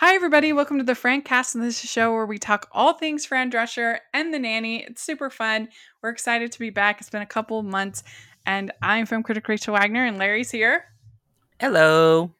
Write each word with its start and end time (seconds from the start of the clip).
Hi, 0.00 0.14
everybody. 0.14 0.54
Welcome 0.54 0.78
to 0.78 0.84
the 0.84 0.94
Francast, 0.94 1.54
and 1.54 1.62
this 1.62 1.76
is 1.76 1.84
a 1.84 1.86
show 1.86 2.10
where 2.14 2.24
we 2.24 2.38
talk 2.38 2.70
all 2.72 2.94
things 2.94 3.26
Fran 3.26 3.50
Drescher 3.50 3.98
and 4.14 4.32
the 4.32 4.38
nanny. 4.38 4.82
It's 4.82 5.02
super 5.02 5.28
fun. 5.28 5.68
We're 6.02 6.08
excited 6.08 6.50
to 6.52 6.58
be 6.58 6.70
back. 6.70 7.02
It's 7.02 7.10
been 7.10 7.20
a 7.20 7.26
couple 7.26 7.62
months, 7.62 8.02
and 8.46 8.72
I'm 8.80 9.04
film 9.04 9.22
critic 9.22 9.46
Rachel 9.46 9.74
Wagner, 9.74 10.06
and 10.06 10.16
Larry's 10.16 10.50
here, 10.50 10.86
Hello. 11.60 12.32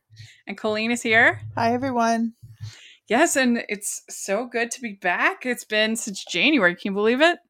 and 0.46 0.56
Colleen 0.56 0.90
is 0.90 1.02
here. 1.02 1.42
Hi, 1.54 1.74
everyone. 1.74 2.32
Yes, 3.08 3.36
and 3.36 3.62
it's 3.68 4.04
so 4.08 4.46
good 4.46 4.70
to 4.70 4.80
be 4.80 4.94
back. 4.94 5.44
It's 5.44 5.64
been 5.64 5.96
since 5.96 6.24
January. 6.24 6.74
Can 6.74 6.92
you 6.92 6.94
believe 6.94 7.20
it? 7.20 7.40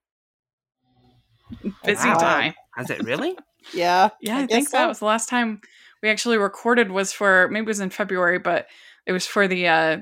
Busy 1.84 2.08
Wow. 2.08 2.18
time. 2.18 2.54
Has 2.74 2.90
it 2.90 3.04
really? 3.04 3.38
Yeah. 3.74 4.08
Yeah, 4.22 4.38
I, 4.38 4.42
I 4.44 4.46
think 4.46 4.68
guess 4.68 4.72
that 4.72 4.88
was 4.88 5.00
the 5.00 5.04
last 5.04 5.28
time 5.28 5.60
we 6.02 6.08
actually 6.08 6.38
recorded 6.38 6.90
was 6.90 7.12
for 7.12 7.46
maybe 7.48 7.64
it 7.64 7.68
was 7.68 7.80
in 7.80 7.90
February, 7.90 8.38
but 8.38 8.66
it 9.06 9.12
was 9.12 9.26
for 9.26 9.48
the 9.48 9.68
uh, 9.68 9.96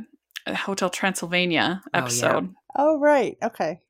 Hotel 0.48 0.90
Transylvania 0.90 1.80
Oh, 1.84 1.88
yeah. 1.94 1.98
episode. 2.00 2.54
Oh, 2.76 2.98
right. 2.98 3.36
Okay. 3.42 3.80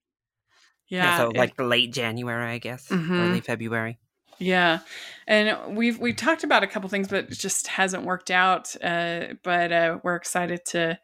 Yeah, 0.89 1.19
so 1.19 1.31
it- 1.31 1.37
like 1.37 1.56
the 1.56 1.64
late 1.64 1.92
January, 1.92 2.51
I 2.53 2.59
guess, 2.59 2.89
Mhm. 2.89 3.11
early 3.29 3.41
February. 3.41 3.98
Yeah, 4.41 4.79
and 5.27 5.77
we've 5.77 5.98
we 5.98 6.12
talked 6.12 6.45
about 6.45 6.62
a 6.62 6.69
couple 6.69 6.89
things, 6.89 7.09
but 7.09 7.25
it 7.25 7.31
just 7.39 7.67
hasn't 7.67 8.05
worked 8.05 8.31
out. 8.31 8.75
Uh, 8.83 9.34
but 9.42 9.73
uh, 9.73 9.98
we're 10.05 10.14
excited 10.14 10.64
to 10.67 10.98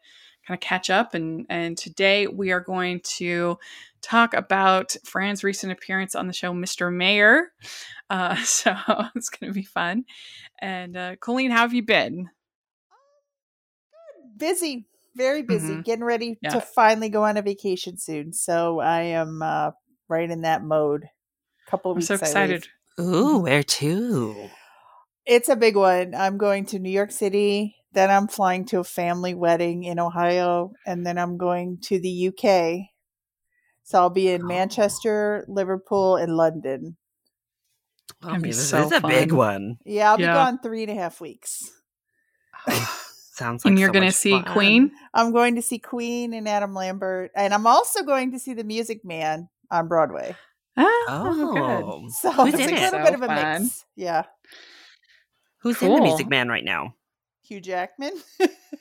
kind 0.47 0.57
of 0.57 0.61
catch 0.61 0.89
up, 0.89 1.13
and 1.13 1.45
and 1.49 1.77
today 1.77 2.27
we 2.27 2.51
are 2.53 2.61
going 2.61 3.01
to 3.17 3.59
talk 4.01 4.33
about 4.33 4.95
Fran's 5.03 5.43
recent 5.43 5.71
appearance 5.73 6.15
on 6.15 6.27
the 6.27 6.33
show, 6.33 6.53
Mr. 6.53 6.91
Mayor. 6.93 7.51
Uh, 8.09 8.35
so 8.43 8.73
it's 9.15 9.29
going 9.29 9.51
to 9.51 9.53
be 9.55 9.65
fun. 9.65 10.05
And 10.59 10.95
uh, 10.95 11.15
Colleen, 11.17 11.51
how 11.51 11.59
have 11.61 11.73
you 11.73 11.83
been? 11.83 12.29
Busy. 14.37 14.87
Very 15.15 15.43
busy. 15.43 15.75
Mhm. 15.75 15.83
Getting 15.85 16.03
ready 16.03 16.37
Yeah. 16.41 16.49
to 16.51 16.61
finally 16.61 17.09
go 17.09 17.23
on 17.23 17.37
a 17.37 17.41
vacation 17.41 17.97
soon. 17.97 18.33
So 18.33 18.79
I 18.79 19.01
am 19.01 19.41
uh, 19.41 19.71
right 20.09 20.29
in 20.29 20.41
that 20.41 20.63
mode. 20.63 21.05
A 21.67 21.71
couple 21.71 21.91
of 21.91 21.95
I'm 21.95 21.99
weeks. 21.99 22.07
so 22.07 22.13
I 22.15 22.17
leave. 22.17 22.21
excited. 22.23 22.67
Ooh, 22.99 23.39
where 23.39 23.63
to? 23.63 24.49
It's 25.25 25.49
a 25.49 25.55
big 25.55 25.75
one. 25.75 26.13
I'm 26.13 26.37
going 26.37 26.65
to 26.67 26.79
New 26.79 26.89
York 26.91 27.11
City. 27.11 27.75
Then 27.93 28.11
I'm 28.11 28.27
flying 28.27 28.65
to 28.65 28.79
a 28.79 28.83
family 28.83 29.33
wedding 29.33 29.83
in 29.83 29.99
Ohio. 29.99 30.73
And 30.85 31.05
then 31.05 31.17
I'm 31.17 31.37
going 31.37 31.79
to 31.83 31.99
the 31.99 32.27
UK. 32.27 32.89
So 33.83 33.99
I'll 33.99 34.09
be 34.09 34.29
in 34.29 34.43
Oh. 34.43 34.47
Manchester, 34.47 35.45
Liverpool, 35.47 36.17
and 36.17 36.35
London. 36.35 36.97
Oh, 38.23 38.27
Gonna 38.29 38.39
be 38.41 38.49
this 38.49 38.69
so 38.69 38.85
is 38.85 38.91
a 38.91 39.01
big 39.01 39.31
one. 39.31 39.77
Yeah, 39.85 40.11
I'll 40.11 40.17
be 40.17 40.23
gone 40.23 40.59
three 40.61 40.83
and 40.83 40.91
a 40.91 40.95
half 40.95 41.21
weeks. 41.21 41.71
Sounds 43.35 43.65
like 43.65 43.71
and 43.71 43.79
you're 43.79 43.89
so 43.89 43.93
going 43.93 44.05
to 44.05 44.11
see 44.13 44.31
fun. 44.31 44.45
Queen. 44.45 44.91
I'm 45.13 45.33
going 45.33 45.55
to 45.55 45.61
see 45.61 45.77
Queen 45.77 46.33
and 46.33 46.47
Adam 46.47 46.73
Lambert, 46.73 47.31
and 47.35 47.53
I'm 47.53 47.67
also 47.67 48.03
going 48.03 48.31
to 48.31 48.39
see 48.39 48.53
The 48.53 48.63
Music 48.63 49.03
Man 49.03 49.49
on 49.69 49.89
Broadway. 49.89 50.35
Ah, 50.77 50.85
oh, 51.09 51.53
good. 51.53 51.61
Oh, 51.61 52.05
So 52.09 52.31
Who's 52.31 52.53
it's 52.53 52.63
in 52.63 52.69
a 52.69 52.77
it? 52.77 52.81
little 52.81 52.99
So 52.99 53.03
bit 53.03 53.13
of 53.13 53.21
a 53.23 53.27
fun. 53.27 53.63
mix. 53.63 53.85
Yeah, 53.97 54.23
who's 55.59 55.81
in 55.81 55.93
the 55.93 56.01
Music 56.01 56.29
Man 56.29 56.47
right 56.47 56.63
now? 56.63 56.95
Hugh 57.43 57.59
Jackman. 57.61 58.13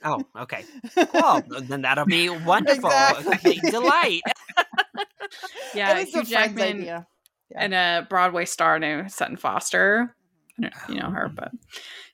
Oh, 0.04 0.22
okay. 0.38 0.64
Well, 1.12 1.42
then 1.62 1.82
that'll 1.82 2.06
be 2.06 2.28
wonderful. 2.30 2.90
Exactly. 2.90 3.58
Delight. 3.70 4.22
Yeah, 5.74 5.98
it 5.98 6.08
Hugh 6.08 6.20
a 6.20 6.24
Jackman 6.24 6.76
idea. 6.78 7.06
Yeah. 7.50 7.60
and 7.60 7.74
a 7.74 8.06
Broadway 8.08 8.44
star 8.44 8.78
named 8.78 9.10
Sutton 9.12 9.36
Foster. 9.36 10.14
I 10.58 10.62
don't 10.62 10.72
know 10.74 10.80
if 10.82 10.88
you 10.88 11.00
know 11.00 11.10
her, 11.10 11.26
oh. 11.28 11.32
but 11.34 11.50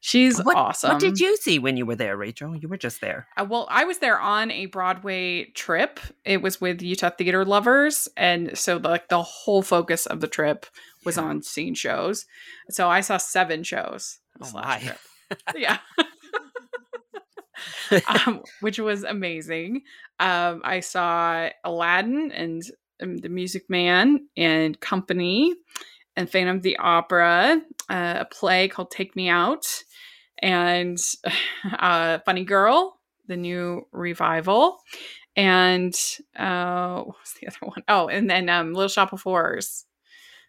she's 0.01 0.43
what, 0.43 0.57
awesome. 0.57 0.93
What 0.93 1.01
did 1.01 1.21
you 1.21 1.37
see 1.37 1.59
when 1.59 1.77
you 1.77 1.87
were 1.87 1.97
there, 1.97 2.17
Rachel? 2.17 2.57
You 2.57 2.69
were 2.69 2.77
just 2.77 3.01
there. 3.01 3.27
Uh, 3.37 3.47
well, 3.49 3.67
I 3.71 3.85
was 3.85 3.99
there 3.99 4.19
on 4.19 4.51
a 4.51 4.67
Broadway 4.67 5.47
trip. 5.53 6.01
It 6.25 6.43
was 6.43 6.61
with 6.61 6.83
Utah 6.83 7.11
Theater 7.11 7.45
Lovers, 7.45 8.09
and 8.17 8.57
so 8.59 8.79
the, 8.79 8.89
like 8.89 9.09
the 9.09 9.23
whole 9.23 9.63
focus 9.63 10.07
of 10.07 10.21
the 10.21 10.29
trip 10.29 10.67
was 11.05 11.17
on 11.17 11.43
seeing 11.43 11.75
shows. 11.75 12.27
So 12.71 12.89
I 12.89 13.01
saw 13.01 13.17
seven 13.17 13.63
shows. 13.63 14.19
Oh, 14.41 14.51
my. 14.53 14.79
trip. 14.79 14.99
Yeah. 15.57 15.79
um, 18.27 18.43
which 18.61 18.79
was 18.79 19.05
amazing. 19.05 19.83
Um, 20.19 20.61
I 20.65 20.81
saw 20.81 21.51
Aladdin 21.65 22.33
and 22.33 22.63
um, 23.03 23.19
The 23.19 23.29
Music 23.29 23.69
Man 23.69 24.27
and 24.37 24.79
Company 24.81 25.55
and 26.17 26.29
Phantom 26.29 26.57
of 26.57 26.63
the 26.63 26.77
Opera, 26.79 27.61
uh, 27.89 28.17
a 28.21 28.25
play 28.25 28.69
called 28.69 28.91
Take 28.91 29.15
Me 29.17 29.29
Out, 29.29 29.85
and 30.41 30.99
uh, 31.79 32.19
Funny 32.25 32.45
Girl, 32.45 32.99
the 33.27 33.37
new 33.37 33.87
revival, 33.93 34.79
and 35.37 35.95
uh, 36.37 37.03
what 37.03 37.17
was 37.21 37.35
the 37.41 37.47
other 37.49 37.59
one? 37.61 37.83
Oh, 37.89 38.09
and 38.09 38.29
then 38.29 38.49
um, 38.49 38.73
Little 38.73 38.89
Shop 38.89 39.13
of 39.13 39.23
Horrors. 39.23 39.87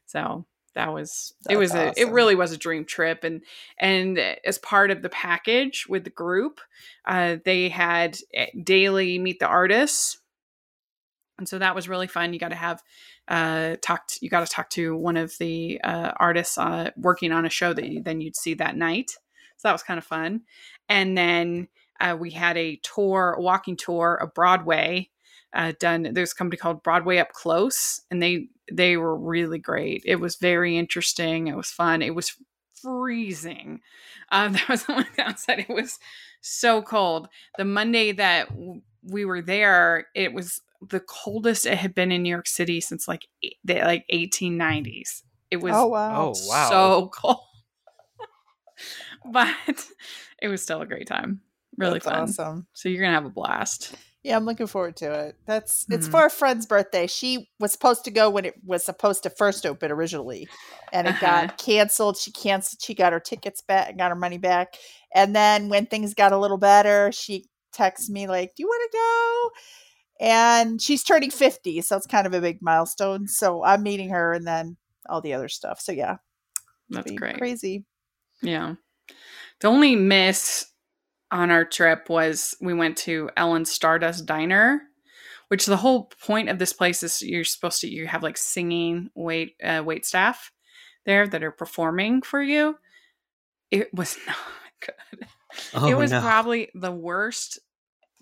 So 0.06 0.46
that 0.76 0.94
was 0.94 1.34
it 1.50 1.56
That's 1.56 1.60
was 1.60 1.76
a 1.76 1.94
it 2.00 2.12
really 2.12 2.36
was 2.36 2.52
a 2.52 2.58
dream 2.58 2.86
trip. 2.86 3.24
And 3.24 3.42
and 3.78 4.18
as 4.46 4.58
part 4.58 4.92
of 4.92 5.02
the 5.02 5.10
package 5.10 5.86
with 5.88 6.04
the 6.04 6.10
group 6.10 6.60
uh 7.06 7.38
they 7.44 7.70
had 7.70 8.18
eh, 8.34 8.48
daily 8.64 9.20
meet 9.20 9.40
the 9.40 9.48
artists. 9.48 10.18
And 11.38 11.48
so 11.48 11.58
that 11.60 11.76
was 11.76 11.90
really 11.90 12.08
fun. 12.08 12.34
You 12.34 12.40
got 12.40 12.50
to 12.50 12.56
have 12.56 12.82
uh 13.28 13.76
talked 13.82 14.20
you 14.22 14.30
got 14.30 14.46
to 14.46 14.54
talk 14.54 14.70
to 14.72 14.96
one 14.96 15.18
of 15.18 15.38
the 15.40 15.80
uh 15.84 16.12
artists 16.18 16.58
uh 16.58 16.92
working 16.96 17.32
on 17.32 17.46
a 17.46 17.50
show 17.50 17.74
that 17.74 17.86
you, 17.86 18.02
then 18.02 18.22
you'd 18.22 18.36
see 18.36 18.54
that 18.56 18.78
night 18.78 19.12
so 19.62 19.68
that 19.68 19.74
was 19.74 19.84
kind 19.84 20.00
of 20.00 20.04
fun. 20.04 20.42
And 20.90 21.16
then 21.16 21.68
uh, 22.00 22.18
we 22.20 22.32
had 22.32 22.58
a 22.58 22.78
tour 22.78 23.36
a 23.38 23.42
walking 23.42 23.78
tour 23.78 24.16
of 24.16 24.34
broadway 24.34 25.08
uh, 25.54 25.74
done 25.80 26.10
there's 26.14 26.32
a 26.32 26.36
company 26.36 26.58
called 26.58 26.82
broadway 26.82 27.18
up 27.18 27.32
close 27.32 28.02
and 28.10 28.24
they 28.24 28.48
they 28.72 28.98
were 28.98 29.16
really 29.16 29.60
great. 29.60 30.02
It 30.06 30.16
was 30.16 30.38
very 30.38 30.78
interesting 30.78 31.48
it 31.48 31.56
was 31.56 31.70
fun 31.70 32.02
it 32.02 32.16
was 32.16 32.36
freezing. 32.82 33.82
Um, 34.32 34.54
that 34.54 34.68
was 34.68 34.86
the 34.86 34.94
one 34.94 35.08
downside 35.16 35.60
it 35.60 35.70
was 35.70 36.00
so 36.42 36.82
cold. 36.82 37.28
The 37.60 37.66
monday 37.66 38.14
that 38.14 38.50
w- 38.50 38.82
we 39.04 39.26
were 39.26 39.42
there 39.44 40.08
it 40.16 40.34
was 40.34 40.62
the 40.90 41.02
coldest 41.02 41.68
it 41.68 41.78
had 41.78 41.94
been 41.94 42.12
in 42.12 42.24
new 42.24 42.30
york 42.30 42.48
city 42.48 42.82
since 42.82 43.08
like 43.08 43.28
eight- 43.44 43.58
the 43.64 43.76
like 43.82 44.04
1890s 44.12 45.22
it 45.52 45.58
was 45.58 45.74
oh 45.76 45.86
wow! 45.88 46.34
Oh, 46.36 46.48
wow. 46.48 46.70
so 46.70 47.12
cold 47.14 47.38
but 49.32 49.56
it 50.42 50.48
was 50.48 50.62
still 50.62 50.82
a 50.82 50.86
great 50.86 51.08
time 51.08 51.42
really 51.78 52.00
That's 52.00 52.06
fun 52.06 52.24
Awesome. 52.24 52.68
so 52.74 52.90
you're 52.90 53.02
gonna 53.02 53.14
have 53.16 53.26
a 53.26 53.30
blast 53.30 53.94
Yeah, 54.24 54.38
I'm 54.38 54.46
looking 54.46 54.68
forward 54.68 54.98
to 54.98 55.12
it. 55.12 55.36
That's 55.48 55.88
it's 55.90 56.08
Mhm. 56.08 56.12
for 56.12 56.26
a 56.28 56.30
friend's 56.30 56.68
birthday. 56.68 57.08
She 57.08 57.50
was 57.60 57.72
supposed 57.72 58.04
to 58.06 58.12
go 58.12 58.30
when 58.30 58.46
it 58.46 58.54
was 58.64 58.84
supposed 58.84 59.24
to 59.24 59.32
first 59.32 59.66
open 59.66 59.92
originally, 59.92 60.48
and 60.94 61.08
it 61.08 61.16
Uh-huh. 61.16 61.48
got 61.48 61.58
canceled. 61.58 62.18
She 62.18 62.32
canceled. 62.32 62.84
She 62.84 62.94
got 62.94 63.14
her 63.14 63.20
tickets 63.20 63.62
back, 63.62 63.90
and 63.90 63.98
got 63.98 64.10
her 64.12 64.16
money 64.16 64.38
back, 64.38 64.76
and 65.16 65.36
then 65.36 65.70
when 65.70 65.88
things 65.88 66.14
got 66.14 66.34
a 66.34 66.38
little 66.38 66.60
better, 66.60 67.12
she 67.12 67.46
texted 67.76 68.10
me 68.10 68.28
like, 68.28 68.54
"Do 68.56 68.62
you 68.62 68.68
want 68.68 68.92
to 68.92 68.98
go?" 68.98 69.52
And 70.28 70.80
she's 70.80 71.04
turning 71.04 71.32
50, 71.32 71.82
so 71.82 71.98
it's 71.98 72.06
kind 72.06 72.28
of 72.28 72.34
a 72.36 72.42
big 72.42 72.62
milestone. 72.62 73.28
So 73.28 73.64
I'm 73.64 73.82
meeting 73.82 74.10
her, 74.10 74.34
and 74.34 74.46
then 74.46 74.78
all 75.10 75.22
the 75.22 75.34
other 75.34 75.50
stuff. 75.50 75.82
So 75.82 75.94
yeah, 75.94 76.18
that's 76.92 77.10
be 77.10 77.16
great 77.18 77.40
crazy. 77.40 77.86
Yeah. 78.44 78.76
The 79.60 79.68
only 79.68 79.96
miss 79.96 80.68
on 81.32 81.52
our 81.52 81.64
trip 81.66 82.10
was 82.10 82.56
we 82.62 82.74
went 82.74 82.98
to 82.98 83.30
Ellen's 83.38 83.72
Stardust 83.72 84.26
Diner, 84.26 84.82
which 85.48 85.66
the 85.66 85.78
whole 85.78 86.12
point 86.26 86.50
of 86.50 86.60
this 86.60 86.74
place 86.74 87.04
is 87.04 87.22
you're 87.22 87.44
supposed 87.44 87.82
to 87.82 87.88
you 87.88 88.08
have 88.08 88.24
like 88.24 88.38
singing 88.38 89.10
wait 89.16 89.56
uh, 89.64 89.84
wait 89.86 90.06
staff 90.06 90.52
there 91.06 91.28
that 91.28 91.44
are 91.44 91.52
performing 91.52 92.22
for 92.22 92.42
you. 92.42 92.78
It 93.70 93.94
was 93.94 94.18
not 94.28 94.38
good. 94.80 95.28
Oh, 95.74 95.90
it 95.90 95.98
was 95.98 96.12
no. 96.12 96.22
probably 96.22 96.70
the 96.74 96.92
worst 96.92 97.60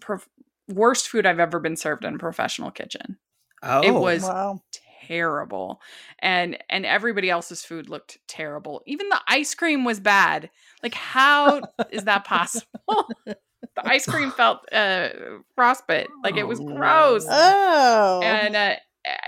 perf- 0.01 0.27
worst 0.67 1.07
food 1.07 1.25
I've 1.25 1.39
ever 1.39 1.59
been 1.59 1.75
served 1.75 2.05
in 2.05 2.15
a 2.15 2.19
professional 2.19 2.71
kitchen. 2.71 3.17
Oh, 3.61 3.81
It 3.81 3.91
was 3.91 4.23
Wow. 4.23 4.61
Terrible. 5.09 5.81
And 6.19 6.57
and 6.69 6.85
everybody 6.85 7.29
else's 7.29 7.63
food 7.63 7.89
looked 7.89 8.19
terrible. 8.27 8.81
Even 8.85 9.09
the 9.09 9.19
ice 9.27 9.55
cream 9.55 9.83
was 9.83 9.99
bad. 9.99 10.49
Like 10.83 10.93
how 10.93 11.61
is 11.91 12.05
that 12.05 12.25
possible? 12.25 13.09
the 13.25 13.37
ice 13.83 14.05
cream 14.05 14.31
felt 14.37 14.71
uh 14.71 15.09
frostbite. 15.55 16.07
Like 16.23 16.37
it 16.37 16.47
was 16.47 16.59
Oh, 16.59 16.65
gross. 16.65 17.25
Oh. 17.29 18.21
And 18.23 18.55
uh 18.55 18.75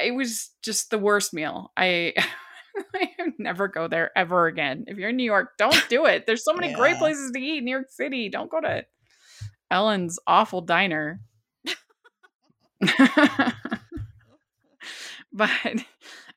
it 0.04 0.14
was 0.14 0.52
just 0.62 0.92
the 0.92 1.00
worst 1.00 1.34
meal. 1.34 1.72
I 1.76 2.14
I 2.96 3.10
never 3.38 3.68
go 3.68 3.88
there 3.88 4.12
ever 4.16 4.48
again. 4.48 4.86
If 4.88 4.98
you're 4.98 5.10
in 5.10 5.18
New 5.18 5.24
York, 5.24 5.58
don't 5.58 5.86
do 5.90 6.06
it. 6.06 6.26
There's 6.26 6.46
so 6.46 6.54
many 6.54 6.74
great 6.74 6.98
places 6.98 7.32
to 7.32 7.40
eat 7.40 7.58
in 7.58 7.66
New 7.66 7.72
York 7.72 7.90
City. 7.90 8.30
Don't 8.30 8.50
go 8.50 8.62
to 8.62 8.86
Ellen's 9.70 10.20
awful 10.28 10.62
diner. 10.62 11.22
but 15.34 15.50
I 15.64 15.76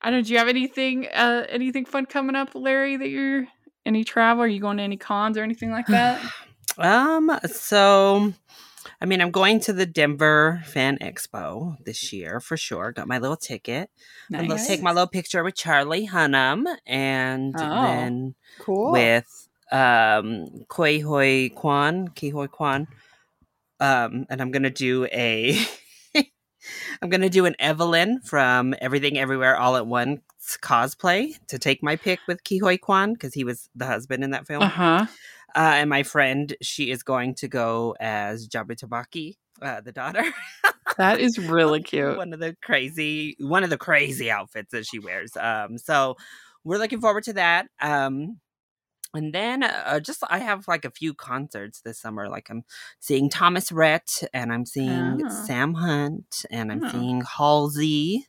don't 0.09 0.13
know. 0.13 0.21
Do 0.21 0.31
you 0.33 0.39
have 0.39 0.47
anything 0.47 1.07
uh 1.07 1.45
anything 1.49 1.85
fun 1.85 2.05
coming 2.05 2.35
up, 2.35 2.55
Larry, 2.55 2.97
that 2.97 3.09
you're 3.09 3.45
any 3.85 4.03
travel? 4.03 4.43
Are 4.43 4.47
you 4.47 4.59
going 4.59 4.77
to 4.77 4.83
any 4.83 4.97
cons 4.97 5.37
or 5.37 5.43
anything 5.43 5.71
like 5.71 5.87
that? 5.87 6.21
Um, 6.77 7.31
so 7.45 8.33
I 8.99 9.05
mean, 9.05 9.21
I'm 9.21 9.31
going 9.31 9.61
to 9.61 9.71
the 9.71 9.85
Denver 9.85 10.61
Fan 10.65 10.97
Expo 10.97 11.77
this 11.85 12.11
year 12.11 12.41
for 12.41 12.57
sure. 12.57 12.91
Got 12.91 13.07
my 13.07 13.17
little 13.17 13.37
ticket. 13.37 13.89
I'm 14.33 14.45
gonna 14.47 14.65
take 14.67 14.81
my 14.81 14.91
little 14.91 15.07
picture 15.07 15.41
with 15.43 15.55
Charlie 15.55 16.07
Hunnam 16.07 16.65
and 16.85 17.55
Oh. 17.57 17.81
then 17.81 18.35
cool. 18.59 18.91
with 18.91 19.47
um 19.71 20.65
Koi 20.67 21.01
Hoi 21.01 21.49
Kwan, 21.55 22.09
Ke 22.09 22.31
Huy 22.33 22.47
Quan. 22.49 22.87
Um, 23.79 24.25
and 24.29 24.41
I'm 24.41 24.51
gonna 24.51 24.69
do 24.69 25.05
a 25.13 25.57
I'm 27.01 27.09
gonna 27.09 27.29
do 27.29 27.45
an 27.45 27.55
Evelyn 27.59 28.21
from 28.21 28.75
Everything 28.81 29.17
Everywhere 29.17 29.57
All 29.57 29.75
at 29.75 29.87
Once 29.87 30.21
cosplay 30.61 31.37
to 31.47 31.59
take 31.59 31.81
my 31.81 31.95
pick 31.95 32.19
with 32.27 32.43
Ke 32.43 32.59
Huy 32.61 32.77
Quan 32.77 33.13
because 33.13 33.33
he 33.33 33.43
was 33.43 33.69
the 33.75 33.85
husband 33.85 34.23
in 34.23 34.31
that 34.31 34.47
film. 34.47 34.63
Uh-huh. 34.63 35.05
Uh, 35.55 35.71
and 35.75 35.89
my 35.89 36.03
friend, 36.03 36.55
she 36.61 36.91
is 36.91 37.01
going 37.01 37.33
to 37.35 37.47
go 37.47 37.95
as 37.99 38.47
Jobu 38.47 38.75
Tupaki, 38.77 39.37
uh, 39.61 39.79
the 39.81 39.93
daughter. 39.93 40.25
That 40.97 41.19
is 41.19 41.39
really 41.49 41.81
cute. 41.81 42.17
one 42.17 42.33
of 42.33 42.39
the 42.39 42.57
crazy, 42.61 43.37
one 43.39 43.63
of 43.63 43.69
the 43.69 43.77
crazy 43.77 44.29
outfits 44.29 44.71
that 44.71 44.85
she 44.85 44.99
wears. 44.99 45.35
Um, 45.37 45.77
so 45.77 46.17
we're 46.65 46.77
looking 46.77 46.99
forward 46.99 47.23
to 47.25 47.33
that. 47.33 47.67
Um, 47.79 48.39
and 49.15 49.33
then 49.33 49.63
uh, 49.63 49.99
just 49.99 50.23
I 50.29 50.39
have 50.39 50.67
like 50.67 50.85
a 50.85 50.91
few 50.91 51.13
concerts 51.13 51.81
this 51.81 51.99
summer. 51.99 52.29
Like 52.29 52.47
I'm 52.49 52.63
seeing 52.99 53.29
Thomas 53.29 53.71
Rhett, 53.71 54.09
and 54.33 54.53
I'm 54.53 54.65
seeing 54.65 55.21
Oh. 55.25 55.45
Sam 55.45 55.73
Hunt, 55.75 56.45
and 56.51 56.71
I'm 56.71 56.83
Oh. 56.83 56.89
seeing 56.91 57.21
Halsey. 57.37 58.27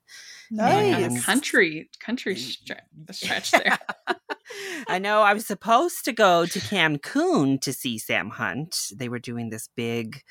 nice. 0.50 1.04
and- 1.04 1.22
Country 1.22 1.90
country 2.00 2.34
stre- 2.36 2.80
stretch 3.12 3.50
there. 3.50 3.78
I 4.88 4.98
know 4.98 5.22
I 5.22 5.34
was 5.34 5.44
supposed 5.46 6.04
to 6.04 6.12
go 6.12 6.46
to 6.46 6.58
Cancun 6.60 7.60
to 7.60 7.72
see 7.72 7.98
Sam 7.98 8.30
Hunt. 8.30 8.76
They 8.94 9.08
were 9.08 9.18
doing 9.18 9.50
this 9.50 9.68
big 9.76 10.22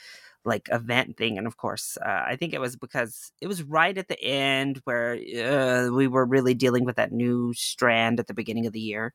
like 0.45 0.69
event 0.71 1.17
thing 1.17 1.37
and 1.37 1.47
of 1.47 1.57
course 1.57 1.97
uh, 2.05 2.23
I 2.27 2.35
think 2.35 2.53
it 2.53 2.61
was 2.61 2.75
because 2.75 3.31
it 3.41 3.47
was 3.47 3.63
right 3.63 3.97
at 3.97 4.07
the 4.07 4.21
end 4.23 4.81
where 4.85 5.13
uh, 5.15 5.89
we 5.91 6.07
were 6.07 6.25
really 6.25 6.53
dealing 6.53 6.85
with 6.85 6.95
that 6.97 7.11
new 7.11 7.53
strand 7.53 8.19
at 8.19 8.27
the 8.27 8.33
beginning 8.33 8.65
of 8.67 8.73
the 8.73 8.79
year. 8.79 9.13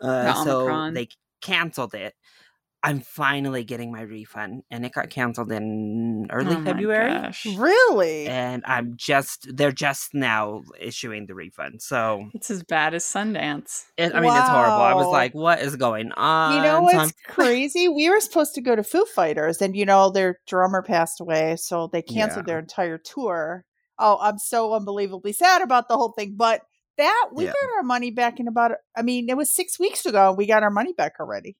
Uh, 0.00 0.28
The 0.28 0.34
so 0.34 0.84
they 0.88 1.08
canceled 1.40 1.94
it. 1.94 2.14
I'm 2.86 3.00
finally 3.00 3.64
getting 3.64 3.90
my 3.90 4.02
refund 4.02 4.62
and 4.70 4.86
it 4.86 4.92
got 4.92 5.10
canceled 5.10 5.50
in 5.52 6.28
early 6.30 6.54
Oh 6.56 6.62
February 6.64 7.10
gosh. 7.12 7.44
Really? 7.56 8.26
and 8.28 8.62
I'm 8.66 8.94
just 8.96 9.48
they're 9.56 9.72
just 9.72 10.14
now 10.14 10.62
issuing 10.80 11.26
the 11.26 11.34
refund. 11.34 11.82
So 11.82 12.28
It's 12.34 12.50
as 12.50 12.62
bad 12.62 12.94
as 12.94 13.04
Sundance. 13.04 13.84
it, 13.96 14.14
I 14.14 14.20
mean, 14.20 14.32
it's 14.34 14.48
horrible. 14.48 14.82
I 14.82 14.94
was 14.94 15.08
like, 15.08 15.34
what 15.34 15.60
is 15.60 15.74
going 15.76 16.12
on? 16.12 16.54
You 16.56 16.62
know 16.62 16.76
So 16.78 16.82
what's 16.82 16.94
I'm- 16.96 17.10
crazy? 17.28 17.88
We 17.88 18.08
were 18.08 18.20
supposed 18.20 18.54
to 18.54 18.60
go 18.60 18.76
to 18.76 18.84
Foo 18.84 19.04
Fighters, 19.14 19.60
and 19.60 19.76
you 19.76 19.84
know 19.84 20.10
their 20.10 20.38
drummer 20.46 20.82
passed 20.82 21.20
away, 21.20 21.56
so 21.58 21.88
they 21.92 22.02
canceled 22.02 22.44
Yeah. 22.46 22.52
their 22.54 22.58
entire 22.60 22.98
tour. 22.98 23.64
Oh, 23.98 24.18
I'm 24.20 24.38
so 24.38 24.74
unbelievably 24.74 25.32
sad 25.32 25.62
about 25.62 25.88
the 25.88 25.96
whole 25.96 26.12
thing. 26.12 26.34
But 26.36 26.60
that 26.98 27.28
we 27.34 27.44
Yeah. 27.44 27.52
got 27.52 27.76
our 27.78 27.82
money 27.82 28.10
back 28.10 28.38
in 28.40 28.46
about. 28.48 28.72
I 28.96 29.02
mean, 29.02 29.28
it 29.28 29.36
was 29.36 29.50
six 29.54 29.78
weeks 29.78 30.06
ago. 30.06 30.28
and 30.28 30.38
We 30.38 30.46
got 30.46 30.62
our 30.62 30.70
money 30.70 30.92
back 30.92 31.14
already. 31.20 31.56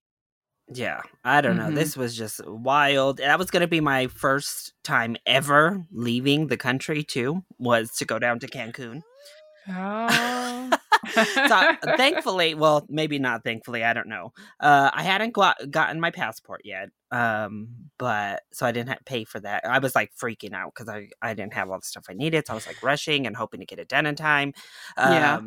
Yeah, 0.72 1.02
I 1.24 1.40
don't 1.40 1.56
know. 1.56 1.68
Mhm. 1.68 1.74
This 1.76 1.96
was 1.96 2.16
just 2.16 2.44
wild. 2.46 3.18
That 3.18 3.38
was 3.38 3.50
going 3.50 3.60
to 3.60 3.68
be 3.68 3.80
my 3.80 4.08
first 4.08 4.72
time 4.82 5.16
ever 5.24 5.84
leaving 5.92 6.48
the 6.48 6.56
country 6.56 7.04
too. 7.04 7.44
Was 7.58 7.92
to 7.98 8.04
go 8.04 8.18
down 8.18 8.40
to 8.40 8.48
Cancun. 8.48 9.02
Oh. 9.68 10.70
so 11.12 11.72
thankfully, 11.96 12.54
well, 12.54 12.84
maybe 12.88 13.18
not 13.18 13.44
thankfully, 13.44 13.84
I 13.84 13.92
don't 13.92 14.08
know. 14.08 14.32
Uh, 14.60 14.90
I 14.92 15.02
hadn't 15.02 15.32
got, 15.34 15.56
gotten 15.70 16.00
my 16.00 16.10
passport 16.10 16.62
yet, 16.64 16.90
um, 17.12 17.68
but 17.98 18.42
so 18.52 18.66
I 18.66 18.72
didn't 18.72 18.88
have 18.90 18.98
to 18.98 19.04
pay 19.04 19.24
for 19.24 19.40
that. 19.40 19.64
I 19.66 19.78
was 19.78 19.94
like 19.94 20.12
freaking 20.20 20.52
out 20.54 20.72
because 20.74 20.88
I 20.88 21.08
I 21.22 21.34
didn't 21.34 21.54
have 21.54 21.70
all 21.70 21.78
the 21.78 21.86
stuff 21.86 22.06
I 22.10 22.14
needed, 22.14 22.46
so 22.46 22.52
I 22.54 22.56
was 22.56 22.66
like 22.66 22.82
rushing 22.82 23.26
and 23.26 23.36
hoping 23.36 23.60
to 23.60 23.66
get 23.66 23.78
it 23.78 23.88
done 23.88 24.06
in 24.06 24.14
time. 24.16 24.52
Um, 24.96 25.12
Yeah. 25.12 25.40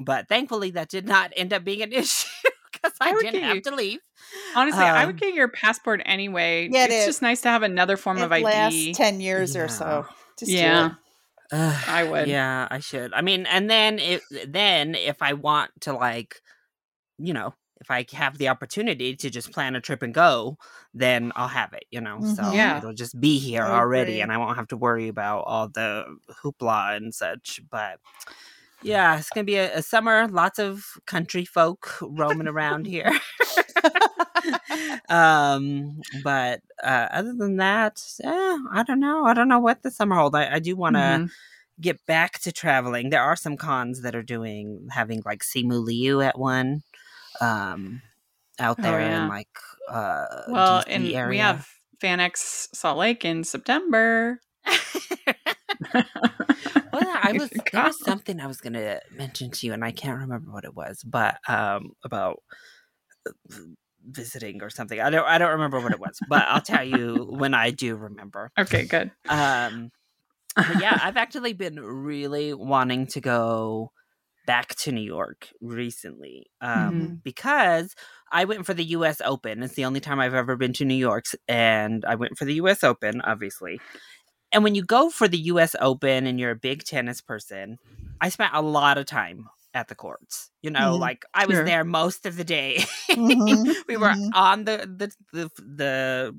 but 0.00 0.28
thankfully, 0.28 0.70
that 0.72 0.88
did 0.90 1.06
not 1.06 1.32
end 1.36 1.52
up 1.52 1.64
being 1.64 1.82
an 1.82 1.92
issue 1.94 2.28
because 2.82 2.96
I, 3.00 3.10
I 3.10 3.12
would 3.12 3.22
didn't 3.22 3.42
have 3.42 3.56
you- 3.56 3.62
to 3.62 3.74
leave. 3.74 4.00
Honestly, 4.54 4.82
I 4.82 5.02
Um, 5.02 5.06
would 5.08 5.20
get 5.20 5.34
your 5.34 5.48
passport 5.48 6.02
anyway. 6.04 6.68
Yeah, 6.70 6.84
it 6.84 6.90
it's 6.90 7.00
is. 7.00 7.06
just 7.06 7.22
nice 7.22 7.40
to 7.42 7.48
have 7.48 7.62
another 7.62 7.96
form 7.96 8.18
It 8.18 8.22
of 8.24 8.32
ID. 8.32 8.44
lasts 8.44 8.88
ten 8.98 9.20
years 9.20 9.56
or 9.56 9.68
so. 9.68 10.06
Just 10.38 10.50
Yeah. 10.52 10.86
it. 10.86 10.92
Ugh, 11.52 11.84
I 11.88 12.04
would. 12.04 12.28
Yeah, 12.28 12.68
I 12.70 12.80
should. 12.80 13.12
I 13.14 13.22
mean, 13.22 13.46
and 13.46 13.70
then 13.70 13.98
if 13.98 14.22
then 14.46 14.94
if 14.94 15.22
I 15.22 15.32
want 15.32 15.70
to 15.82 15.94
like, 15.94 16.42
you 17.18 17.32
know, 17.32 17.54
if 17.80 17.90
I 17.90 18.04
have 18.12 18.36
the 18.38 18.48
opportunity 18.48 19.14
to 19.16 19.30
just 19.30 19.52
plan 19.52 19.74
a 19.76 19.80
trip 19.80 20.02
and 20.02 20.12
go, 20.12 20.58
then 20.92 21.32
I'll 21.36 21.48
have 21.48 21.72
it. 21.72 21.84
You 21.90 22.00
know, 22.02 22.18
so 22.20 22.42
Mhm. 22.42 22.54
Yeah. 22.54 22.76
it'll 22.78 22.92
just 22.92 23.18
be 23.18 23.38
here 23.38 23.62
I 23.62 23.70
already, 23.78 24.12
agree. 24.14 24.20
and 24.20 24.32
I 24.32 24.36
won't 24.36 24.56
have 24.56 24.68
to 24.68 24.76
worry 24.76 25.08
about 25.08 25.44
all 25.46 25.68
the 25.68 26.04
hoopla 26.42 26.96
and 26.96 27.14
such. 27.14 27.60
But 27.70 27.98
yeah, 28.80 29.18
it's 29.18 29.30
gonna 29.30 29.44
be 29.44 29.56
a, 29.56 29.78
a 29.78 29.82
summer. 29.82 30.28
Lots 30.28 30.58
of 30.58 30.84
country 31.06 31.44
folk 31.44 31.96
roaming 32.02 32.48
around 32.48 32.86
here. 32.88 33.12
um 35.08 36.00
but 36.12 36.60
uh 36.82 37.08
other 37.10 37.34
than 37.34 37.56
that 37.56 38.00
eh, 38.22 38.58
i 38.72 38.82
don't 38.86 39.00
know 39.00 39.24
i 39.24 39.34
don't 39.34 39.48
know 39.48 39.58
what 39.58 39.82
the 39.82 39.90
summer 39.90 40.16
hold 40.16 40.34
i, 40.34 40.54
I 40.54 40.58
do 40.58 40.76
want 40.76 40.96
to 40.96 41.20
Mhm. 41.20 41.30
get 41.80 42.04
back 42.06 42.40
to 42.40 42.52
traveling 42.52 43.10
there 43.10 43.22
are 43.22 43.36
some 43.36 43.56
cons 43.56 44.02
that 44.02 44.14
are 44.16 44.22
doing 44.22 44.88
having 44.90 45.22
like 45.24 45.42
simu 45.42 45.84
liu 45.84 46.20
at 46.22 46.38
one 46.38 46.82
um 47.40 48.02
out 48.60 48.82
Oh, 48.82 48.82
there 48.82 48.98
yeah. 48.98 49.24
in 49.24 49.28
like 49.28 49.48
uh 49.90 50.24
Well, 50.46 50.84
DC 50.84 50.88
and 50.88 51.18
we 51.22 51.38
have 51.38 51.68
FanX 52.02 52.68
Salt 52.74 52.98
Lake 52.98 53.24
in 53.24 53.44
September. 53.44 54.40
well, 55.94 57.18
I 57.22 57.32
was 57.32 57.50
there 57.72 57.84
was 57.84 58.02
something 58.02 58.40
I 58.40 58.46
was 58.46 58.60
gonna 58.60 59.00
mention 59.12 59.50
to 59.50 59.66
you, 59.66 59.72
and 59.72 59.84
I 59.84 59.92
can't 59.92 60.20
remember 60.20 60.50
what 60.50 60.64
it 60.64 60.74
was, 60.74 61.02
but 61.04 61.38
um, 61.48 61.92
about 62.04 62.42
uh, 63.28 63.32
visiting 64.06 64.62
or 64.62 64.70
something. 64.70 65.00
I 65.00 65.10
don't 65.10 65.26
I 65.26 65.38
don't 65.38 65.52
remember 65.52 65.80
what 65.80 65.92
it 65.92 66.00
was, 66.00 66.18
but 66.28 66.46
I'll 66.48 66.60
tell 66.60 66.84
you 66.84 67.26
when 67.30 67.54
I 67.54 67.70
do 67.70 67.96
remember. 67.96 68.50
Okay, 68.58 68.84
good. 68.84 69.10
Um, 69.28 69.90
yeah, 70.80 70.98
I've 71.02 71.16
actually 71.24 71.52
been 71.52 71.78
really 71.80 72.54
wanting 72.54 73.06
to 73.08 73.20
go 73.20 73.92
back 74.46 74.74
to 74.76 74.92
New 74.92 75.02
York 75.02 75.48
recently 75.60 76.46
um, 76.62 76.92
Mm-hmm. 76.92 77.14
because 77.22 77.94
I 78.32 78.46
went 78.46 78.64
for 78.64 78.72
the 78.74 78.84
U.S. 78.84 79.20
Open. 79.22 79.62
It's 79.62 79.74
the 79.74 79.84
only 79.84 80.00
time 80.00 80.20
I've 80.20 80.34
ever 80.34 80.56
been 80.56 80.72
to 80.74 80.84
New 80.86 80.94
York, 80.94 81.24
and 81.46 82.04
I 82.06 82.14
went 82.14 82.38
for 82.38 82.44
the 82.46 82.54
U.S. 82.54 82.82
Open, 82.82 83.20
obviously. 83.20 83.78
And 84.52 84.64
when 84.64 84.74
you 84.74 84.82
go 84.84 85.10
for 85.10 85.28
the 85.28 85.38
U.S. 85.38 85.74
Open 85.80 86.26
and 86.26 86.40
you're 86.40 86.50
a 86.52 86.56
big 86.56 86.84
tennis 86.84 87.20
person, 87.20 87.78
I 88.20 88.28
spent 88.30 88.54
a 88.54 88.62
lot 88.62 88.98
of 88.98 89.06
time 89.06 89.48
at 89.74 89.88
the 89.88 89.94
courts. 89.94 90.50
You 90.62 90.70
know, 90.70 90.96
Mhm. 90.96 90.96
like 90.96 91.24
I 91.34 91.46
was 91.46 91.62
Sure. 91.62 91.64
there 91.64 91.84
most 91.84 92.26
of 92.26 92.36
the 92.36 92.44
day. 92.44 92.84
Mhm, 93.16 93.74
we 93.88 93.96
were 93.96 94.14
mhm. 94.14 94.32
on 94.32 94.64
the, 94.64 94.78
the 94.78 95.12
the 95.32 95.50
the 95.58 96.38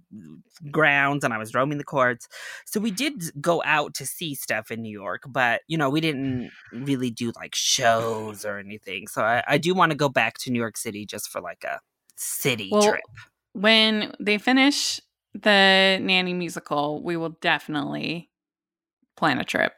grounds, 0.72 1.24
and 1.24 1.34
I 1.34 1.38
was 1.38 1.54
roaming 1.54 1.78
the 1.78 1.84
courts. 1.84 2.28
So 2.66 2.80
we 2.80 2.92
did 2.92 3.24
go 3.42 3.62
out 3.66 3.94
to 3.96 4.06
see 4.06 4.36
stuff 4.36 4.72
in 4.72 4.82
New 4.82 4.92
York, 4.92 5.24
but 5.28 5.62
you 5.68 5.78
know, 5.78 5.89
we 5.89 6.01
didn't 6.01 6.51
really 6.72 7.12
do 7.12 7.32
like 7.36 7.56
shows 7.56 8.46
or 8.46 8.58
anything. 8.58 9.08
So 9.08 9.24
I, 9.24 9.44
I 9.48 9.58
do 9.58 9.74
want 9.74 9.92
to 9.92 9.98
go 9.98 10.10
back 10.10 10.38
to 10.39 10.51
New 10.51 10.60
York 10.60 10.78
City 10.78 11.06
just 11.06 11.30
for 11.30 11.42
like 11.42 11.63
a 11.63 11.80
city 12.16 12.75
Well, 12.75 12.80
trip. 12.80 13.04
When 13.54 14.16
they 14.20 14.38
finish 14.39 15.01
the 15.33 15.98
Nanny 16.01 16.33
musical, 16.33 17.01
we 17.03 17.17
will 17.17 17.38
definitely 17.41 18.29
plan 19.15 19.39
a 19.39 19.43
trip. 19.43 19.74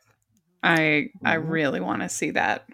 I 0.64 1.08
I 1.24 1.38
Mhm. 1.38 1.50
really 1.50 1.80
want 1.80 2.02
to 2.04 2.10
see 2.10 2.32
that. 2.32 2.68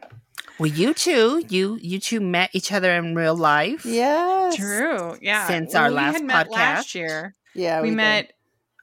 Well, 0.59 0.67
you 0.71 0.93
two, 0.93 1.43
you 1.49 1.77
you 1.81 1.99
two 1.99 2.19
met 2.19 2.49
each 2.53 2.71
other 2.71 2.91
in 2.93 3.15
real 3.15 3.35
life. 3.35 3.85
Yes. 3.85 4.55
True. 4.55 5.17
Yeah. 5.21 5.47
Since 5.47 5.73
Well, 5.73 5.83
our 5.83 5.89
we 5.89 5.95
last 5.95 6.13
had 6.15 6.23
met 6.25 6.47
podcast. 6.47 6.51
last 6.51 6.95
year. 6.95 7.35
Yeah. 7.53 7.81
we, 7.81 7.89
did. 7.89 7.95
met 7.95 8.33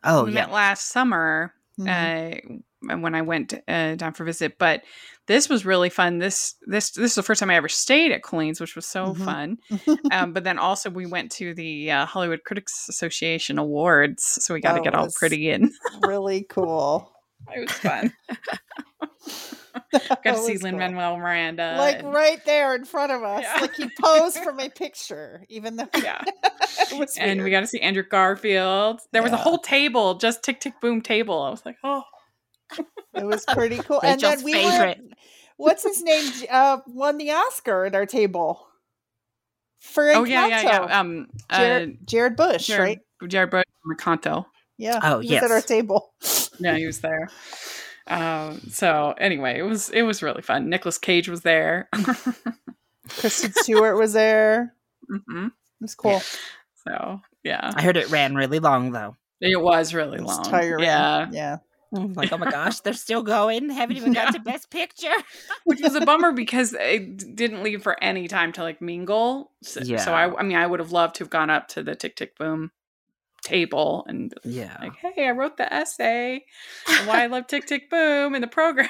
Oh 0.03 0.25
we 0.25 0.31
yeah. 0.33 0.47
met 0.47 0.53
last 0.53 0.89
summer 0.89 1.53
Mhm. 1.79 2.59
uh, 2.91 2.97
when 2.99 3.15
I 3.15 3.23
went 3.23 3.55
uh, 3.69 3.95
down 3.97 4.13
for 4.15 4.23
a 4.23 4.27
visit. 4.27 4.59
But 4.59 4.83
this 5.27 5.49
was 5.49 5.65
really 5.65 5.89
fun. 5.91 6.19
This 6.19 6.55
this 6.67 6.91
this 6.93 7.13
is 7.13 7.15
the 7.15 7.23
first 7.23 7.41
time 7.41 7.51
I 7.51 7.57
ever 7.57 7.69
stayed 7.69 8.13
at 8.13 8.23
Colleen's, 8.23 8.61
which 8.61 8.77
was 8.77 8.87
so 8.87 9.15
Mhm. 9.15 9.25
fun. 9.25 9.57
Um, 10.13 10.33
but 10.33 10.45
then 10.45 10.59
also 10.59 10.91
we 10.91 11.07
went 11.07 11.33
to 11.33 11.55
the 11.55 11.91
uh, 11.91 12.07
Hollywood 12.07 12.45
Critics 12.45 12.89
Association 12.89 13.59
Awards, 13.59 14.23
so 14.23 14.53
we 14.55 14.61
got 14.61 14.75
to 14.75 14.81
get 14.83 14.95
all 14.95 15.09
pretty 15.19 15.51
and 15.51 15.71
really 16.03 16.45
cool. 16.49 17.11
it 17.55 17.61
was 17.61 17.73
fun. 17.73 18.13
Got 19.93 20.23
to 20.25 20.37
see 20.39 20.57
Lin 20.59 20.73
cool. 20.73 20.79
Manuel 20.81 21.17
Miranda. 21.17 21.77
like 21.79 21.99
and- 22.01 22.13
right 22.13 22.45
there 22.45 22.75
in 22.75 22.85
front 22.85 23.11
of 23.13 23.23
us. 23.23 23.43
Yeah. 23.43 23.61
Like 23.61 23.75
he 23.75 23.89
posed 24.01 24.39
for 24.39 24.53
my 24.53 24.69
picture, 24.69 25.45
even 25.49 25.77
though 25.77 25.89
Yeah. 26.01 26.23
and 27.19 27.43
we 27.43 27.51
got 27.51 27.61
to 27.61 27.67
see 27.67 27.81
Andrew 27.81 28.03
Garfield. 28.09 29.01
There 29.13 29.23
was 29.23 29.33
a 29.33 29.37
whole 29.37 29.59
table, 29.59 30.15
just 30.15 30.43
tick 30.45 30.61
tick 30.61 30.75
boom 30.81 31.01
table. 31.01 31.43
I 31.43 31.51
was 31.51 31.65
like, 31.65 31.77
oh, 31.85 32.03
It 33.15 33.25
was 33.25 33.45
pretty 33.47 33.79
cool. 33.79 34.01
and 34.03 34.21
then 34.21 34.43
we 34.43 34.53
favorite. 34.53 34.99
went. 34.99 35.13
What's 35.57 35.83
his 35.85 36.03
name 36.03 36.33
uh, 36.51 36.79
won 36.87 37.17
the 37.19 37.31
Oscar 37.31 37.85
at 37.85 37.95
our 37.95 38.07
table 38.07 38.67
for 39.79 40.11
oh 40.11 40.25
yeah, 40.25 40.47
yeah, 40.49 40.63
yeah. 40.63 41.01
Um, 41.01 41.29
uh, 41.51 41.59
Jared, 41.59 41.99
Jared 42.07 42.37
Bush, 42.37 42.67
Jared, 42.67 42.81
right? 43.21 43.29
Jared 43.29 43.51
Bush, 43.51 43.65
Mercanto. 43.87 44.47
Yeah. 44.79 44.99
Oh, 45.03 45.21
he 45.21 45.35
was 45.35 45.43
at 45.45 45.51
our 45.53 45.61
table. 45.61 46.13
Yeah, 46.59 46.77
he 46.77 46.87
was 46.87 47.01
there. 47.01 47.29
Um, 48.07 48.61
so 48.71 49.15
anyway, 49.19 49.59
it 49.59 49.63
was 49.63 49.91
it 49.91 50.03
was 50.03 50.23
really 50.23 50.43
fun. 50.43 50.69
Nicolas 50.69 50.99
Cage 50.99 51.29
was 51.29 51.43
there. 51.43 51.89
Kristen 53.09 53.53
Stewart 53.53 53.97
was 53.97 54.13
there. 54.13 54.75
hmm 55.09 55.47
It 55.47 55.53
was 55.81 55.95
cool. 55.95 56.21
So 56.87 57.21
yeah, 57.45 57.73
I 57.75 57.83
heard 57.83 57.97
it 57.97 58.11
ran 58.11 58.35
really 58.35 58.59
long 58.59 58.91
though. 58.93 59.17
it 59.41 59.61
was 59.61 59.95
really 59.95 60.19
It 60.19 60.25
was 60.25 60.37
long. 60.37 60.45
tiring. 60.51 60.83
Yeah, 60.85 61.29
Yeah. 61.31 61.59
Like, 61.95 62.33
oh 62.33 62.39
my 62.39 62.51
gosh, 62.51 62.81
they're 62.81 62.93
still 62.93 63.23
going. 63.23 63.71
Haven't 63.71 63.97
even 63.97 64.13
got 64.13 64.33
to 64.35 64.41
best 64.45 64.71
picture. 64.71 65.13
which 65.65 65.81
was 65.81 65.95
a 65.95 66.01
bummer 66.01 66.33
because 66.33 66.75
it 66.79 67.37
didn't 67.37 67.63
leave 67.63 67.83
for 67.83 68.03
any 68.03 68.29
time 68.29 68.53
to 68.53 68.63
like 68.63 68.81
mingle. 68.83 69.53
So, 69.63 69.81
so 69.83 70.13
I, 70.13 70.35
I 70.39 70.43
mean, 70.43 70.57
I 70.57 70.67
would 70.67 70.81
have 70.81 70.93
loved 70.93 71.17
to 71.17 71.25
have 71.25 71.31
gone 71.31 71.51
up 71.51 71.69
to 71.69 71.83
the 71.83 71.95
tick 71.95 72.17
tick 72.17 72.37
boom 72.37 72.71
table 73.43 74.05
and 74.09 74.33
Yeah. 74.45 74.77
like, 74.81 74.97
hey, 74.97 75.29
I 75.29 75.31
wrote 75.33 75.57
the 75.57 75.73
essay 75.73 76.45
why 77.05 77.23
I 77.23 77.27
love 77.29 77.47
tick 77.47 77.67
tick 77.67 77.91
boom 77.91 78.35
in 78.35 78.41
the 78.41 78.47
program. 78.49 78.89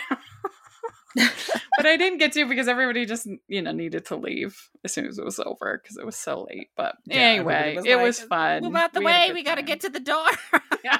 but 1.16 1.86
I 1.86 1.96
didn't 1.96 2.18
get 2.18 2.32
to 2.32 2.46
because 2.48 2.66
everybody 2.68 3.06
just 3.06 3.28
you 3.46 3.62
know 3.62 3.70
needed 3.72 4.06
to 4.06 4.16
leave 4.16 4.68
as 4.84 4.92
soon 4.92 5.06
as 5.06 5.18
it 5.18 5.24
was 5.24 5.38
over 5.38 5.80
because 5.82 5.96
it 5.96 6.04
was 6.06 6.16
so 6.16 6.46
late. 6.50 6.70
But 6.76 6.96
Yeah, 7.06 7.18
anyway, 7.18 7.76
was 7.76 7.86
it 7.86 7.96
like, 7.96 8.04
was 8.04 8.20
fun. 8.20 8.62
Move 8.64 8.74
out 8.76 8.92
the 8.92 9.00
We 9.00 9.06
way. 9.06 9.30
We 9.32 9.42
got 9.44 9.56
to 9.56 9.62
get 9.62 9.80
to 9.82 9.90
the 9.90 10.00
door. 10.00 10.26
Yeah. 10.82 10.98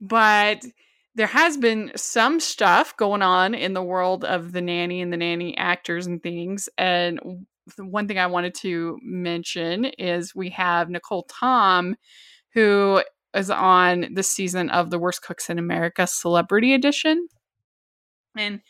But 0.00 0.64
there 1.14 1.26
has 1.26 1.56
been 1.56 1.90
some 1.96 2.38
stuff 2.38 2.96
going 2.96 3.22
on 3.22 3.54
in 3.54 3.72
the 3.74 3.82
world 3.82 4.24
of 4.24 4.52
the 4.52 4.62
nanny 4.62 5.00
and 5.00 5.12
the 5.12 5.16
nanny 5.16 5.56
actors 5.56 6.06
and 6.06 6.22
things. 6.22 6.68
And 6.78 7.46
one 7.76 8.06
thing 8.06 8.18
I 8.18 8.28
wanted 8.28 8.54
to 8.56 8.98
mention 9.02 9.86
is 9.86 10.34
we 10.34 10.50
have 10.50 10.88
Nicholle 10.88 11.24
Tom, 11.28 11.96
who 12.54 13.02
is 13.34 13.50
on 13.50 14.14
this 14.14 14.28
season 14.28 14.70
of 14.70 14.90
The 14.90 14.98
Worst 14.98 15.22
Cooks 15.22 15.50
in 15.50 15.58
America 15.58 16.06
Celebrity 16.06 16.72
Edition. 16.72 17.26
And 18.36 18.60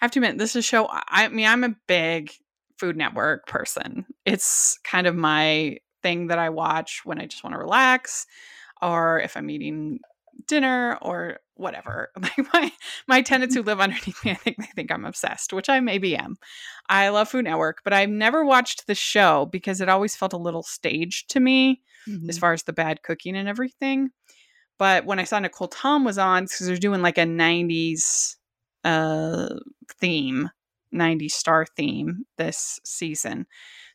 I 0.00 0.04
have 0.04 0.10
to 0.10 0.18
admit, 0.18 0.38
this 0.38 0.50
is 0.50 0.56
a 0.56 0.62
show. 0.62 0.88
I 0.90 1.28
mean, 1.28 1.46
I'm 1.46 1.62
a 1.62 1.76
big 1.86 2.32
Food 2.78 2.96
Network 2.96 3.46
person. 3.46 4.06
It's 4.26 4.78
kind 4.82 5.06
of 5.06 5.14
my 5.14 5.78
thing 6.02 6.26
that 6.26 6.40
I 6.40 6.50
watch 6.50 7.02
when 7.04 7.20
I 7.20 7.26
just 7.26 7.44
want 7.44 7.54
to 7.54 7.60
relax 7.60 8.26
or 8.82 9.20
if 9.20 9.36
I'm 9.36 9.48
eating 9.48 10.00
dinner 10.46 10.98
or 11.00 11.38
whatever. 11.54 12.10
Like 12.20 12.52
my 12.52 12.72
my 13.06 13.22
tenants 13.22 13.54
who 13.54 13.62
live 13.62 13.80
underneath 13.80 14.24
me, 14.24 14.32
I 14.32 14.34
think 14.34 14.56
they 14.58 14.66
think 14.74 14.92
I'm 14.92 15.04
obsessed, 15.04 15.52
which 15.52 15.68
I 15.68 15.80
maybe 15.80 16.16
am. 16.16 16.36
I 16.88 17.08
love 17.08 17.28
Food 17.28 17.44
Network, 17.44 17.78
but 17.84 17.92
I've 17.92 18.10
never 18.10 18.44
watched 18.44 18.86
the 18.86 18.94
show 18.94 19.46
because 19.46 19.80
it 19.80 19.88
always 19.88 20.16
felt 20.16 20.32
a 20.32 20.38
little 20.38 20.62
staged 20.62 21.30
to 21.30 21.40
me 21.40 21.80
as 22.28 22.38
far 22.38 22.52
as 22.52 22.64
the 22.64 22.72
bad 22.72 23.02
cooking 23.02 23.36
and 23.36 23.48
everything. 23.48 24.10
But 24.78 25.04
when 25.04 25.18
I 25.18 25.24
saw 25.24 25.38
Nicholle 25.38 25.70
Tom 25.70 26.04
was 26.04 26.18
on, 26.18 26.44
because 26.44 26.66
they're 26.66 26.76
doing 26.76 27.02
like 27.02 27.18
a 27.18 27.22
90s 27.22 28.36
uh, 28.84 29.48
theme, 30.00 30.50
90s 30.92 31.30
star 31.30 31.66
theme 31.76 32.24
this 32.36 32.80
season. 32.84 33.46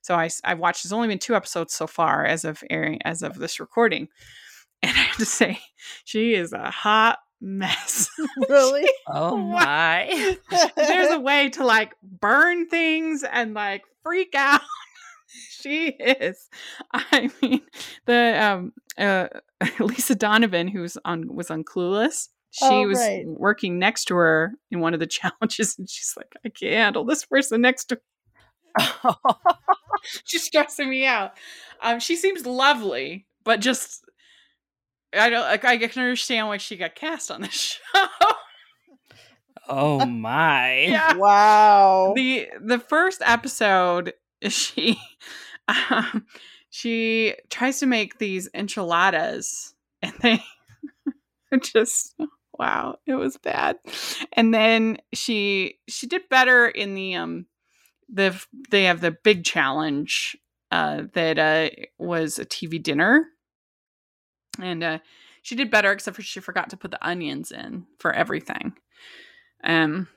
So 0.01 0.15
I 0.15 0.29
I 0.44 0.53
watched, 0.53 0.84
there's 0.84 0.94
only 0.94 1.10
been 1.10 1.20
two 1.20 1.36
episodes 1.36 1.74
so 1.74 1.88
far 1.88 2.25
as 2.25 2.46
of 2.46 2.63
airing, 2.70 3.01
as 3.03 3.22
of 3.22 3.36
this 3.36 3.60
recording. 3.60 4.08
And 4.84 4.91
I 4.91 5.01
have 5.01 5.17
to 5.17 5.25
say, 5.25 5.60
she 6.05 6.34
is 6.34 6.53
a 6.53 6.69
hot 6.72 7.19
mess. 7.41 8.10
really? 8.50 8.88
Oh 9.07 9.38
my. 9.38 10.38
There's 10.75 11.12
a 11.12 11.19
way 11.19 11.50
to 11.50 11.65
like 11.65 11.93
burn 12.01 12.67
things 12.67 13.24
and 13.24 13.53
like 13.53 13.84
freak 14.03 14.34
out. 14.36 14.62
she 15.50 15.88
is. 15.88 16.50
I 16.93 17.29
mean, 17.41 17.62
the 18.05 18.43
um 18.43 18.74
uh 18.98 19.27
Lisa 19.79 20.15
Donovan, 20.15 20.67
who's 20.67 20.98
on 21.05 21.34
was 21.34 21.50
on 21.51 21.63
Clueless. 21.63 22.29
She 22.51 22.65
Oh, 22.65 22.88
was 22.88 22.98
right. 22.98 23.24
working 23.27 23.77
next 23.77 24.05
to 24.05 24.15
her 24.15 24.53
in 24.72 24.79
one 24.79 24.93
of 24.93 25.00
the 25.00 25.05
challenges, 25.07 25.77
and 25.77 25.88
she's 25.89 26.13
like, 26.15 26.34
"I 26.46 26.50
can't 26.50 26.74
handle 26.74 27.05
this 27.05 27.25
person 27.25 27.62
next 27.62 27.86
to." 27.86 28.00
She's 30.25 30.43
stressing 30.43 30.89
me 30.89 31.05
out. 31.05 31.34
Um, 31.81 32.00
she 32.00 32.15
seems 32.15 32.46
lovely, 32.46 33.25
but 33.43 33.60
just 33.60 34.05
I 35.14 35.30
don't 35.30 35.42
like. 35.42 35.64
I 35.66 35.78
can 35.78 36.02
understand 36.02 36.48
why 36.48 36.58
she 36.58 36.78
got 36.78 36.96
cast 36.96 37.32
on 37.32 37.42
the 37.42 37.50
show. 37.52 37.80
oh 39.68 40.06
my. 40.06 40.80
yeah. 40.82 41.16
wow. 41.16 42.14
the 42.16 42.48
the 42.62 42.80
first 42.80 43.22
episode 43.26 44.14
she 44.50 45.00
um, 45.68 46.26
she 46.70 47.36
tries 47.50 47.80
to 47.80 47.86
make 47.86 48.18
these 48.18 48.50
enchiladas 48.54 49.74
and 50.02 50.14
they 50.22 50.44
just 51.62 52.16
wow 52.60 52.98
it 53.06 53.16
was 53.16 53.38
bad 53.38 53.78
and 54.34 54.54
then 54.54 54.98
she 55.14 55.80
she 55.88 56.08
did 56.08 56.22
better 56.30 56.68
in 56.68 56.94
the 56.94 57.16
um 57.16 57.46
the 58.10 58.40
they 58.70 58.84
have 58.84 59.02
the 59.02 59.16
big 59.24 59.44
challenge 59.44 60.38
uh 60.72 61.04
that 61.14 61.40
uh 61.40 61.70
was 61.98 62.38
a 62.40 62.46
tv 62.46 62.82
dinner 62.82 63.26
and 64.62 64.84
uh 64.84 65.00
she 65.42 65.56
did 65.56 65.72
better 65.72 65.92
except 65.92 66.16
for 66.16 66.22
she 66.22 66.40
forgot 66.40 66.70
to 66.70 66.78
put 66.78 66.92
the 66.92 67.08
onions 67.08 67.52
in 67.52 67.86
for 68.00 68.12
everything 68.14 68.74
um 69.64 70.08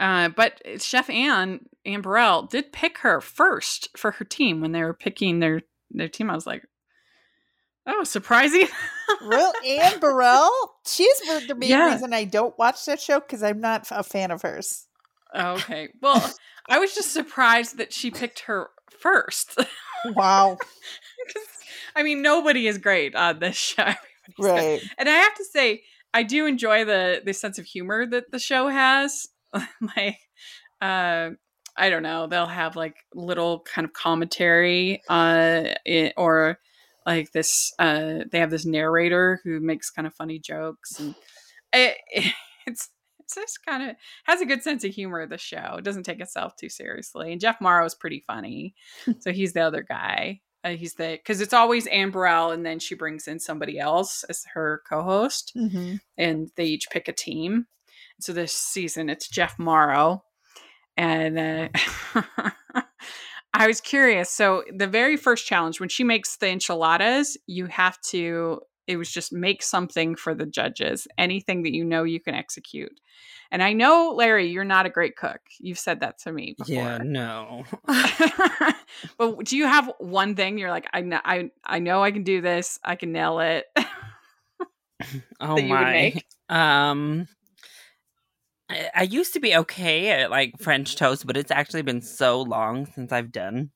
uh, 0.00 0.28
but 0.30 0.60
Chef 0.82 1.08
Anne 1.08 1.60
Anne 1.84 2.00
Burrell 2.00 2.42
did 2.42 2.72
pick 2.72 2.98
her 2.98 3.20
first 3.20 3.88
for 3.96 4.10
her 4.12 4.24
team 4.24 4.60
when 4.60 4.72
they 4.72 4.82
were 4.82 4.92
picking 4.92 5.38
their 5.38 5.62
their 5.92 6.08
team. 6.08 6.28
I 6.28 6.34
was 6.34 6.46
like, 6.46 6.66
oh, 7.86 8.02
surprising. 8.04 8.66
Real 9.22 9.52
Anne 9.64 10.00
Burrell? 10.00 10.50
She's 10.84 11.18
the 11.20 11.54
main 11.56 11.70
Yeah. 11.70 11.92
reason 11.92 12.12
I 12.12 12.24
don't 12.24 12.58
watch 12.58 12.84
that 12.86 13.00
show 13.00 13.20
because 13.20 13.44
I'm 13.44 13.60
not 13.60 13.86
a 13.92 14.02
fan 14.02 14.32
of 14.32 14.42
hers. 14.42 14.86
Okay. 15.34 15.90
Well, 16.02 16.34
I 16.68 16.78
was 16.80 16.92
just 16.94 17.12
surprised 17.12 17.78
that 17.78 17.92
she 17.92 18.10
picked 18.10 18.40
her 18.40 18.70
first. 18.90 19.56
Wow. 20.14 20.58
'Cause, 21.32 21.55
I 21.96 22.02
mean, 22.02 22.22
nobody 22.22 22.66
is 22.66 22.78
great 22.78 23.14
on 23.16 23.38
this 23.38 23.56
show. 23.56 23.82
Everybody's 23.82 24.36
good. 24.36 24.44
right. 24.44 24.82
And 24.98 25.08
I 25.08 25.12
have 25.12 25.34
to 25.34 25.44
say, 25.44 25.82
I 26.12 26.22
do 26.22 26.46
enjoy 26.46 26.84
the 26.84 27.22
the 27.24 27.34
sense 27.34 27.58
of 27.58 27.64
humor 27.64 28.06
that 28.06 28.30
the 28.30 28.38
show 28.38 28.68
has. 28.68 29.26
like, 29.96 30.18
uh, 30.80 31.30
I 31.76 31.90
don't 31.90 32.02
know, 32.02 32.26
they'll 32.26 32.46
have 32.46 32.76
like 32.76 32.96
little 33.14 33.60
kind 33.60 33.84
of 33.84 33.92
commentary, 33.92 35.02
uh, 35.08 35.74
it, 35.84 36.14
or 36.16 36.58
like 37.04 37.32
this. 37.32 37.72
Uh, 37.78 38.20
they 38.30 38.38
have 38.38 38.50
this 38.50 38.64
narrator 38.66 39.40
who 39.44 39.60
makes 39.60 39.90
kind 39.90 40.06
of 40.06 40.14
funny 40.14 40.38
jokes, 40.38 40.98
and 40.98 41.14
it, 41.72 41.96
it's 42.66 42.90
it's 43.20 43.34
just 43.34 43.64
kind 43.66 43.90
of 43.90 43.96
has 44.24 44.40
a 44.40 44.46
good 44.46 44.62
sense 44.62 44.84
of 44.84 44.92
humor. 44.92 45.26
The 45.26 45.38
show 45.38 45.76
it 45.78 45.84
doesn't 45.84 46.04
take 46.04 46.20
itself 46.20 46.56
too 46.56 46.68
seriously, 46.68 47.32
and 47.32 47.40
Jeff 47.40 47.60
Mauro 47.60 47.84
is 47.84 47.94
pretty 47.94 48.24
funny, 48.26 48.74
so 49.20 49.32
he's 49.32 49.52
the 49.52 49.60
other 49.60 49.82
guy. 49.82 50.40
Uh, 50.66 50.70
he's 50.70 50.94
the 50.94 51.12
because 51.12 51.40
it's 51.40 51.52
always 51.52 51.86
Anne 51.86 52.10
Burrell, 52.10 52.50
and 52.50 52.66
then 52.66 52.80
she 52.80 52.96
brings 52.96 53.28
in 53.28 53.38
somebody 53.38 53.78
else 53.78 54.24
as 54.24 54.44
her 54.54 54.82
co-host, 54.88 55.52
hmm 55.54 55.94
and 56.18 56.50
they 56.56 56.64
each 56.64 56.88
pick 56.90 57.08
a 57.08 57.12
team. 57.12 57.66
So 58.20 58.32
this 58.32 58.52
season, 58.52 59.08
it's 59.08 59.28
Jeff 59.28 59.58
Mauro, 59.58 60.24
and 60.96 61.38
uh, 61.38 61.68
I 63.54 63.66
was 63.68 63.80
curious. 63.80 64.30
So 64.30 64.64
the 64.74 64.88
very 64.88 65.16
first 65.16 65.46
challenge, 65.46 65.78
when 65.78 65.88
she 65.88 66.02
makes 66.02 66.36
the 66.36 66.48
enchiladas, 66.48 67.36
you 67.46 67.66
have 67.66 68.00
to 68.08 68.60
it 68.86 68.96
was 68.96 69.10
just 69.10 69.32
make 69.32 69.62
something 69.62 70.16
for 70.16 70.34
the 70.34 70.46
judges, 70.46 71.08
anything 71.18 71.62
that 71.62 71.74
you 71.74 71.84
know 71.84 72.04
you 72.04 72.20
can 72.20 72.34
execute. 72.34 73.00
And 73.50 73.62
I 73.62 73.72
know, 73.72 74.12
Larry, 74.16 74.48
you're 74.48 74.64
not 74.64 74.86
a 74.86 74.90
great 74.90 75.16
cook. 75.16 75.40
You've 75.58 75.78
said 75.78 76.00
that 76.00 76.18
to 76.20 76.32
me 76.32 76.54
before. 76.58 76.74
Yeah, 76.74 76.98
no. 76.98 77.64
but 79.18 79.44
do 79.44 79.56
you 79.56 79.66
have 79.66 79.92
one 79.98 80.34
thing 80.34 80.58
you're 80.58 80.70
like, 80.70 80.88
I 80.92 81.00
know, 81.02 81.20
I, 81.24 81.50
I 81.64 81.78
know 81.78 82.02
I 82.02 82.10
can 82.10 82.24
do 82.24 82.40
this. 82.40 82.78
I 82.84 82.96
can 82.96 83.12
nail 83.12 83.38
it. 83.40 83.66
oh 85.40 85.56
that 85.56 85.62
you 85.62 85.68
would 85.70 85.78
my. 85.78 86.22
Um 86.48 87.28
I, 88.68 88.90
I 88.94 89.02
used 89.02 89.32
to 89.34 89.40
be 89.40 89.56
okay 89.56 90.10
at 90.10 90.30
like 90.30 90.58
French 90.60 90.96
toast, 90.96 91.26
but 91.26 91.36
it's 91.36 91.50
actually 91.50 91.82
been 91.82 92.02
so 92.02 92.42
long 92.42 92.86
since 92.86 93.12
I've 93.12 93.32
done 93.32 93.70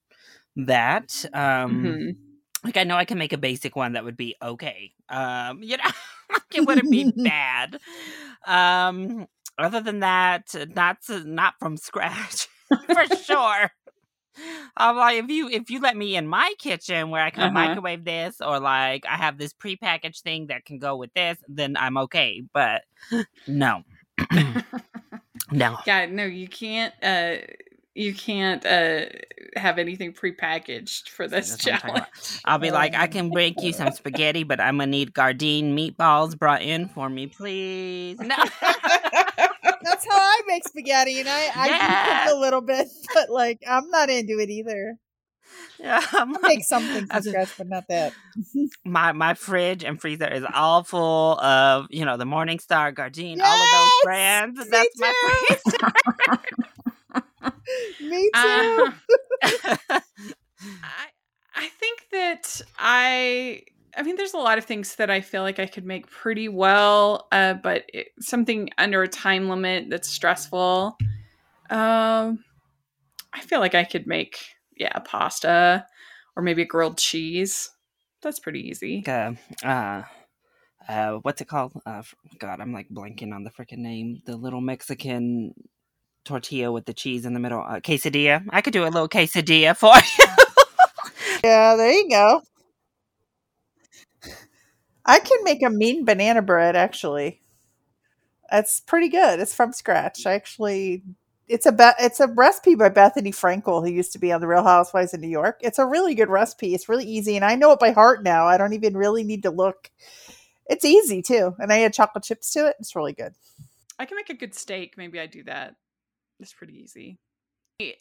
that. 0.57 1.25
Um 1.33 1.85
Mhm. 1.85 2.30
Like 2.65 2.77
I 2.77 2.85
know 2.85 2.97
I 2.97 3.05
can 3.05 3.19
make 3.19 3.33
a 3.33 3.39
basic 3.39 3.77
one 3.77 3.93
that 3.93 4.05
would 4.05 4.17
be 4.17 4.37
okay. 4.43 4.93
Um, 5.09 5.63
you 5.63 5.77
know, 5.77 5.91
it 6.55 6.67
wouldn't 6.67 6.91
be 6.91 7.11
bad. 7.25 7.79
Um, 8.47 9.27
other 9.59 9.81
than 9.81 10.01
that, 10.01 10.55
not 10.75 11.03
to, 11.07 11.25
not 11.25 11.55
from 11.61 11.77
scratch 11.77 12.49
for 12.93 13.07
sure. 13.07 13.71
I'm 14.77 14.97
like 14.97 15.23
if 15.25 15.31
you 15.31 15.49
if 15.49 15.71
you 15.71 15.81
let 15.81 15.97
me 15.97 16.17
in 16.17 16.27
my 16.27 16.53
kitchen 16.59 17.11
where 17.11 17.23
I 17.23 17.31
can 17.31 17.47
Uh-huh. 17.47 17.53
microwave 17.53 18.05
this 18.05 18.41
or 18.41 18.59
like 18.61 19.05
I 19.07 19.17
have 19.17 19.39
this 19.39 19.53
prepackaged 19.53 20.21
thing 20.23 20.47
that 20.49 20.65
can 20.65 20.79
go 20.79 20.97
with 20.97 21.13
this, 21.15 21.39
then 21.49 21.77
I'm 21.77 21.97
okay. 21.99 22.43
But 22.53 22.83
no, 23.47 23.83
no. 25.51 25.77
Yeah, 25.85 26.07
no, 26.07 26.25
you 26.25 26.49
can't. 26.49 26.95
Uh, 27.03 27.37
you 27.95 28.15
can't 28.15 28.65
uh 28.65 29.07
have 29.57 29.79
anything 29.79 30.13
prepackaged 30.13 31.09
for 31.09 31.27
this 31.27 31.51
That's 31.51 31.67
I'm 31.67 31.73
talking 31.75 31.91
about. 31.91 32.13
challenge. 32.15 32.41
I'll 32.45 32.59
be 32.59 32.71
like, 32.81 32.95
I 32.95 33.05
Um, 33.05 33.11
can 33.11 33.31
make 33.31 33.61
you 33.63 33.73
some 33.73 33.91
spaghetti, 33.93 34.45
but 34.45 34.61
I'm 34.61 34.79
gonna 34.79 34.91
need 34.91 35.13
Gardein 35.13 35.73
meatballs 35.75 36.39
brought 36.39 36.63
in 36.63 36.89
for 36.89 37.09
me, 37.11 37.27
please. 37.27 38.19
No. 38.21 38.37
That's 39.83 40.05
how 40.09 40.17
I 40.19 40.41
make 40.47 40.67
spaghetti, 40.69 41.21
and 41.21 41.29
I 41.29 41.51
I 41.57 41.67
Yeah. 41.69 41.79
can 41.79 42.27
cook 42.29 42.37
a 42.37 42.39
little 42.41 42.61
bit, 42.61 42.89
but 43.15 43.31
like 43.31 43.59
I'm 43.69 43.89
not 43.91 44.09
into 44.11 44.39
it 44.39 44.51
either. 44.51 44.97
yeah, 45.81 46.01
I'm 46.13 46.31
I 46.37 46.41
like- 46.41 46.43
make 46.59 46.65
something 46.65 47.07
I 47.11 47.15
from 47.17 47.25
just- 47.25 47.29
scratch, 47.29 47.49
but 47.59 47.69
not 47.69 47.85
that. 47.89 48.13
my 48.85 49.13
my 49.13 49.35
fridge 49.35 49.83
and 49.85 50.01
freezer 50.01 50.29
is 50.29 50.45
all 50.55 50.85
full 50.85 51.41
of 51.41 51.87
you 51.91 52.05
know 52.05 52.17
the 52.17 52.25
Morningstar, 52.25 52.95
Gardein, 52.95 53.41
all 53.43 53.63
of 53.63 53.71
those 53.73 53.91
brands. 54.05 54.59
Me 54.61 54.67
That's 54.71 55.01
my 55.01 55.13
too. 55.49 55.57
freezer. 55.57 56.39
Me 58.01 58.31
too. 58.35 58.87
Uh, 59.43 60.01
I 60.83 61.07
I 61.55 61.69
think 61.69 62.07
that 62.13 62.61
I 62.79 63.63
I 63.97 64.03
mean 64.03 64.17
there's 64.17 64.35
a 64.35 64.39
lot 64.39 64.59
of 64.59 64.65
things 64.65 64.97
that 64.97 65.11
I 65.11 65.21
feel 65.21 65.43
like 65.43 65.59
I 65.59 65.67
could 65.67 65.85
make 65.85 66.11
pretty 66.11 66.49
well, 66.49 67.29
uh, 67.33 67.55
but 67.55 67.85
it, 67.93 68.09
something 68.21 68.71
under 68.79 69.03
a 69.03 69.09
time 69.09 69.49
limit 69.49 69.91
that's 69.91 70.09
stressful. 70.09 70.97
Um, 71.71 72.45
I 73.33 73.41
feel 73.43 73.61
like 73.61 73.75
I 73.75 73.85
could 73.85 74.07
make 74.07 74.39
yeah 74.77 74.99
pasta 75.01 75.87
or 76.37 76.43
maybe 76.43 76.63
a 76.63 76.67
grilled 76.67 76.99
cheese. 76.99 77.71
That's 78.23 78.39
pretty 78.39 78.69
easy. 78.69 79.03
uh, 79.07 79.33
uh, 79.65 80.03
uh, 80.89 81.13
what's 81.23 81.41
it 81.41 81.49
called? 81.49 81.73
Uh, 81.87 82.03
God, 82.39 82.61
I'm 82.61 82.73
like 82.73 82.89
blanking 82.91 83.35
on 83.35 83.45
the 83.45 83.51
freaking 83.51 83.79
name. 83.79 84.21
The 84.27 84.37
little 84.37 84.61
Mexican 84.61 85.55
tortilla 86.25 86.71
with 86.73 86.87
the 86.87 86.95
cheese 86.95 87.25
in 87.25 87.35
the 87.35 87.41
middle. 87.41 87.61
Uh, 87.61 87.81
quesadilla. 87.81 88.45
I 88.51 88.61
could 88.61 88.73
do 88.73 88.85
a 88.85 88.89
little 88.89 89.09
quesadilla 89.09 89.77
for 89.77 89.95
you. 90.19 90.25
yeah, 91.45 91.77
there 91.77 91.93
you 91.93 92.09
go. 92.09 92.43
I 95.05 95.19
can 95.19 95.39
make 95.45 95.63
a 95.63 95.71
mean 95.71 96.05
banana 96.05 96.43
bread. 96.43 96.77
Actually, 96.77 97.41
it's 98.53 98.81
pretty 98.81 99.09
good. 99.09 99.41
It's 99.41 99.55
from 99.55 99.73
scratch. 99.73 100.27
I 100.27 100.35
actually, 100.35 101.03
it's 101.49 101.67
a 101.67 101.73
be- 101.73 101.91
it's 101.99 102.21
a 102.21 102.29
recipe 102.29 102.75
by 102.75 102.91
Bethenny 102.91 103.35
Frankel, 103.35 103.87
who 103.87 103.93
used 103.93 104.13
to 104.13 104.19
be 104.19 104.31
on 104.31 104.41
the 104.41 104.47
Real 104.47 104.63
Housewives 104.63 105.15
of 105.15 105.21
New 105.21 105.29
York. 105.29 105.59
It's 105.63 105.79
a 105.79 105.87
really 105.87 106.15
good 106.15 106.29
recipe. 106.29 106.75
It's 106.75 106.89
really 106.89 107.07
easy, 107.07 107.35
and 107.37 107.45
I 107.45 107.55
know 107.57 107.73
it 107.73 107.81
by 107.81 107.91
heart 107.93 108.23
now. 108.23 108.45
I 108.47 108.57
don't 108.59 108.75
even 108.75 108.97
really 108.97 109.25
need 109.25 109.43
to 109.45 109.51
look. 109.51 109.91
It's 110.67 110.85
easy 110.85 111.23
too, 111.23 111.57
and 111.59 111.73
I 111.73 111.81
add 111.81 111.95
chocolate 111.95 112.25
chips 112.25 112.53
to 112.53 112.67
it. 112.69 112.77
It's 112.79 112.95
really 112.95 113.15
good. 113.15 113.35
I 113.99 114.05
can 114.05 114.17
make 114.17 114.31
a 114.31 114.35
good 114.35 114.55
steak. 114.55 114.95
Maybe 114.97 115.19
I 115.19 115.27
do 115.27 115.43
that. 115.45 115.75
It's 116.41 116.53
pretty 116.53 116.79
easy. 116.79 117.19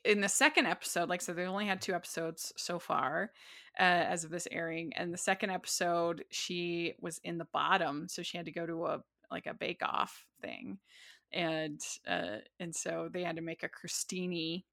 In 0.04 0.19
the 0.19 0.30
second 0.30 0.65
episode, 0.65 1.08
like 1.08 1.21
I 1.21 1.23
said, 1.23 1.38
they 1.38 1.45
only 1.45 1.65
had 1.65 1.82
two 1.82 1.93
episodes 1.93 2.52
so 2.58 2.80
far 2.80 3.32
uh, 3.80 3.84
as 3.84 4.25
of 4.25 4.30
this 4.30 4.47
airing. 4.52 4.91
And 4.95 5.13
the 5.13 5.17
second 5.17 5.52
episode, 5.52 6.25
she 6.30 6.95
was 6.99 7.19
in 7.23 7.38
the 7.38 7.47
bottom, 7.54 8.08
so 8.10 8.21
she 8.21 8.36
had 8.38 8.45
to 8.47 8.52
go 8.52 8.65
to 8.65 8.86
a 8.88 9.04
like 9.32 9.45
a 9.45 9.54
bake 9.54 9.82
off 9.84 10.25
thing, 10.41 10.80
and 11.32 11.80
uh, 12.08 12.38
and 12.60 12.75
so 12.75 13.10
they 13.12 13.23
had 13.23 13.36
to 13.36 13.41
make 13.41 13.63
a 13.63 13.69
crostini, 13.69 14.63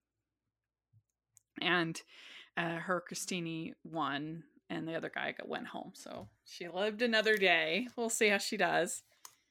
and 1.61 2.01
uh, 2.57 2.77
her 2.77 3.03
crostini 3.09 3.75
won, 3.85 4.45
and 4.71 4.89
the 4.89 4.95
other 4.95 5.13
guy 5.15 5.35
went 5.45 5.69
home. 5.69 5.93
So 5.95 6.29
she 6.45 6.69
lived 6.69 7.03
another 7.03 7.37
day. 7.37 7.89
We'll 7.97 8.09
see 8.09 8.29
how 8.29 8.39
she 8.39 8.57
does. 8.57 9.03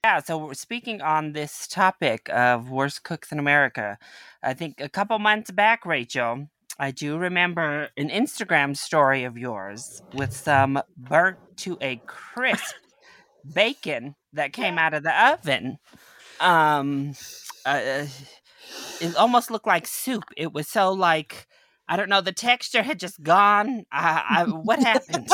Yeah, 0.05 0.19
so 0.19 0.53
speaking 0.53 1.01
on 1.01 1.33
this 1.33 1.65
topic 1.67 2.29
of 2.31 2.69
worst 2.69 3.03
cooks 3.03 3.31
in 3.31 3.39
America, 3.39 3.97
I 4.43 4.53
think 4.53 4.79
a 4.79 4.87
couple 4.87 5.17
months 5.17 5.49
back, 5.49 5.83
Rachel, 5.83 6.47
I 6.77 6.91
do 6.91 7.17
remember 7.17 7.89
an 7.97 8.09
Instagram 8.09 8.77
story 8.77 9.23
of 9.23 9.35
yours 9.35 10.03
with 10.13 10.31
some 10.31 10.79
burnt 10.95 11.39
to 11.57 11.79
a 11.81 12.03
crisp 12.05 12.75
bacon 13.51 14.13
that 14.31 14.53
came 14.53 14.77
out 14.77 14.93
of 14.93 15.01
the 15.01 15.27
oven. 15.27 15.79
Um, 16.39 17.13
uh, 17.65 18.05
it 19.01 19.15
almost 19.15 19.49
looked 19.49 19.65
like 19.65 19.87
soup. 19.87 20.25
It 20.37 20.53
was 20.53 20.67
so 20.67 20.91
like 20.91 21.47
I 21.87 21.97
don't 21.97 22.09
know. 22.09 22.21
The 22.21 22.31
texture 22.31 22.83
had 22.83 22.99
just 22.99 23.23
gone. 23.23 23.87
I, 23.91 24.23
I, 24.29 24.43
what 24.43 24.79
happened? 24.83 25.29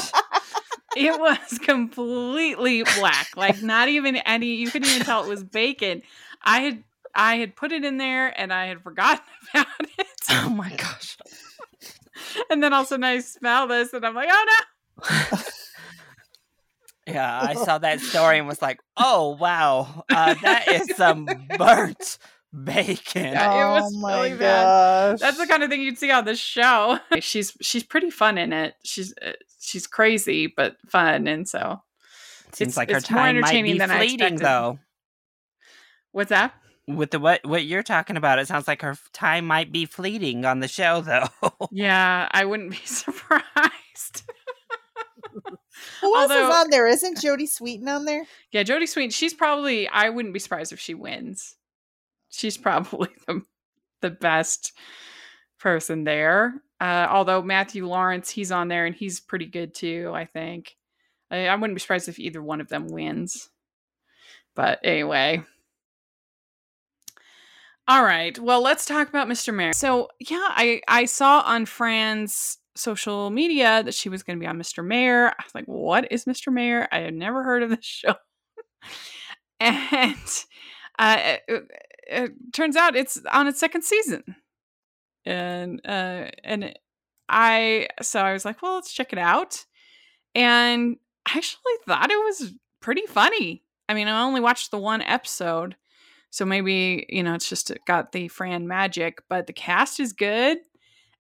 It 0.95 1.19
was 1.19 1.59
completely 1.59 2.83
black 2.97 3.35
like 3.35 3.61
not 3.61 3.87
even 3.87 4.17
any 4.17 4.55
you 4.55 4.69
couldn't 4.69 4.89
even 4.89 5.05
tell 5.05 5.23
it 5.23 5.29
was 5.29 5.43
bacon. 5.43 6.01
I 6.41 6.61
had 6.61 6.83
i 7.13 7.35
had 7.37 7.55
put 7.55 7.71
it 7.71 7.83
in 7.83 7.97
there 7.97 8.27
and 8.39 8.53
i 8.53 8.67
had 8.67 8.81
forgotten 8.81 9.23
about 9.53 9.67
it. 9.97 10.07
Oh 10.29 10.49
my 10.49 10.69
gosh! 10.75 11.17
and 12.49 12.63
then 12.63 12.73
all 12.73 12.81
of 12.81 12.85
a 12.85 12.89
sudden 12.89 13.03
i 13.03 13.19
smell 13.19 13.67
this 13.67 13.93
and 13.93 14.05
i'm 14.05 14.15
like 14.15 14.29
oh 14.31 14.45
no. 14.99 15.39
Yeah, 17.07 17.41
I 17.41 17.55
saw 17.55 17.79
that 17.79 17.99
story 17.99 18.37
and 18.37 18.47
was 18.47 18.61
like, 18.61 18.79
"Oh 18.95 19.35
wow, 19.39 20.05
uh, 20.09 20.35
that 20.43 20.67
is 20.71 20.95
some 20.95 21.25
burnt 21.57 22.19
bacon." 22.53 23.23
Yeah, 23.33 23.77
it 23.77 23.81
was 23.81 23.93
oh 23.95 23.99
my 23.99 24.15
really 24.27 24.37
bad. 24.37 25.19
that's 25.19 25.37
the 25.37 25.47
kind 25.47 25.63
of 25.63 25.69
thing 25.69 25.81
you'd 25.81 25.97
see 25.97 26.11
on 26.11 26.25
the 26.25 26.35
show 26.35 26.99
she's 27.19 27.55
she's 27.61 27.83
pretty 27.83 28.09
fun 28.09 28.37
in 28.37 28.53
it 28.53 28.75
she's 28.83 29.13
uh, 29.25 29.31
she's 29.59 29.87
crazy 29.87 30.47
but 30.47 30.75
fun 30.89 31.27
and 31.27 31.47
so 31.47 31.81
Seems 32.53 32.71
it's- 32.73 32.77
like 32.77 32.89
her 32.91 32.97
it's 32.97 33.09
more 33.09 33.19
time 33.21 33.35
might 33.35 33.47
entertaining 33.49 33.73
be 33.73 33.79
than 33.79 33.91
I 33.91 33.97
fleeting, 33.97 34.15
expected. 34.33 34.39
though. 34.45 34.79
what's 36.11 36.29
that 36.29 36.53
With 36.87 37.11
the 37.11 37.19
what 37.19 37.41
what 37.45 37.63
you're 37.65 37.83
talking 37.83 38.17
about, 38.17 38.39
it 38.39 38.47
sounds 38.47 38.67
like 38.67 38.81
her 38.81 38.97
time 39.13 39.45
might 39.45 39.71
be 39.71 39.85
fleeting 39.85 40.43
on 40.45 40.59
the 40.59 40.67
show, 40.67 41.01
though. 41.01 41.27
yeah 41.71 42.27
i 42.31 42.43
wouldn't 42.43 42.71
be 42.71 42.77
surprised 42.85 44.23
who 46.01 46.15
else 46.17 46.31
is 46.31 46.55
on 46.55 46.69
there? 46.69 46.85
Isn't 46.87 47.17
Jodie 47.17 47.47
Sweetin 47.49 47.87
on 47.87 48.05
there? 48.05 48.25
Yeah, 48.51 48.63
Jodie 48.63 48.87
Sweet. 48.87 49.13
She's 49.13 49.33
probably. 49.33 49.87
I 49.87 50.09
wouldn't 50.09 50.33
be 50.33 50.39
surprised 50.39 50.73
if 50.73 50.79
she 50.79 50.93
wins. 50.93 51.55
She's 52.31 52.57
probably 52.57 53.09
the 53.27 53.41
the 54.01 54.09
best 54.09 54.73
person 55.59 56.03
there. 56.03 56.55
Uh, 56.79 57.07
although 57.09 57.43
Matthew 57.43 57.85
Lawrence, 57.85 58.29
he's 58.31 58.51
on 58.51 58.67
there 58.67 58.87
and 58.87 58.95
he's 58.95 59.19
pretty 59.19 59.45
good 59.45 59.75
too. 59.75 60.11
I 60.13 60.25
think. 60.25 60.75
I, 61.29 61.47
I 61.47 61.55
wouldn't 61.55 61.75
be 61.75 61.79
surprised 61.79 62.09
if 62.09 62.19
either 62.19 62.41
one 62.41 62.61
of 62.61 62.69
them 62.69 62.87
wins. 62.87 63.49
But 64.55 64.79
anyway. 64.83 65.43
All 67.87 68.03
right. 68.03 68.37
Well, 68.39 68.61
let's 68.61 68.85
talk 68.85 69.09
about 69.09 69.27
Mr. 69.27 69.53
Mayor. 69.53 69.73
So 69.73 70.09
yeah, 70.19 70.47
I 70.49 70.81
I 70.87 71.05
saw 71.05 71.41
on 71.41 71.65
Fran's 71.65 72.57
social 72.75 73.29
media 73.29 73.83
that 73.83 73.93
she 73.93 74.09
was 74.09 74.23
going 74.23 74.37
to 74.37 74.39
be 74.39 74.47
on 74.47 74.57
Mr. 74.57 74.85
Mayor. 74.85 75.29
I 75.29 75.43
was 75.43 75.53
like, 75.53 75.65
what 75.65 76.11
is 76.11 76.25
Mr. 76.25 76.53
Mayor? 76.53 76.87
I 76.91 76.99
had 76.99 77.13
never 77.13 77.43
heard 77.43 77.63
of 77.63 77.69
this 77.69 77.79
show. 77.85 78.15
and 79.59 80.15
uh, 80.99 81.37
it, 82.11 82.23
it 82.23 82.53
turns 82.53 82.75
out 82.75 82.95
it's 82.95 83.19
on 83.31 83.47
its 83.47 83.59
second 83.59 83.83
season. 83.83 84.35
And 85.25 85.81
uh, 85.85 86.27
and 86.43 86.73
I 87.29 87.87
so 88.01 88.19
I 88.19 88.33
was 88.33 88.45
like, 88.45 88.61
well, 88.61 88.75
let's 88.75 88.93
check 88.93 89.13
it 89.13 89.19
out. 89.19 89.65
And 90.35 90.97
I 91.25 91.37
actually 91.37 91.73
thought 91.85 92.11
it 92.11 92.15
was 92.15 92.53
pretty 92.81 93.05
funny. 93.07 93.63
I 93.87 93.93
mean, 93.93 94.07
I 94.07 94.23
only 94.23 94.41
watched 94.41 94.71
the 94.71 94.77
one 94.77 95.01
episode, 95.01 95.75
so 96.29 96.45
maybe 96.45 97.05
you 97.09 97.23
know 97.23 97.33
it's 97.35 97.49
just 97.49 97.71
got 97.85 98.11
the 98.11 98.27
Fran 98.27 98.67
magic, 98.67 99.21
but 99.29 99.47
the 99.47 99.53
cast 99.53 99.99
is 99.99 100.13
good. 100.13 100.57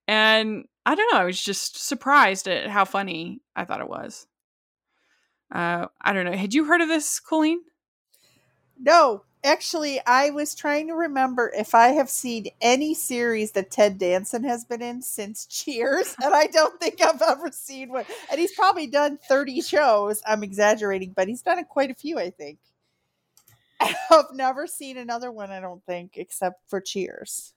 And 0.07 0.65
I 0.85 0.95
don't 0.95 1.13
know, 1.13 1.19
I 1.19 1.25
was 1.25 1.41
just 1.41 1.85
surprised 1.87 2.47
at 2.47 2.69
how 2.69 2.85
funny 2.85 3.41
I 3.55 3.65
thought 3.65 3.81
it 3.81 3.89
was. 3.89 4.25
Uh, 5.53 5.87
I 6.01 6.13
don't 6.13 6.25
know. 6.25 6.35
Had 6.35 6.53
you 6.53 6.65
heard 6.65 6.81
of 6.81 6.87
this, 6.87 7.19
Colleen? 7.19 7.61
No, 8.79 9.23
actually, 9.43 10.01
I 10.05 10.29
was 10.31 10.55
trying 10.55 10.87
to 10.87 10.93
remember 10.93 11.51
if 11.55 11.73
I 11.75 11.89
have 11.89 12.09
seen 12.09 12.47
any 12.61 12.93
series 12.93 13.51
that 13.53 13.71
Ted 13.71 13.97
Danson 13.97 14.43
has 14.43 14.65
been 14.65 14.81
in 14.81 15.01
since 15.01 15.45
Cheers, 15.49 16.15
and 16.23 16.33
I 16.33 16.47
don't 16.47 16.79
think 16.79 17.01
I've 17.01 17.21
ever 17.21 17.51
seen 17.51 17.89
one. 17.89 18.05
And 18.29 18.39
he's 18.39 18.53
probably 18.53 18.87
done 18.87 19.17
30 19.27 19.61
shows. 19.61 20.21
I'm 20.25 20.43
exaggerating, 20.43 21.13
but 21.15 21.27
he's 21.27 21.41
done 21.41 21.63
quite 21.65 21.91
a 21.91 21.95
few, 21.95 22.19
I 22.19 22.29
think. 22.31 22.59
I've 23.79 24.33
never 24.33 24.67
seen 24.67 24.97
another 24.97 25.31
one, 25.31 25.51
I 25.51 25.59
don't 25.59 25.83
think, 25.85 26.17
except 26.17 26.69
for 26.69 26.81
Cheers. 26.81 27.53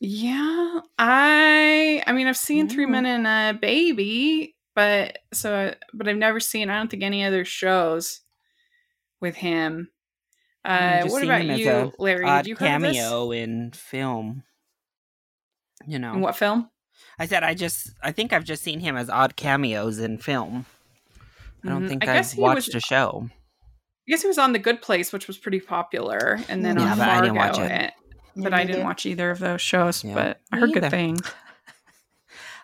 Yeah, 0.00 0.80
I 0.98 2.02
I 2.06 2.12
mean 2.12 2.26
I've 2.26 2.36
seen 2.36 2.68
Three 2.68 2.86
Mm. 2.86 2.90
Men 2.90 3.06
and 3.06 3.26
a 3.26 3.58
Baby, 3.58 4.54
but 4.74 5.18
so 5.32 5.74
but 5.94 6.08
I've 6.08 6.16
never 6.16 6.40
seen 6.40 6.68
I 6.68 6.76
don't 6.76 6.90
think 6.90 7.02
any 7.02 7.24
other 7.24 7.44
shows 7.44 8.20
with 9.20 9.36
him. 9.36 9.90
I've 10.66 11.04
Uh, 11.06 11.08
what 11.08 11.22
about 11.22 11.44
you, 11.44 11.70
a 11.70 11.92
Larry? 11.98 12.24
Odd 12.24 12.42
Did 12.42 12.48
you 12.48 12.56
heard 12.56 12.74
of 12.76 12.82
this? 12.82 12.96
cameo 12.96 13.30
in 13.32 13.70
film. 13.72 14.42
You 15.86 15.98
know, 15.98 16.14
In 16.14 16.20
what 16.20 16.36
film? 16.36 16.70
I 17.18 17.26
said 17.26 17.42
I 17.44 17.54
just 17.54 17.90
I 18.02 18.12
think 18.12 18.32
I've 18.32 18.44
just 18.44 18.62
seen 18.62 18.80
him 18.80 18.96
as 18.96 19.08
odd 19.10 19.36
cameos 19.36 19.98
in 19.98 20.18
film. 20.18 20.66
I 21.64 21.68
don't 21.68 21.84
Mhm. 21.84 21.88
think 21.88 22.08
I 22.08 22.18
I've 22.18 22.36
watched 22.36 22.68
was- 22.74 22.76
a 22.76 22.80
show. 22.80 23.28
I 23.30 24.10
guess 24.12 24.22
he 24.22 24.28
was 24.28 24.38
on 24.38 24.52
The 24.52 24.58
Good 24.60 24.82
Place, 24.82 25.12
which 25.12 25.26
was 25.26 25.36
pretty 25.36 25.58
popular, 25.60 26.38
and 26.48 26.64
then 26.64 26.78
Yeah, 26.78 26.92
on 26.92 26.98
but 26.98 27.08
I 27.08 27.12
Fargo. 27.14 27.22
didn't 27.22 27.36
watch 27.36 27.58
it. 27.58 27.70
and- 27.72 27.92
but 28.44 28.54
I 28.54 28.64
didn't 28.64 28.84
watch 28.84 29.04
either 29.06 29.30
of 29.30 29.38
those 29.40 29.60
shows. 29.62 30.04
Yeah, 30.04 30.14
but 30.14 30.40
I 30.52 30.58
heard 30.58 30.72
good 30.72 30.90
things. 30.90 31.20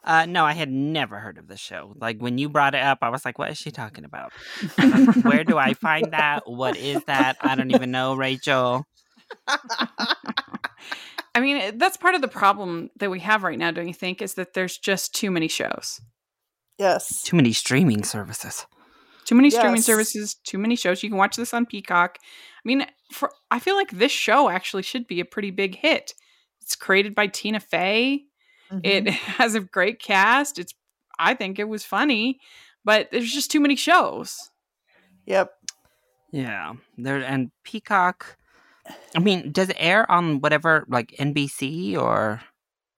Uh, 0.05 0.27
no, 0.27 0.45
I 0.45 0.53
had 0.53 0.71
never 0.71 1.19
heard 1.21 1.38
of 1.38 1.47
the 1.47 1.57
show. 1.57 1.95
Like 2.01 2.19
when 2.19 2.37
you 2.38 2.49
brought 2.49 2.75
it 2.75 2.83
up, 2.83 2.99
I 3.03 3.09
was 3.09 3.25
like, 3.25 3.38
"What 3.38 3.51
is 3.51 3.59
she 3.59 3.71
talking 3.71 4.05
about? 4.05 4.33
Where 5.23 5.45
do 5.45 5.59
I 5.59 5.75
find 5.75 6.12
that? 6.12 6.41
What 6.47 6.77
is 6.77 7.03
that? 7.05 7.37
I 7.41 7.55
don't 7.55 7.71
even 7.71 7.91
know, 7.93 8.15
Rachel." 8.15 8.85
I 11.35 11.41
mean, 11.41 11.79
that's 11.79 11.97
part 11.97 12.15
of 12.15 12.21
the 12.21 12.29
problem 12.29 12.91
that 12.99 13.11
we 13.11 13.21
have 13.21 13.43
right 13.43 13.59
now, 13.59 13.71
don't 13.71 13.88
you 13.88 13.95
think? 13.95 14.21
Is 14.21 14.35
that 14.35 14.53
there's 14.55 14.77
just 14.77 15.15
too 15.15 15.31
many 15.31 15.49
shows, 15.49 16.01
yes. 16.79 17.23
Too 17.23 17.37
many 17.37 17.53
streaming 17.53 18.05
services. 18.05 18.67
too 19.25 19.35
many 19.37 19.51
streaming 19.51 19.77
Yes. 19.77 19.87
services, 19.87 20.35
too 20.45 20.59
many 20.59 20.75
shows. 20.77 21.03
You 21.03 21.09
can 21.09 21.17
watch 21.19 21.37
this 21.37 21.55
on 21.55 21.65
Peacock. 21.65 22.19
I 22.23 22.61
mean, 22.65 22.85
for 23.12 23.33
I 23.51 23.61
feel 23.61 23.77
like 23.77 23.91
this 23.93 24.12
show 24.12 24.49
actually 24.49 24.83
should 24.83 25.07
be 25.07 25.21
a 25.21 25.25
pretty 25.25 25.51
big 25.53 25.77
hit. 25.77 26.12
It's 26.61 26.75
created 26.77 27.15
by 27.15 27.29
Tina 27.29 27.61
Fey. 27.61 28.25
It 28.83 29.05
Mhm. 29.05 29.11
has 29.39 29.55
a 29.55 29.61
great 29.61 30.01
cast. 30.01 30.59
It's 30.59 30.75
I 31.19 31.35
think 31.35 31.59
it 31.59 31.69
was 31.69 31.85
funny, 31.85 32.41
but 32.85 33.09
there's 33.13 33.33
just 33.33 33.51
too 33.51 33.61
many 33.61 33.77
shows. 33.77 34.51
Yep. 35.27 35.53
Yeah, 36.33 36.75
there 36.97 37.19
and 37.23 37.51
Peacock. 37.65 38.37
I 39.15 39.19
mean, 39.21 39.53
does 39.53 39.69
it 39.69 39.77
air 39.79 40.11
on 40.11 40.41
whatever 40.41 40.85
like 40.89 41.15
NBC 41.19 41.97
or? 41.97 42.41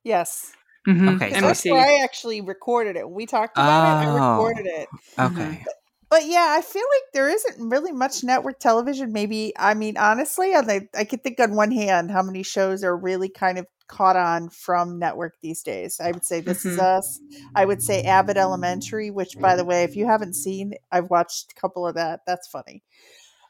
Yes. 0.05 0.53
Mhm. 0.87 1.17
Okay, 1.17 1.35
so 1.35 1.41
That's 1.41 1.65
where 1.65 1.81
I 1.87 2.03
actually 2.05 2.41
recorded 2.41 2.97
it. 2.97 3.09
We 3.09 3.27
talked 3.27 3.59
about 3.59 4.03
it. 4.03 4.07
I 4.07 4.07
Oh. 4.11 4.15
recorded 4.37 4.67
it. 4.67 4.89
Okay, 5.19 5.63
But 5.65 5.75
yeah, 6.13 6.55
I 6.57 6.61
feel 6.63 6.83
like 6.83 7.13
there 7.13 7.29
isn't 7.29 7.69
really 7.71 7.93
much 7.93 8.23
network 8.25 8.59
television. 8.61 9.13
Maybe 9.13 9.53
I 9.59 9.75
mean 9.75 9.97
honestly, 9.97 10.55
I 10.55 10.89
I 10.97 11.05
could 11.05 11.23
think 11.25 11.41
on 11.41 11.55
one 11.55 11.71
hand 11.73 12.11
how 12.11 12.23
many 12.23 12.43
shows 12.43 12.85
are 12.85 12.97
really 12.97 13.29
kind 13.29 13.59
of 13.59 13.67
caught 13.87 14.17
on 14.17 14.49
from 14.49 14.99
network 14.99 15.35
these 15.43 15.63
days. 15.63 16.01
I 16.01 16.11
would 16.11 16.25
say 16.25 16.41
This 16.41 16.65
Is 16.65 16.79
Mhm. 16.79 16.83
Us. 16.83 17.21
I 17.55 17.65
would 17.65 17.83
say 17.83 18.03
Abbott 18.03 18.37
Elementary, 18.39 19.11
which 19.11 19.39
by 19.39 19.57
the 19.57 19.65
way, 19.65 19.85
if 19.85 19.95
you 19.97 20.07
haven't 20.07 20.35
seen, 20.35 20.75
I've 20.91 21.11
watched 21.11 21.53
a 21.57 21.61
couple 21.61 21.87
of 21.87 21.95
that. 21.97 22.21
That's 22.27 22.49
funny. 22.49 22.83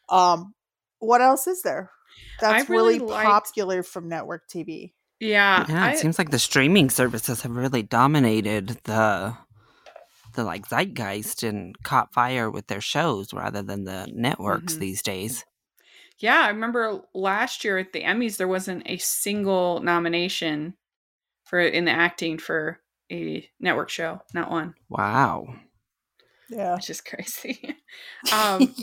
Um, 0.08 0.54
what 0.98 1.20
else 1.20 1.46
is 1.46 1.62
there? 1.62 1.90
That's 2.40 2.68
really 2.68 2.98
really, 2.98 3.10
liked- 3.12 3.28
popular 3.30 3.82
from 3.82 4.08
network 4.08 4.48
TV. 4.48 4.92
Yeah, 5.20 5.64
yeah. 5.68 5.88
It 5.88 5.92
I- 5.92 5.96
seems 5.96 6.18
like 6.18 6.30
the 6.30 6.38
streaming 6.38 6.90
services 6.90 7.42
have 7.42 7.52
really 7.56 7.82
dominated 7.82 8.80
the 8.84 9.36
the 10.34 10.44
like 10.44 10.68
zeitgeist 10.68 11.42
and 11.42 11.80
caught 11.82 12.12
fire 12.12 12.50
with 12.50 12.66
their 12.68 12.80
shows 12.80 13.32
rather 13.32 13.62
than 13.62 13.84
the 13.84 14.08
networks 14.12 14.76
Mhm. 14.76 14.78
these 14.78 15.02
days. 15.02 15.44
Yeah, 16.18 16.40
I 16.42 16.48
remember 16.48 17.02
last 17.14 17.64
year 17.64 17.78
at 17.78 17.92
the 17.92 18.02
Emmys 18.02 18.36
there 18.36 18.48
wasn't 18.48 18.82
a 18.86 18.98
single 18.98 19.80
nomination 19.80 20.76
for 21.44 21.60
in 21.60 21.86
the 21.86 21.92
acting 21.92 22.38
for 22.38 22.80
a 23.12 23.48
network 23.60 23.90
show, 23.90 24.22
not 24.34 24.50
one, 24.50 24.74
Wow. 24.88 25.56
Yeah. 26.48 26.78
which 26.78 26.90
is 26.90 27.00
crazy. 27.00 27.76
um, 28.30 28.76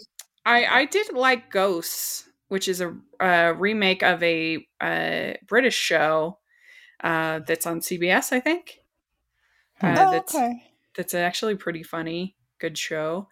I 0.45 0.65
I 0.65 0.85
did 0.85 1.13
like 1.13 1.51
Ghosts, 1.51 2.29
which 2.47 2.67
is 2.67 2.81
a, 2.81 2.97
a 3.19 3.53
remake 3.53 4.03
of 4.03 4.21
a, 4.23 4.67
uh 4.79 5.33
British 5.47 5.75
show 5.75 6.39
uh, 7.03 7.39
that's 7.47 7.67
on 7.67 7.81
CBS, 7.81 8.31
I 8.31 8.39
think. 8.39 8.79
Uh, 9.81 10.05
oh, 10.07 10.11
that's 10.11 10.33
okay. 10.35 10.70
That's 10.95 11.13
actually 11.13 11.56
pretty 11.56 11.84
funny, 11.84 12.36
good 12.60 12.77
show. 12.77 13.27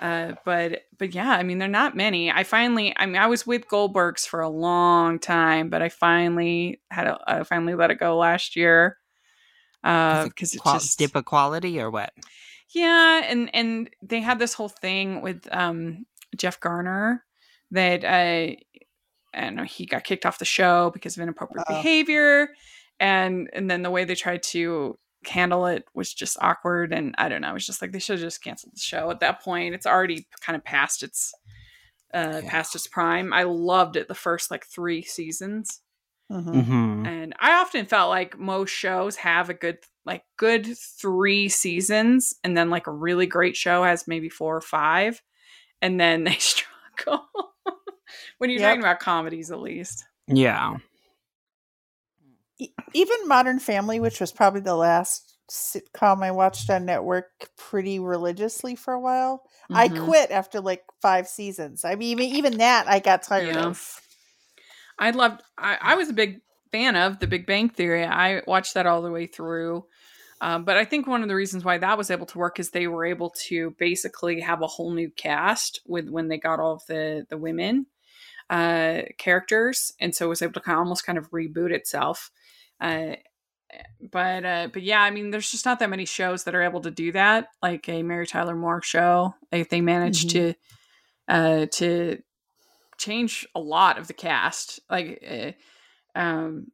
Uh, 0.00 0.32
but 0.44 0.82
but 0.98 1.14
yeah, 1.14 1.30
I 1.30 1.42
mean, 1.44 1.58
they're 1.58 1.68
not 1.68 1.96
many. 1.96 2.30
I 2.30 2.42
finally, 2.42 2.92
I 2.96 3.06
mean, 3.06 3.16
I 3.16 3.28
was 3.28 3.46
with 3.46 3.68
Goldbergs 3.68 4.26
for 4.26 4.40
a 4.40 4.48
long 4.48 5.20
time, 5.20 5.70
but 5.70 5.82
I 5.82 5.88
finally 5.88 6.80
had, 6.90 7.06
a, 7.06 7.18
I 7.26 7.42
finally 7.44 7.74
let 7.74 7.92
it 7.92 8.00
go 8.00 8.16
last 8.16 8.56
year 8.56 8.98
because 9.82 10.54
it 10.54 10.60
qual- 10.60 10.74
just 10.74 10.98
dip 10.98 11.14
of 11.14 11.24
quality 11.24 11.80
or 11.80 11.90
what? 11.90 12.12
yeah, 12.74 13.22
and 13.24 13.54
and 13.54 13.90
they 14.02 14.20
had 14.20 14.38
this 14.38 14.54
whole 14.54 14.68
thing 14.68 15.22
with 15.22 15.46
um 15.52 16.06
Jeff 16.36 16.60
Garlin 16.60 17.20
that 17.70 18.04
uh, 18.04 18.56
I 19.34 19.40
don't 19.40 19.54
know 19.54 19.64
he 19.64 19.86
got 19.86 20.04
kicked 20.04 20.26
off 20.26 20.38
the 20.38 20.44
show 20.44 20.90
because 20.90 21.16
of 21.16 21.22
inappropriate 21.22 21.66
Uh-oh. 21.68 21.76
behavior, 21.76 22.48
and 22.98 23.48
and 23.52 23.70
then 23.70 23.82
the 23.82 23.90
way 23.90 24.04
they 24.04 24.14
tried 24.14 24.42
to 24.44 24.98
handle 25.28 25.66
it 25.66 25.84
was 25.94 26.12
just 26.12 26.36
awkward, 26.40 26.92
and 26.92 27.14
I 27.18 27.28
don't 27.28 27.40
know. 27.42 27.50
It 27.50 27.54
was 27.54 27.66
just 27.66 27.82
like 27.82 27.92
they 27.92 27.98
should 27.98 28.18
have 28.18 28.26
just 28.26 28.42
canceled 28.42 28.74
the 28.74 28.80
show 28.80 29.10
at 29.10 29.20
that 29.20 29.42
point. 29.42 29.74
It's 29.74 29.86
already 29.86 30.26
kind 30.40 30.56
of 30.56 30.64
past 30.64 31.02
its 31.02 31.32
uh 32.12 32.40
Yeah. 32.42 32.50
past 32.50 32.74
its 32.74 32.86
prime. 32.86 33.32
I 33.32 33.42
loved 33.44 33.96
it 33.96 34.08
the 34.08 34.14
first 34.14 34.50
like 34.50 34.66
three 34.66 35.02
seasons. 35.02 35.80
Mhm. 36.30 36.64
hmm 36.64 37.06
And 37.06 37.34
I 37.38 37.54
often 37.60 37.86
felt 37.86 38.08
like 38.10 38.38
most 38.38 38.70
shows 38.70 39.16
have 39.16 39.50
a 39.50 39.54
good 39.54 39.78
like 40.06 40.22
good 40.36 40.66
3 41.00 41.48
seasons 41.48 42.34
and 42.44 42.56
then 42.56 42.70
like 42.70 42.86
a 42.86 42.92
really 42.92 43.26
great 43.26 43.56
show 43.56 43.82
has 43.84 44.06
maybe 44.06 44.28
4 44.28 44.56
or 44.56 44.60
5 44.60 45.22
and 45.82 45.98
then 46.00 46.24
they 46.24 46.34
struggle. 46.38 47.26
when 48.38 48.50
you're 48.50 48.60
Yep. 48.60 48.68
talking 48.68 48.80
about 48.82 49.00
comedies 49.00 49.50
at 49.50 49.60
least. 49.60 50.04
Yeah. 50.28 50.76
Even 52.92 53.16
Modern 53.26 53.58
Family, 53.58 54.00
which 54.00 54.20
was 54.20 54.32
probably 54.32 54.60
the 54.60 54.76
last 54.76 55.36
sitcom 55.50 56.22
I 56.22 56.30
watched 56.30 56.70
on 56.70 56.86
network 56.86 57.26
pretty 57.58 57.98
religiously 57.98 58.76
for 58.76 58.94
a 58.94 59.00
while. 59.00 59.42
I 59.72 59.88
Mhm. 59.88 60.06
quit 60.06 60.30
after 60.30 60.60
like 60.60 60.82
five 61.02 61.28
seasons. 61.28 61.84
I 61.84 61.94
mean, 61.96 62.18
even, 62.20 62.36
even 62.36 62.58
that 62.58 62.88
I 62.88 62.98
got 62.98 63.22
tired 63.22 63.48
Yeah. 63.48 63.66
of. 63.66 64.00
I 64.98 65.10
loved 65.10 65.42
I, 65.58 65.78
I 65.80 65.94
was 65.96 66.08
a 66.08 66.14
big 66.14 66.40
fan 66.72 66.96
of 66.96 67.18
The 67.18 67.26
Big 67.26 67.46
Bang 67.46 67.68
Theory. 67.68 68.04
I 68.04 68.42
watched 68.46 68.74
that 68.74 68.86
all 68.86 69.02
the 69.02 69.10
way 69.10 69.26
through. 69.26 69.84
Um, 70.40 70.64
but 70.64 70.76
I 70.76 70.84
think 70.84 71.06
one 71.06 71.22
of 71.22 71.28
the 71.28 71.34
reasons 71.34 71.64
why 71.64 71.78
that 71.78 71.96
was 71.96 72.10
able 72.10 72.26
to 72.26 72.38
work 72.38 72.58
is 72.58 72.70
they 72.70 72.86
were 72.86 73.04
able 73.04 73.30
to 73.46 73.74
basically 73.78 74.40
have 74.40 74.62
a 74.62 74.66
whole 74.66 74.92
new 74.92 75.10
cast 75.10 75.80
with 75.86 76.08
when 76.08 76.28
they 76.28 76.38
got 76.38 76.60
all 76.60 76.74
of 76.74 76.86
the 76.86 77.26
the 77.28 77.38
women 77.38 77.86
uh, 78.50 79.02
characters, 79.18 79.92
and 80.00 80.14
so 80.14 80.26
it 80.26 80.28
was 80.28 80.42
able 80.42 80.52
to 80.54 80.60
kind 80.60 80.76
of 80.76 80.80
almost 80.80 81.06
kind 81.06 81.18
of 81.18 81.30
reboot 81.30 81.70
itself. 81.70 82.30
Uh, 82.80 83.16
but 84.10 84.44
uh, 84.44 84.68
but 84.72 84.82
yeah, 84.82 85.00
I 85.00 85.10
mean, 85.10 85.30
there's 85.30 85.50
just 85.50 85.64
not 85.64 85.78
that 85.78 85.90
many 85.90 86.04
shows 86.04 86.44
that 86.44 86.54
are 86.54 86.62
able 86.62 86.80
to 86.82 86.90
do 86.90 87.12
that, 87.12 87.48
like 87.62 87.88
a 87.88 88.02
Mary 88.02 88.26
Tyler 88.26 88.54
Moore 88.54 88.82
show. 88.82 89.34
Like 89.50 89.70
they 89.70 89.80
managed 89.80 90.30
to 90.30 90.54
uh, 91.28 91.66
to 91.72 92.22
change 92.98 93.46
a 93.54 93.60
lot 93.60 93.98
of 93.98 94.06
the 94.06 94.14
cast. 94.14 94.80
Like 94.90 95.24
uh, 96.16 96.18
um, 96.18 96.70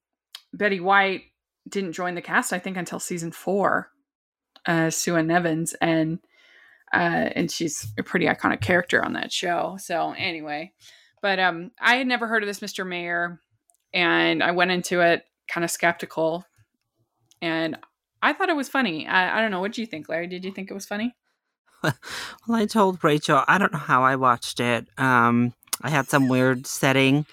Betty 0.53 0.81
White 0.81 1.23
didn't 1.69 1.93
join 1.93 2.15
the 2.15 2.23
cast, 2.23 2.53
I 2.53 2.59
think, 2.59 2.77
until 2.77 3.01
season 3.01 3.33
four. 3.33 3.91
Uh, 4.67 4.91
Sue 4.91 5.17
Ann 5.17 5.29
Nivens, 5.29 5.75
and 5.81 6.19
uh, 6.93 7.31
and 7.35 7.51
she's 7.51 7.87
a 7.99 8.03
pretty 8.03 8.27
iconic 8.27 8.61
character 8.61 9.03
on 9.03 9.15
that 9.15 9.33
show. 9.33 9.77
So 9.81 10.13
anyway, 10.19 10.73
but 11.23 11.39
um, 11.39 11.71
I 11.81 11.97
had 11.97 12.07
never 12.07 12.27
heard 12.27 12.43
of 12.43 12.47
this 12.47 12.61
Mr. 12.61 12.87
Mayor, 12.87 13.41
and 13.95 14.43
I 14.43 14.51
went 14.51 14.71
into 14.71 15.01
it 15.01 15.25
kind 15.53 15.65
of 15.65 15.71
skeptical, 15.71 16.45
and 17.43 17.77
I 18.23 18.33
thought 18.33 18.49
it 18.49 18.57
was 18.57 18.69
funny. 18.69 19.07
I, 19.07 19.39
I 19.39 19.41
don't 19.43 19.51
know. 19.51 19.61
What 19.61 19.73
did 19.73 19.81
you 19.81 19.87
think, 19.87 20.09
Larry? 20.09 20.27
Did 20.27 20.45
you 20.45 20.53
think 20.53 20.71
it 20.71 20.75
was 20.75 20.87
funny? 20.87 21.15
Well, 22.47 22.61
I 22.61 22.67
told 22.67 23.03
Rachel, 23.03 23.43
I 23.49 23.57
don't 23.59 23.73
know 23.73 23.79
how 23.79 24.03
I 24.03 24.17
watched 24.17 24.61
it. 24.61 24.87
Um, 24.99 25.55
I 25.81 25.89
had 25.91 26.09
some 26.09 26.29
weird 26.29 26.67
setting 26.67 27.25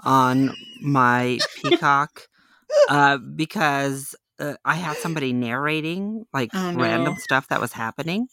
on 0.00 0.50
my 0.82 1.38
Peacock 1.56 2.26
uh, 2.88 3.18
because 3.18 4.16
uh, 4.40 4.54
I 4.64 4.74
had 4.74 4.96
somebody 4.96 5.32
narrating 5.32 6.24
like 6.32 6.50
Oh, 6.54 6.72
no. 6.72 6.78
random 6.80 7.16
stuff 7.16 7.48
that 7.48 7.60
was 7.60 7.72
happening. 7.72 8.26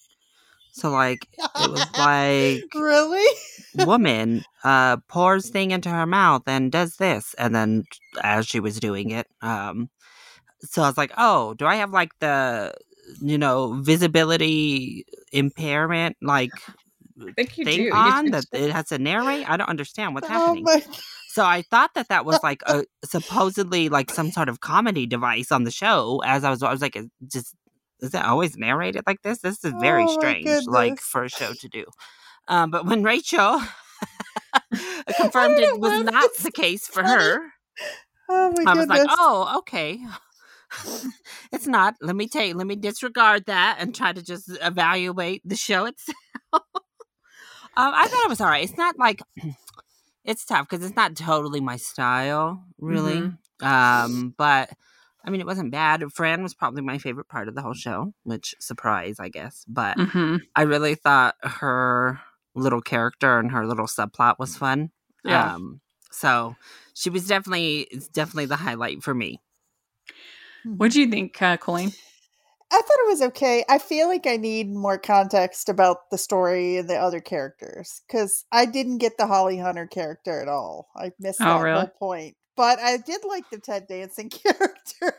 So 0.72 0.92
like 0.92 1.28
it 1.58 1.70
was 1.72 1.86
like 1.98 2.64
really? 2.76 3.26
woman 3.76 4.44
uh 4.64 4.98
pours 5.08 5.50
thing 5.52 5.72
into 5.72 5.90
her 5.90 6.06
mouth 6.06 6.44
and 6.48 6.72
does 6.72 6.98
this 6.98 7.34
and 7.38 7.54
then 7.54 7.86
as 8.24 8.48
she 8.48 8.60
was 8.60 8.80
doing 8.80 9.12
it 9.12 9.28
um 9.42 9.90
so 10.62 10.82
I 10.84 10.88
was 10.88 10.98
like, 10.98 11.12
"Oh, 11.18 11.54
do 11.56 11.66
I 11.66 11.76
have 11.76 11.92
like 11.92 12.12
the 12.20 12.74
you 13.22 13.38
know, 13.38 13.74
visibility 13.82 15.06
impairment 15.32 16.18
like 16.22 16.52
you 17.18 17.34
thing 17.64 17.88
on 17.92 18.32
that 18.32 18.46
it 18.54 18.72
has 18.72 18.88
to 18.90 18.98
narrate? 18.98 19.46
I 19.50 19.58
don't 19.58 19.70
understand 19.70 20.16
what's 20.16 20.30
Oh 20.30 20.34
happening." 20.34 20.64
my 20.64 20.82
So 21.30 21.46
I 21.46 21.62
thought 21.62 21.92
that 21.96 22.10
that 22.10 22.26
was 22.26 22.42
like 22.44 22.62
a 22.66 22.86
supposedly 23.06 23.88
like 23.90 24.10
some 24.10 24.32
sort 24.32 24.50
of 24.50 24.62
comedy 24.62 25.06
device 25.06 25.52
on 25.52 25.64
the 25.64 25.72
show. 25.72 26.22
As 26.26 26.44
I 26.44 26.50
was, 26.50 26.64
I 26.64 26.72
was 26.72 26.82
like, 26.82 26.96
"Is- 26.96 27.08
just 27.28 27.56
is 28.02 28.14
it 28.14 28.24
always 28.24 28.58
narrated 28.58 29.04
like 29.08 29.22
this? 29.22 29.40
This 29.40 29.64
is 29.64 29.74
very 29.80 30.06
Oh 30.08 30.14
strange, 30.14 30.68
like 30.68 31.00
for 31.00 31.24
a 31.24 31.30
show 31.30 31.54
to 31.54 31.68
do. 31.68 31.86
Um, 32.48 32.72
but 32.72 32.86
when 32.86 33.04
Rachel 33.04 33.62
confirmed 35.18 35.60
it 35.60 35.80
was 35.80 36.04
not 36.04 36.30
the 36.42 36.52
case 36.52 36.88
for 36.88 37.04
her, 37.04 37.52
Oh 38.30 38.54
I 38.66 38.74
was 38.76 38.88
goodness. 38.88 38.88
like, 38.88 39.08
oh, 39.10 39.56
okay. 39.60 40.00
it's 41.52 41.68
not. 41.68 41.96
Let 42.02 42.16
me 42.16 42.28
take. 42.28 42.56
Let 42.56 42.68
me 42.68 42.76
disregard 42.76 43.46
that 43.48 43.78
and 43.80 43.94
try 43.94 44.14
to 44.14 44.22
just 44.22 44.50
evaluate 44.62 45.42
the 45.44 45.56
show 45.56 45.86
itself. 45.86 46.16
um, 46.54 46.62
I 47.76 48.08
thought 48.08 48.26
it 48.26 48.30
was 48.30 48.42
all 48.42 48.48
right. 48.50 48.64
It's 48.64 48.78
not 48.78 49.00
like 49.00 49.22
it's 50.24 50.46
tough 50.46 50.70
because 50.70 50.86
it's 50.86 50.96
not 50.96 51.16
totally 51.16 51.60
my 51.60 51.78
style, 51.78 52.64
really. 52.78 53.32
Um, 53.62 54.34
but 54.38 54.70
I 55.24 55.30
mean, 55.30 55.42
it 55.42 55.48
wasn't 55.48 55.72
bad. 55.72 56.04
Fran 56.14 56.44
was 56.44 56.54
probably 56.54 56.82
my 56.82 56.98
favorite 56.98 57.28
part 57.28 57.48
of 57.48 57.56
the 57.56 57.62
whole 57.62 57.74
show, 57.74 58.14
which 58.24 58.56
surprise, 58.60 59.20
I 59.20 59.30
guess. 59.30 59.66
But 59.68 59.98
Mhm. 59.98 60.40
I 60.56 60.62
really 60.64 60.96
thought 60.96 61.36
her 61.44 62.20
little 62.56 62.82
character 62.82 63.38
and 63.40 63.52
her 63.52 63.66
little 63.68 63.86
subplot 63.88 64.40
was 64.40 64.56
fun. 64.58 64.92
Yeah. 65.24 65.56
Um, 65.56 65.82
so 66.12 66.56
she 66.94 67.10
was 67.10 67.28
definitely 67.28 67.82
it's 67.92 68.08
definitely 68.08 68.46
the 68.46 68.56
highlight 68.56 69.04
for 69.04 69.14
me. 69.14 69.42
What 70.64 70.92
do 70.92 71.02
you 71.02 71.08
think, 71.10 71.42
uh, 71.42 71.58
Colleen? 71.58 71.92
I 72.72 72.76
thought 72.76 73.00
it 73.00 73.08
was 73.08 73.22
okay. 73.24 73.66
I 73.68 73.80
feel 73.80 74.08
like 74.08 74.28
I 74.28 74.38
need 74.38 74.72
more 74.74 75.00
context 75.00 75.70
about 75.70 76.12
the 76.12 76.18
story 76.20 76.78
and 76.78 76.88
the 76.90 76.98
other 76.98 77.20
characters 77.20 78.04
because 78.08 78.46
I 78.52 78.66
didn't 78.66 79.00
get 79.00 79.18
the 79.18 79.26
Holly 79.26 79.58
Hunter 79.58 79.88
character 79.88 80.40
at 80.40 80.48
all. 80.48 80.90
I 80.96 81.12
missed 81.20 81.42
Oh, 81.42 81.46
that 81.46 81.62
really? 81.62 81.80
whole 81.80 81.88
point. 81.98 82.36
But 82.60 82.80
I 82.80 82.98
did 82.98 83.22
like 83.24 83.50
the 83.50 83.58
Ted 83.58 83.88
Danson 83.88 84.28
character. 84.44 85.14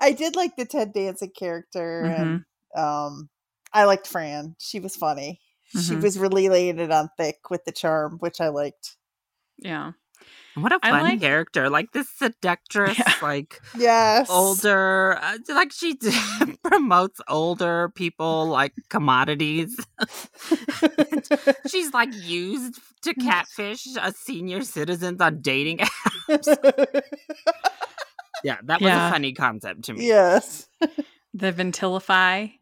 I 0.00 0.10
did 0.10 0.34
like 0.34 0.56
the 0.56 0.64
Ted 0.64 0.92
Danson 0.92 1.30
character, 1.30 2.06
and 2.06 2.40
Mm-hmm. 2.74 2.80
um, 2.80 3.28
I 3.72 3.84
liked 3.84 4.08
Fran. 4.08 4.56
She 4.58 4.80
was 4.80 4.96
funny. 4.96 5.40
She 5.68 5.78
Mhm. 5.94 6.02
was 6.02 6.18
really 6.18 6.48
laying 6.48 6.80
it 6.80 6.90
on 6.90 7.08
thick 7.16 7.50
with 7.50 7.64
the 7.64 7.70
charm, 7.70 8.16
which 8.18 8.40
I 8.40 8.48
liked. 8.48 8.96
Yeah. 9.58 9.92
What 10.62 10.72
a 10.72 10.78
fun 10.80 11.02
like- 11.02 11.20
character! 11.20 11.68
Like 11.70 11.92
this 11.92 12.08
seductress, 12.16 12.98
Yeah. 12.98 13.12
like 13.22 13.60
Yes, 13.76 14.28
older, 14.30 15.18
uh, 15.20 15.38
like 15.48 15.72
she 15.72 15.96
promotes 16.62 17.20
older 17.28 17.90
people 17.94 18.46
like 18.46 18.72
commodities. 18.90 19.76
She's 21.68 21.92
like 21.92 22.10
used 22.12 22.78
to 23.02 23.14
catfish 23.14 23.86
uh, 24.00 24.12
senior 24.16 24.62
citizens 24.62 25.20
on 25.20 25.40
dating. 25.40 25.78
apps. 25.78 27.02
yeah, 28.44 28.56
that 28.64 28.80
was 28.80 28.88
Yeah. 28.88 29.08
a 29.08 29.10
funny 29.12 29.32
concept 29.32 29.84
to 29.84 29.94
me. 29.94 30.06
yes, 30.06 30.68
The 31.34 31.52
Ventilify. 31.52 32.52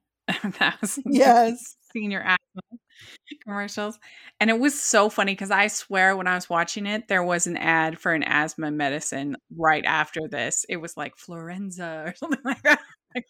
that 0.58 0.76
was 0.80 0.98
yes. 1.06 1.76
senior 1.92 2.20
asthma 2.20 2.62
commercials. 3.44 3.98
And 4.40 4.50
it 4.50 4.58
was 4.58 4.80
so 4.80 5.08
funny 5.08 5.32
because 5.32 5.50
I 5.50 5.66
swear 5.68 6.16
when 6.16 6.26
I 6.26 6.34
was 6.34 6.48
watching 6.50 6.86
it, 6.86 7.08
there 7.08 7.22
was 7.24 7.46
an 7.46 7.56
ad 7.56 7.98
for 7.98 8.12
an 8.12 8.22
asthma 8.22 8.70
medicine 8.70 9.36
right 9.56 9.84
after 9.84 10.28
this. 10.28 10.64
It 10.68 10.76
was 10.78 10.96
like 10.96 11.16
Florenza 11.16 12.08
or 12.10 12.14
something 12.16 12.40
like 12.44 12.62
that. 12.62 12.80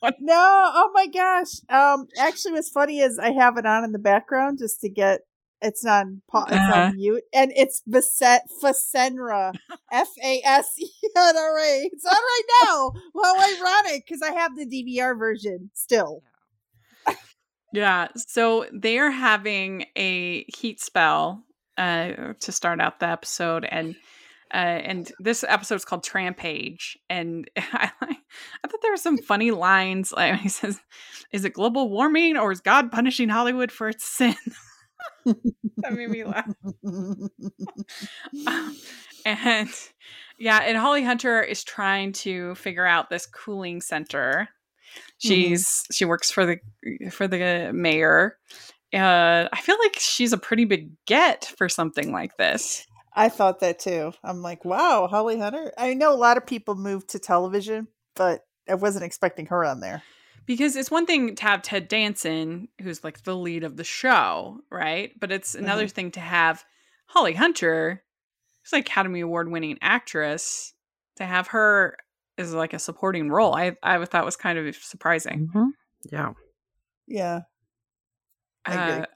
Like. 0.02 0.16
No, 0.20 0.34
oh 0.36 0.90
my 0.94 1.06
gosh. 1.06 1.60
Um, 1.68 2.06
actually, 2.18 2.52
what's 2.52 2.70
funny 2.70 3.00
is 3.00 3.18
I 3.18 3.30
have 3.32 3.56
it 3.56 3.66
on 3.66 3.84
in 3.84 3.92
the 3.92 3.98
background 4.00 4.58
just 4.58 4.80
to 4.80 4.88
get 4.88 5.20
it's 5.62 5.84
on 5.86 6.20
it's 6.34 6.52
Uh-huh. 6.52 6.80
on 6.80 6.96
mute, 6.96 7.22
and 7.32 7.50
it's 7.56 7.82
Fasen- 7.88 8.40
Fasenra, 8.62 9.54
F 9.90 10.08
A 10.22 10.42
S 10.44 10.72
E 10.78 10.88
N 11.16 11.36
R 11.36 11.58
A. 11.58 11.88
It's 11.92 12.04
on 12.04 12.12
right 12.12 12.42
now. 12.64 12.90
Well, 13.14 13.36
ironic 13.38 14.04
because 14.06 14.22
I 14.22 14.32
have 14.32 14.54
the 14.56 14.66
DVR 14.66 15.18
version 15.18 15.70
still. 15.72 16.22
Yeah. 17.76 18.08
So 18.16 18.64
they 18.72 18.98
are 18.98 19.10
having 19.10 19.84
a 19.96 20.44
heat 20.44 20.80
spell 20.80 21.44
uh, 21.76 22.32
to 22.40 22.50
start 22.50 22.80
out 22.80 23.00
the 23.00 23.08
episode. 23.08 23.66
And 23.70 23.94
uh, 24.54 24.56
and 24.56 25.12
this 25.18 25.44
episode 25.46 25.74
is 25.74 25.84
called 25.84 26.04
Trampage, 26.04 26.96
and 27.10 27.50
I, 27.56 27.90
I 28.00 28.68
thought 28.68 28.80
there 28.80 28.92
were 28.92 28.96
some 28.96 29.18
funny 29.18 29.50
lines. 29.50 30.10
Like 30.12 30.40
he 30.40 30.48
says, 30.48 30.80
"Is 31.32 31.44
it 31.44 31.52
global 31.52 31.90
warming 31.90 32.38
or 32.38 32.50
is 32.50 32.62
God 32.62 32.90
punishing 32.90 33.28
Hollywood 33.28 33.70
for 33.70 33.90
its 33.90 34.08
sin?" 34.08 34.36
that 35.26 35.92
made 35.92 36.08
me 36.08 36.24
laugh. 36.24 36.48
and 39.26 39.68
yeah, 40.38 40.58
and 40.58 40.78
Holly 40.78 41.02
Hunter 41.02 41.42
is 41.42 41.62
trying 41.62 42.12
to 42.12 42.54
figure 42.54 42.86
out 42.86 43.10
this 43.10 43.26
cooling 43.26 43.82
center. 43.82 44.48
She's 45.18 45.84
she 45.92 46.04
works 46.04 46.30
for 46.30 46.46
the 46.46 46.58
for 47.10 47.26
the 47.26 47.70
mayor. 47.72 48.38
Uh, 48.94 49.48
I 49.52 49.60
feel 49.60 49.76
like 49.82 49.96
she's 49.98 50.32
a 50.32 50.38
pretty 50.38 50.64
big 50.64 50.90
get 51.06 51.52
for 51.56 51.68
something 51.68 52.12
like 52.12 52.36
this. 52.36 52.86
I 53.14 53.30
thought 53.30 53.60
that 53.60 53.78
too. 53.78 54.12
I'm 54.22 54.42
like, 54.42 54.64
wow, 54.64 55.08
Holly 55.10 55.38
Hunter. 55.38 55.72
I 55.78 55.94
know 55.94 56.12
a 56.12 56.16
lot 56.16 56.36
of 56.36 56.46
people 56.46 56.74
moved 56.74 57.08
to 57.10 57.18
television, 57.18 57.88
but 58.14 58.44
I 58.68 58.74
wasn't 58.74 59.04
expecting 59.04 59.46
her 59.46 59.64
on 59.64 59.80
there. 59.80 60.02
Because 60.44 60.76
it's 60.76 60.90
one 60.90 61.06
thing 61.06 61.34
to 61.34 61.42
have 61.42 61.62
Ted 61.62 61.88
Danson, 61.88 62.68
who's 62.80 63.02
like 63.02 63.24
the 63.24 63.34
lead 63.34 63.64
of 63.64 63.76
the 63.76 63.84
show, 63.84 64.60
right? 64.70 65.12
But 65.18 65.32
it's 65.32 65.54
another 65.56 65.88
thing 65.88 66.12
to 66.12 66.20
have 66.20 66.64
Holly 67.06 67.32
Hunter, 67.32 68.04
who's 68.62 68.72
like 68.72 68.86
Academy 68.86 69.20
Award 69.20 69.50
winning 69.50 69.78
actress, 69.82 70.72
to 71.16 71.24
have 71.24 71.48
her 71.48 71.96
as 72.38 72.52
like 72.52 72.72
a 72.72 72.78
supporting 72.78 73.30
role. 73.30 73.54
I 73.54 73.76
I 73.82 74.04
thought 74.04 74.24
was 74.24 74.36
kind 74.36 74.58
of 74.58 74.74
surprising. 74.76 75.48
Mhm. 75.54 75.70
Yeah. 76.10 76.32
Yeah. 77.06 77.40
I 78.64 78.74
agree. 78.74 79.02
Uh, 79.02 79.06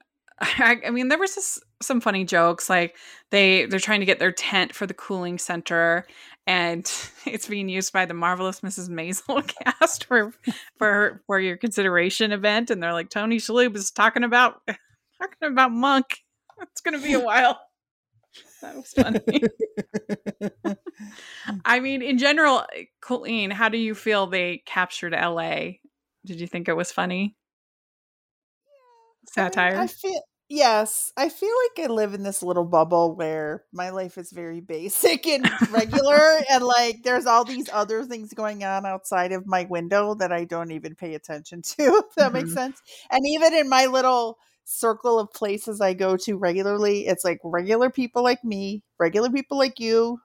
I, 0.41 0.77
I 0.87 0.91
mean, 0.91 1.09
there 1.09 1.19
was 1.19 1.35
just 1.35 1.63
some 1.83 2.01
funny 2.01 2.25
jokes. 2.25 2.71
Like 2.71 2.97
they 3.31 3.67
they're 3.67 3.79
trying 3.81 4.01
to 4.01 4.07
get 4.07 4.19
their 4.19 4.33
tent 4.33 4.75
for 4.75 4.87
the 4.87 4.95
cooling 4.95 5.39
center, 5.39 6.07
and 6.47 6.91
it's 7.27 7.49
being 7.49 7.69
used 7.69 7.93
by 7.93 8.07
the 8.07 8.15
marvelous 8.15 8.61
Mrs. 8.61 8.89
Maisel 8.89 9.47
cast 9.65 10.05
for 10.07 10.33
for 10.79 11.23
for 11.27 11.39
your 11.39 11.57
consideration 11.57 12.33
event. 12.33 12.71
And 12.71 12.83
they're 12.83 12.93
like, 12.93 13.11
Tony 13.11 13.37
Shalhoub 13.37 13.77
is 13.77 13.91
talking 13.91 14.25
about 14.25 14.63
talking 15.21 15.49
about 15.53 15.73
Monk. 15.73 16.07
It's 16.63 16.81
gonna 16.81 17.01
be 17.01 17.13
a 17.15 17.21
while. 17.21 17.59
That 18.63 18.77
was 18.77 18.93
funny. 18.93 19.49
I 21.65 21.81
mean, 21.81 22.03
in 22.03 22.19
general, 22.19 22.65
Colleen, 23.01 23.51
how 23.51 23.69
do 23.69 23.79
you 23.79 23.95
feel 23.95 24.27
they 24.27 24.63
captured 24.67 25.15
L.A.? 25.15 25.81
Did 26.27 26.41
you 26.41 26.47
think 26.47 26.69
it 26.69 26.75
was 26.77 26.93
funny? 26.93 27.37
I 29.39 29.51
Satire. 29.51 29.77
I 29.77 29.87
feel 29.87 30.21
yes. 30.49 31.13
I 31.17 31.29
feel 31.29 31.51
like 31.77 31.85
I 31.89 31.93
live 31.93 32.15
in 32.15 32.23
this 32.23 32.43
little 32.43 32.65
bubble 32.65 33.15
where 33.15 33.65
my 33.73 33.91
life 33.91 34.19
is 34.19 34.31
very 34.33 34.61
basic 34.77 35.27
and 35.27 35.51
regular, 35.69 36.41
and 36.51 36.65
like 36.65 37.03
there's 37.03 37.27
all 37.27 37.45
these 37.45 37.69
other 37.73 38.05
things 38.05 38.33
going 38.35 38.65
on 38.65 38.87
outside 38.87 39.33
of 39.33 39.47
my 39.47 39.65
window 39.71 40.15
that 40.17 40.33
I 40.33 40.45
don't 40.45 40.73
even 40.73 40.95
pay 40.95 41.15
attention 41.15 41.63
to. 41.63 42.03
If 42.09 42.15
that 42.17 42.33
makes 42.33 42.51
Mhm. 42.51 42.55
sense. 42.55 42.81
And 43.11 43.27
even 43.27 43.55
in 43.55 43.69
my 43.69 43.87
little 43.87 44.39
circle 44.71 45.19
of 45.19 45.33
places 45.33 45.81
I 45.81 45.95
go 45.95 46.17
to 46.19 46.37
regularly, 46.37 47.07
it's 47.07 47.25
like 47.25 47.41
regular 47.45 47.91
people 47.91 48.23
like 48.23 48.45
me, 48.45 48.83
regular 48.99 49.31
people 49.31 49.59
like 49.59 49.81
you, 49.81 50.21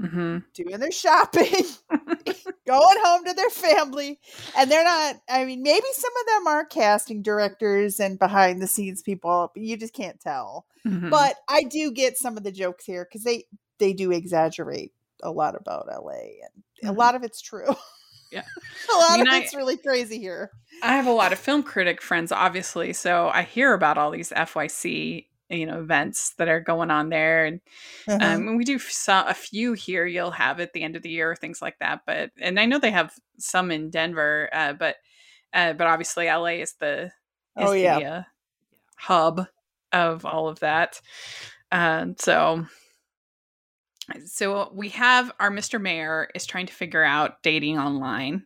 hmm 0.00 0.42
doing 0.54 0.78
their 0.80 0.92
shopping, 0.92 1.64
going 2.66 2.96
home 3.02 3.24
to 3.24 3.34
their 3.34 3.50
family. 3.50 4.20
And 4.56 4.70
they're 4.70 4.84
not, 4.84 5.16
I 5.28 5.44
mean, 5.44 5.62
maybe 5.62 5.86
some 5.92 6.12
of 6.20 6.26
them 6.26 6.46
are 6.46 6.64
casting 6.64 7.22
directors 7.22 8.00
and 8.00 8.18
behind 8.18 8.60
the 8.60 8.66
scenes 8.66 9.02
people, 9.02 9.50
but 9.54 9.62
you 9.62 9.76
just 9.76 9.94
can't 9.94 10.20
tell. 10.20 10.66
Mhm. 10.84 11.10
But 11.10 11.36
I 11.48 11.64
do 11.64 11.90
get 11.90 12.18
some 12.18 12.36
of 12.36 12.44
the 12.44 12.52
jokes 12.52 12.84
here 12.84 13.04
because 13.04 13.24
they, 13.24 13.44
they 13.78 13.92
do 13.92 14.10
exaggerate 14.12 14.92
a 15.22 15.30
lot 15.30 15.54
about 15.56 15.88
LA 15.92 16.40
and 16.42 16.62
a 16.84 16.92
Mhm. 16.92 16.96
lot 16.96 17.14
of 17.14 17.22
it's 17.24 17.40
true. 17.40 17.74
Yeah. 18.32 18.42
a 18.94 18.96
lot 18.98 19.18
mean, 19.18 19.26
of 19.28 19.32
I- 19.34 19.38
it's 19.38 19.54
really 19.54 19.76
crazy 19.76 20.18
here. 20.18 20.50
I 20.82 20.96
have 20.96 21.06
a 21.06 21.12
lot 21.12 21.32
of 21.32 21.38
film 21.38 21.62
critic 21.62 22.02
friends, 22.02 22.32
obviously, 22.32 22.92
so 22.92 23.28
I 23.28 23.42
hear 23.42 23.72
about 23.72 23.98
all 23.98 24.10
these 24.10 24.30
FYC, 24.32 25.26
you 25.48 25.66
know, 25.66 25.78
events 25.78 26.34
that 26.38 26.48
are 26.48 26.60
going 26.60 26.90
on 26.90 27.08
there, 27.10 27.44
and 27.44 27.60
Uh-huh. 28.08 28.16
um, 28.20 28.48
and 28.48 28.56
we 28.56 28.64
do 28.64 28.78
so, 28.80 29.22
a 29.28 29.34
few 29.34 29.74
here. 29.74 30.06
You'll 30.06 30.32
have 30.32 30.58
at 30.58 30.72
the 30.72 30.82
end 30.82 30.96
of 30.96 31.02
the 31.02 31.10
year, 31.10 31.36
things 31.36 31.62
like 31.62 31.78
that. 31.78 32.00
But 32.06 32.30
and 32.40 32.58
I 32.58 32.64
know 32.66 32.78
they 32.78 32.90
have 32.90 33.12
some 33.38 33.70
in 33.70 33.90
Denver, 33.90 34.48
uh, 34.52 34.72
but 34.72 34.96
uh, 35.52 35.74
but 35.74 35.86
obviously 35.86 36.26
LA 36.26 36.62
is 36.62 36.74
the 36.80 37.04
is 37.04 37.10
Oh, 37.56 37.72
yeah. 37.72 37.98
the, 38.00 38.04
uh, 38.06 38.22
hub 38.96 39.46
of 39.92 40.24
all 40.24 40.48
of 40.48 40.60
that. 40.60 41.00
And 41.70 42.18
so 42.20 42.66
so 44.26 44.70
we 44.74 44.90
have 44.90 45.32
our 45.40 45.50
Mr. 45.50 45.80
Mayor 45.80 46.28
is 46.34 46.46
trying 46.46 46.66
to 46.66 46.72
figure 46.72 47.04
out 47.04 47.42
dating 47.42 47.78
online. 47.78 48.44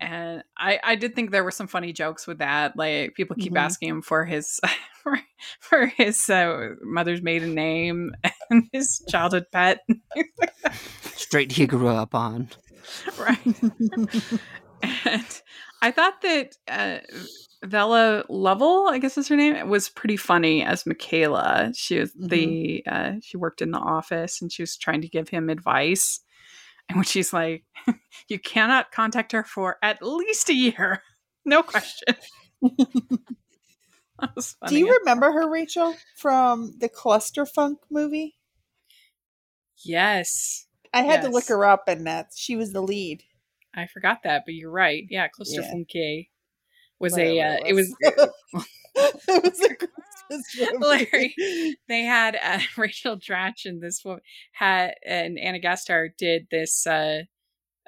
And 0.00 0.42
I, 0.58 0.80
I 0.82 0.94
did 0.96 1.14
think 1.14 1.30
there 1.30 1.44
were 1.44 1.50
some 1.52 1.68
funny 1.68 1.92
jokes 1.92 2.26
with 2.26 2.38
that. 2.38 2.76
Like 2.76 3.14
people 3.14 3.36
keep 3.36 3.52
Mhm. 3.52 3.60
asking 3.60 3.88
him 3.88 4.02
for 4.02 4.24
his 4.24 4.60
for, 5.02 5.18
for 5.60 5.86
his 5.86 6.28
uh, 6.28 6.70
mother's 6.82 7.22
maiden 7.22 7.54
name 7.54 8.12
and 8.50 8.68
his 8.72 9.04
childhood 9.08 9.44
pet. 9.52 9.80
Straight 11.14 11.52
he 11.52 11.66
grew 11.66 11.88
up 11.88 12.14
on. 12.14 12.48
right. 13.18 13.38
and 14.82 15.40
I 15.82 15.90
thought 15.92 16.20
that 16.22 16.56
uh, 16.68 16.98
Vella 17.64 18.24
Lovell, 18.28 18.88
I 18.88 18.98
guess 18.98 19.16
is 19.16 19.28
her 19.28 19.36
name, 19.36 19.68
was 19.68 19.88
pretty 19.88 20.16
funny 20.16 20.62
as 20.62 20.84
Mikaela. 20.84 21.72
She 21.76 22.00
was 22.00 22.12
the 22.14 22.82
uh, 22.86 23.12
she 23.22 23.36
worked 23.36 23.62
in 23.62 23.70
the 23.70 23.78
office 23.78 24.42
and 24.42 24.52
she 24.52 24.62
was 24.62 24.76
trying 24.76 25.00
to 25.02 25.08
give 25.08 25.28
him 25.28 25.48
advice. 25.48 26.20
And 26.88 26.96
when 26.96 27.04
she's 27.04 27.32
like, 27.32 27.64
"You 28.28 28.38
cannot 28.38 28.90
contact 28.90 29.32
her 29.32 29.44
for 29.44 29.76
at 29.82 30.02
least 30.02 30.48
a 30.48 30.54
year, 30.54 31.02
no 31.44 31.62
question." 31.62 32.16
that 32.62 34.34
was 34.34 34.56
funny. 34.60 34.70
Do 34.70 34.78
you 34.78 34.98
remember 35.00 35.30
her, 35.32 35.48
Rachel, 35.48 35.94
from 36.16 36.74
the 36.78 36.88
Clusterfunk 36.88 37.76
movie? 37.90 38.36
yes, 39.84 40.66
I 40.92 41.02
had 41.02 41.22
to 41.22 41.28
look 41.28 41.48
her 41.48 41.64
up, 41.64 41.84
and 41.88 42.06
that 42.06 42.28
she 42.36 42.56
was 42.56 42.72
the 42.72 42.82
lead. 42.82 43.24
I 43.74 43.86
forgot 43.86 44.22
that, 44.24 44.42
but 44.44 44.54
you're 44.54 44.70
right. 44.70 45.04
Yeah, 45.08 45.28
Cluster 45.28 45.62
Yeah. 45.62 45.70
Was 47.02 47.18
a. 47.18 47.38
Uh, 47.40 47.56
it 47.66 47.74
was 47.74 47.94
it 48.00 49.44
was 49.44 49.60
a 49.60 49.74
Christmas 50.30 50.72
movie. 50.72 50.78
Larry. 50.80 51.76
they 51.88 52.02
had 52.02 52.38
uh, 52.42 52.60
Rachel 52.78 53.18
Dratch 53.18 53.64
and 53.66 53.82
this 53.82 54.02
woman 54.04 54.20
had 54.52 54.94
and 55.04 55.38
Ana 55.38 55.58
Gasteyer 55.60 56.08
did 56.16 56.46
this 56.50 56.86
uh, 56.86 57.22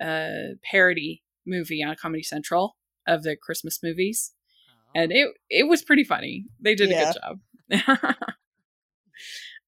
uh, 0.01 0.55
parody 0.71 1.23
movie 1.47 1.83
on 1.83 1.95
Comedy 1.97 2.23
Central 2.23 2.77
of 3.07 3.23
the 3.23 3.37
Christmas 3.37 3.81
movies, 3.83 4.33
and 4.95 5.13
it 5.13 5.29
it 5.49 5.69
was 5.69 5.83
pretty 5.83 6.05
funny. 6.05 6.45
They 6.61 6.75
did 6.75 6.91
Yeah. 6.91 7.11
a 7.11 7.13
good 7.71 7.83
job. 7.87 8.15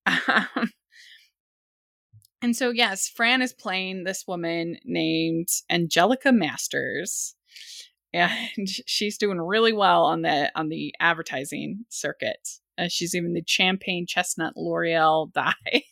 um, 0.06 0.72
and 2.42 2.54
so 2.56 2.70
yes, 2.70 3.08
Fran 3.08 3.42
is 3.42 3.52
playing 3.52 4.04
this 4.04 4.24
woman 4.26 4.78
named 4.84 5.48
Angelica 5.70 6.32
Masters. 6.32 7.34
And 8.16 8.68
she's 8.86 9.18
doing 9.18 9.40
really 9.40 9.72
well 9.72 10.04
on 10.04 10.22
the 10.22 10.50
on 10.54 10.68
the 10.68 10.94
advertising 11.00 11.84
circuit. 11.88 12.48
Uh, 12.78 12.88
she's 12.88 13.14
even 13.14 13.32
the 13.32 13.42
champagne 13.46 14.06
chestnut 14.06 14.54
L'Oreal 14.56 15.32
dye. 15.32 15.54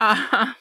uh, 0.00 0.52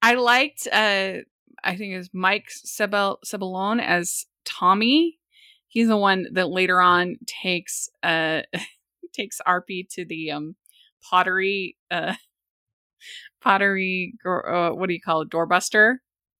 I 0.00 0.14
liked 0.14 0.66
uh 0.72 1.18
I 1.64 1.76
think 1.76 1.92
it 1.92 1.98
was 1.98 2.10
Mike 2.12 2.48
Sebel 2.50 3.18
Sebelon 3.24 3.80
as 3.80 4.26
Tommy. 4.44 5.18
He's 5.68 5.88
the 5.88 5.96
one 5.96 6.26
that 6.32 6.48
later 6.48 6.80
on 6.80 7.16
takes 7.26 7.88
uh 8.02 8.42
takes 9.12 9.40
Arpi 9.46 9.86
to 9.90 10.04
the 10.04 10.32
um 10.32 10.56
pottery 11.02 11.76
uh 11.90 12.14
pottery 13.40 14.14
uh, 14.24 14.70
what 14.70 14.86
do 14.86 14.94
you 14.94 15.00
call 15.00 15.22
it 15.22 15.28
doorbuster 15.28 15.96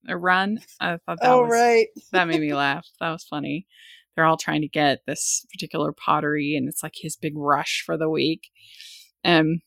a 0.09 0.17
run. 0.17 0.59
I 0.81 0.99
thought 0.99 1.21
that 1.21 1.31
oh 1.31 1.43
was 1.43 1.53
right. 1.53 1.87
that 2.13 2.29
made 2.29 2.41
me 2.41 2.55
laugh. 2.55 2.87
That 3.01 3.11
was 3.11 3.25
funny. 3.25 3.67
They're 4.15 4.25
all 4.25 4.37
trying 4.37 4.61
to 4.63 4.69
get 4.69 5.01
this 5.07 5.47
particular 5.53 5.93
pottery, 5.93 6.55
and 6.57 6.69
it's 6.69 6.83
like 6.83 6.95
his 6.97 7.17
big 7.17 7.33
rush 7.37 7.83
for 7.85 7.97
the 7.97 8.11
week. 8.11 8.51
Um, 9.25 9.63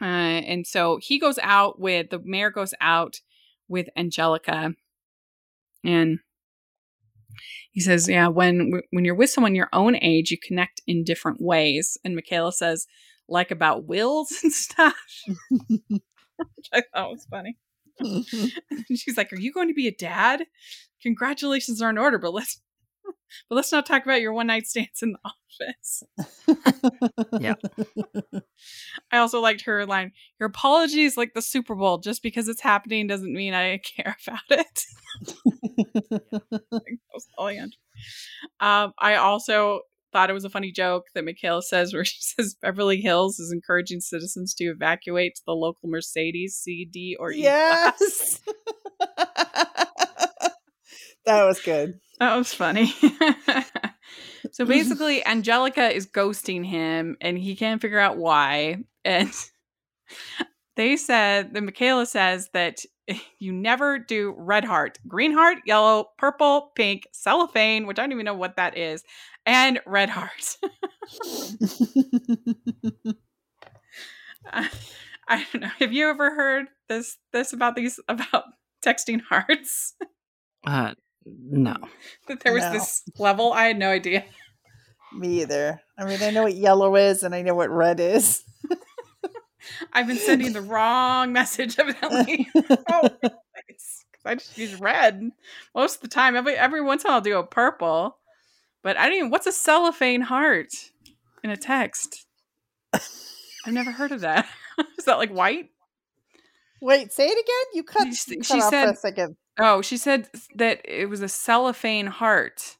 uh, 0.00 0.04
and 0.04 0.66
so 0.66 0.98
he 1.00 1.18
goes 1.18 1.38
out 1.42 1.80
with 1.80 2.10
the 2.10 2.20
mayor 2.22 2.50
goes 2.50 2.74
out 2.80 3.16
with 3.68 3.88
Angelica, 3.96 4.74
and 5.84 6.18
he 7.72 7.80
says, 7.80 8.08
"Yeah, 8.08 8.28
when 8.28 8.82
when 8.90 9.04
you're 9.04 9.14
with 9.14 9.30
someone 9.30 9.54
your 9.54 9.70
own 9.72 9.96
age, 9.96 10.30
you 10.30 10.38
connect 10.38 10.82
in 10.86 11.04
different 11.04 11.40
ways." 11.40 11.98
And 12.04 12.18
Mikaela 12.18 12.52
says, 12.52 12.86
"Like 13.28 13.50
about 13.50 13.86
wills 13.86 14.32
and 14.42 14.52
stuff," 14.52 14.96
which 15.68 16.68
I 16.72 16.82
thought 16.94 17.10
was 17.10 17.26
funny. 17.30 17.56
She's 18.94 19.16
like, 19.16 19.32
"Are 19.32 19.40
you 19.40 19.52
going 19.52 19.68
to 19.68 19.74
be 19.74 19.88
a 19.88 19.92
dad? 19.92 20.44
Congratulations 21.02 21.80
are 21.82 21.90
in 21.90 21.98
order, 21.98 22.18
but 22.18 22.32
let's 22.34 22.60
but 23.48 23.56
let's 23.56 23.72
not 23.72 23.86
talk 23.86 24.04
about 24.04 24.20
your 24.20 24.32
one 24.32 24.48
night 24.48 24.66
stands 24.66 25.02
in 25.02 25.12
the 25.12 25.18
office." 25.24 26.02
Yeah. 27.40 27.54
I 29.12 29.18
also 29.18 29.40
liked 29.40 29.62
her 29.62 29.86
line, 29.86 30.12
"Your 30.38 30.48
apology 30.48 31.04
is 31.04 31.16
like 31.16 31.34
the 31.34 31.42
Super 31.42 31.74
Bowl. 31.74 31.98
Just 31.98 32.22
because 32.22 32.48
it's 32.48 32.60
happening 32.60 33.06
doesn't 33.06 33.32
mean 33.32 33.54
I 33.54 33.78
care 33.96 34.16
about 34.26 34.40
it." 34.50 34.82
That 36.70 36.82
was. 37.12 37.28
Um, 38.60 38.92
I 38.98 39.16
also 39.16 39.80
thought 40.12 40.30
it 40.30 40.34
was 40.34 40.44
a 40.44 40.50
funny 40.50 40.72
joke 40.72 41.04
that 41.14 41.24
Mikaela 41.24 41.62
says, 41.62 41.92
where 41.92 42.04
she 42.06 42.20
says 42.20 42.56
Beverly 42.60 43.00
Hills 43.00 43.38
is 43.38 43.52
encouraging 43.52 44.00
citizens 44.00 44.54
to 44.54 44.64
evacuate 44.64 45.34
to 45.36 45.42
the 45.46 45.52
local 45.52 45.88
Mercedes 45.88 46.56
C, 46.56 46.88
D, 46.90 47.16
or 47.18 47.32
E 47.32 47.42
class. 47.42 48.00
yes. 48.00 48.40
that 51.26 51.44
was 51.44 51.60
good. 51.60 52.00
That 52.18 52.36
was 52.36 52.52
funny. 52.54 52.94
so 54.52 54.64
basically, 54.64 55.24
Angelica 55.26 55.94
is 55.94 56.06
ghosting 56.06 56.64
him 56.64 57.16
and 57.20 57.38
he 57.38 57.56
can't 57.56 57.82
figure 57.82 57.98
out 57.98 58.16
why. 58.16 58.78
And 59.04 59.30
they 60.76 60.96
said, 60.96 61.54
the 61.54 61.60
Mikaela 61.60 62.06
says 62.06 62.50
that 62.52 62.80
you 63.38 63.52
never 63.52 63.98
do 63.98 64.34
red 64.36 64.64
heart, 64.64 64.98
green 65.08 65.32
heart, 65.32 65.58
yellow, 65.66 66.10
purple, 66.18 66.72
pink, 66.76 67.04
cellophane, 67.12 67.86
which 67.86 67.98
I 67.98 68.02
don't 68.02 68.12
even 68.12 68.24
know 68.24 68.34
what 68.34 68.56
that 68.56 68.76
is, 68.76 69.02
and 69.44 69.80
red 69.86 70.08
heart. 70.10 70.56
I, 74.52 74.68
I 75.28 75.44
don't 75.52 75.62
know. 75.62 75.70
Have 75.78 75.92
you 75.92 76.08
ever 76.08 76.34
heard 76.34 76.66
this 76.88 77.16
this 77.32 77.52
about 77.52 77.74
these 77.74 77.98
about 78.08 78.44
texting 78.84 79.20
hearts? 79.28 79.94
Uh, 80.66 80.94
no. 81.24 81.76
that 82.28 82.40
there 82.40 82.52
was 82.52 82.62
No. 82.64 82.72
this 82.72 83.02
level? 83.18 83.52
I 83.52 83.64
had 83.66 83.78
no 83.78 83.90
idea. 83.90 84.24
Me 85.12 85.42
either. 85.42 85.80
I 85.98 86.04
mean, 86.04 86.22
I 86.22 86.30
know 86.30 86.42
what 86.44 86.54
yellow 86.54 86.94
is, 86.96 87.22
and 87.22 87.34
I 87.34 87.42
know 87.42 87.54
what 87.54 87.70
red 87.70 88.00
is. 88.00 88.42
I've 89.92 90.06
been 90.06 90.16
sending 90.18 90.52
the 90.52 90.60
wrong 90.62 91.32
message, 91.32 91.78
evidently. 91.78 92.48
oh, 92.90 93.08
I 94.24 94.34
just 94.34 94.58
use 94.58 94.74
red 94.80 95.30
most 95.74 95.96
of 95.96 96.00
the 96.02 96.08
time. 96.08 96.34
Every 96.36 96.54
every 96.56 96.80
once 96.82 97.04
in 97.04 97.08
a 97.08 97.10
while, 97.10 97.16
I'll 97.18 97.22
do 97.22 97.38
a 97.38 97.46
purple. 97.46 98.16
But 98.82 98.96
I 98.96 99.06
don't 99.06 99.16
even. 99.16 99.30
What's 99.30 99.46
a 99.46 99.52
cellophane 99.52 100.22
heart 100.22 100.68
in 101.44 101.50
a 101.50 101.56
text? 101.56 102.26
I've 102.92 103.72
never 103.72 103.90
heard 103.92 104.12
of 104.12 104.20
that. 104.22 104.46
Is 104.98 105.04
that 105.06 105.18
like 105.18 105.30
white? 105.30 105.70
Wait, 106.82 107.12
say 107.12 107.26
it 107.26 107.32
again. 107.32 107.74
You 107.74 107.82
cut, 107.84 108.14
She- 108.14 108.34
you 108.34 108.38
cut 108.38 108.46
she 108.46 108.60
off 108.60 108.70
said- 108.70 108.84
for 108.86 108.90
a 108.92 108.96
second. 108.96 109.36
Oh, 109.58 109.80
she 109.80 109.96
said 109.96 110.28
that 110.56 110.82
it 110.84 111.08
was 111.08 111.22
a 111.22 111.28
cellophane 111.28 112.06
heart. 112.08 112.76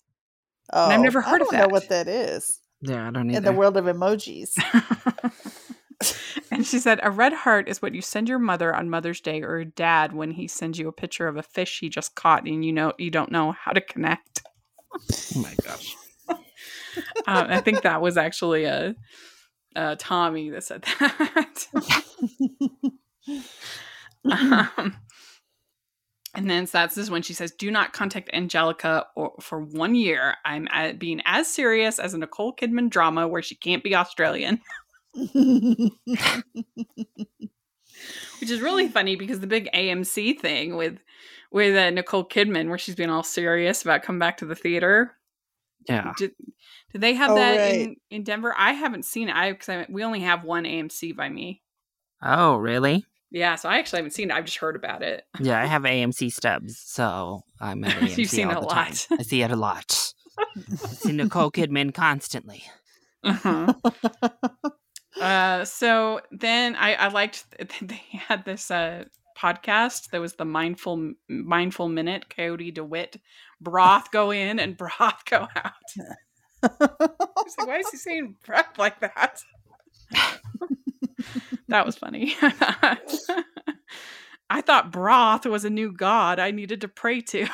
Oh, 0.72 0.86
I've 0.90 1.00
never 1.00 1.22
heard 1.22 1.40
I 1.40 1.44
of 1.44 1.50
don't 1.50 1.60
know 1.60 1.68
what 1.68 1.88
that 1.90 2.06
is 2.08 2.60
Yeah, 2.82 3.06
I 3.08 3.10
don't 3.10 3.30
in 3.30 3.42
the 3.44 3.52
world 3.52 3.76
of 3.76 3.84
emojis. 3.86 4.50
and 6.50 6.66
she 6.66 6.78
said 6.78 7.00
a 7.02 7.10
red 7.10 7.32
heart 7.32 7.68
is 7.68 7.80
what 7.80 7.94
you 7.94 8.02
send 8.02 8.28
your 8.28 8.38
mother 8.38 8.74
on 8.74 8.90
Mother's 8.90 9.20
Day 9.20 9.42
or 9.42 9.64
dad 9.64 10.12
when 10.12 10.30
he 10.30 10.46
sends 10.46 10.78
you 10.78 10.88
a 10.88 10.92
picture 10.92 11.28
of 11.28 11.36
a 11.36 11.42
fish 11.42 11.80
he 11.80 11.88
just 11.88 12.14
caught 12.14 12.46
and 12.46 12.64
you 12.64 12.72
know 12.72 12.92
you 12.98 13.10
don't 13.10 13.32
know 13.32 13.52
how 13.52 13.72
to 13.72 13.80
connect. 13.80 14.42
oh 14.94 15.40
my 15.40 15.54
gosh. 15.62 15.96
um, 17.26 17.46
I 17.48 17.60
think 17.60 17.82
that 17.82 18.00
was 18.02 18.16
actually 18.16 18.64
a, 18.64 18.94
a 19.74 19.96
Tommy 19.96 20.50
that 20.50 20.64
said 20.64 20.82
that. 20.82 21.66
um, 24.30 24.96
and 26.34 26.50
then 26.50 26.66
so 26.66 26.78
that's 26.78 26.94
this 26.94 27.04
is 27.04 27.10
when 27.10 27.22
she 27.22 27.32
says, 27.32 27.52
"Do 27.52 27.70
not 27.70 27.92
contact 27.92 28.30
Angelica 28.32 29.06
or, 29.16 29.32
for 29.40 29.60
one 29.60 29.94
year. 29.94 30.34
I'm 30.44 30.68
at 30.70 30.98
being 30.98 31.22
as 31.24 31.48
serious 31.48 31.98
as 31.98 32.12
a 32.14 32.18
Nicole 32.18 32.54
Kidman 32.54 32.90
drama 32.90 33.26
where 33.26 33.42
she 33.42 33.54
can't 33.54 33.82
be 33.82 33.94
Australian." 33.94 34.60
Which 35.16 35.92
is 38.50 38.60
really 38.60 38.88
funny 38.88 39.16
because 39.16 39.40
the 39.40 39.46
big 39.46 39.70
AMC 39.72 40.38
thing 40.40 40.76
with 40.76 40.98
with 41.50 41.76
uh, 41.76 41.90
Nicole 41.90 42.24
Kidman, 42.24 42.68
where 42.68 42.78
she's 42.78 42.94
being 42.96 43.10
all 43.10 43.22
serious 43.22 43.82
about 43.82 44.02
coming 44.02 44.18
back 44.18 44.38
to 44.38 44.46
the 44.46 44.54
theater. 44.56 45.12
Yeah. 45.88 46.12
Did, 46.18 46.32
did 46.92 47.00
they 47.00 47.14
have 47.14 47.30
Oh, 47.30 47.34
that 47.36 47.56
right. 47.56 47.74
in, 47.74 47.96
in 48.10 48.24
Denver? 48.24 48.52
I 48.56 48.72
haven't 48.72 49.04
seen 49.04 49.28
it. 49.28 49.36
I 49.36 49.52
because 49.52 49.86
we 49.88 50.02
only 50.02 50.20
have 50.20 50.42
one 50.44 50.64
AMC 50.64 51.14
by 51.16 51.28
me. 51.28 51.62
Oh, 52.22 52.56
really? 52.56 53.04
Yeah, 53.30 53.56
so 53.56 53.68
I 53.68 53.78
actually 53.78 53.98
haven't 53.98 54.12
seen 54.12 54.30
it. 54.30 54.34
I've 54.34 54.44
just 54.46 54.58
heard 54.58 54.76
about 54.76 55.02
it. 55.02 55.24
Yeah, 55.40 55.60
I 55.60 55.66
have 55.66 55.82
AMC 55.82 56.32
stubs, 56.32 56.78
so 56.84 57.42
I'm 57.60 57.84
at 57.84 57.92
AMC 57.92 58.18
You've 58.18 58.30
seen 58.30 58.46
all 58.48 58.52
it 58.52 58.58
a 58.58 58.60
the 58.62 58.66
time. 58.66 58.90
lot. 58.92 59.06
I 59.18 59.22
see 59.22 59.42
it 59.42 59.50
a 59.50 59.56
lot. 59.56 60.12
I 60.38 60.86
see 60.88 61.12
Nicole 61.12 61.50
Kidman 61.50 61.94
constantly. 61.94 62.64
Uh-huh. 63.22 63.72
Uh, 65.20 65.64
so 65.64 66.20
then 66.30 66.76
I, 66.76 66.94
I 66.94 67.08
liked 67.08 67.44
they 67.82 68.02
had 68.12 68.44
this 68.44 68.70
uh, 68.70 69.04
podcast 69.38 70.10
that 70.10 70.20
was 70.20 70.34
the 70.34 70.44
mindful 70.44 71.12
mindful 71.28 71.88
minute. 71.88 72.28
Coyote 72.28 72.70
Dewitt 72.70 73.20
broth 73.60 74.10
go 74.10 74.30
in 74.30 74.58
and 74.58 74.76
broth 74.78 75.24
go 75.24 75.48
out. 75.54 75.72
I 76.62 76.68
was 76.70 77.54
like, 77.58 77.68
why 77.68 77.78
is 77.78 77.90
he 77.90 77.96
saying 77.96 78.36
breath 78.44 78.78
like 78.78 79.00
that? 79.00 79.40
that 81.68 81.86
was 81.86 81.96
funny. 81.96 82.36
I 84.48 84.60
thought 84.60 84.92
broth 84.92 85.44
was 85.46 85.64
a 85.64 85.70
new 85.70 85.92
god 85.92 86.38
I 86.38 86.50
needed 86.50 86.80
to 86.82 86.88
pray 86.88 87.20
to. 87.22 87.46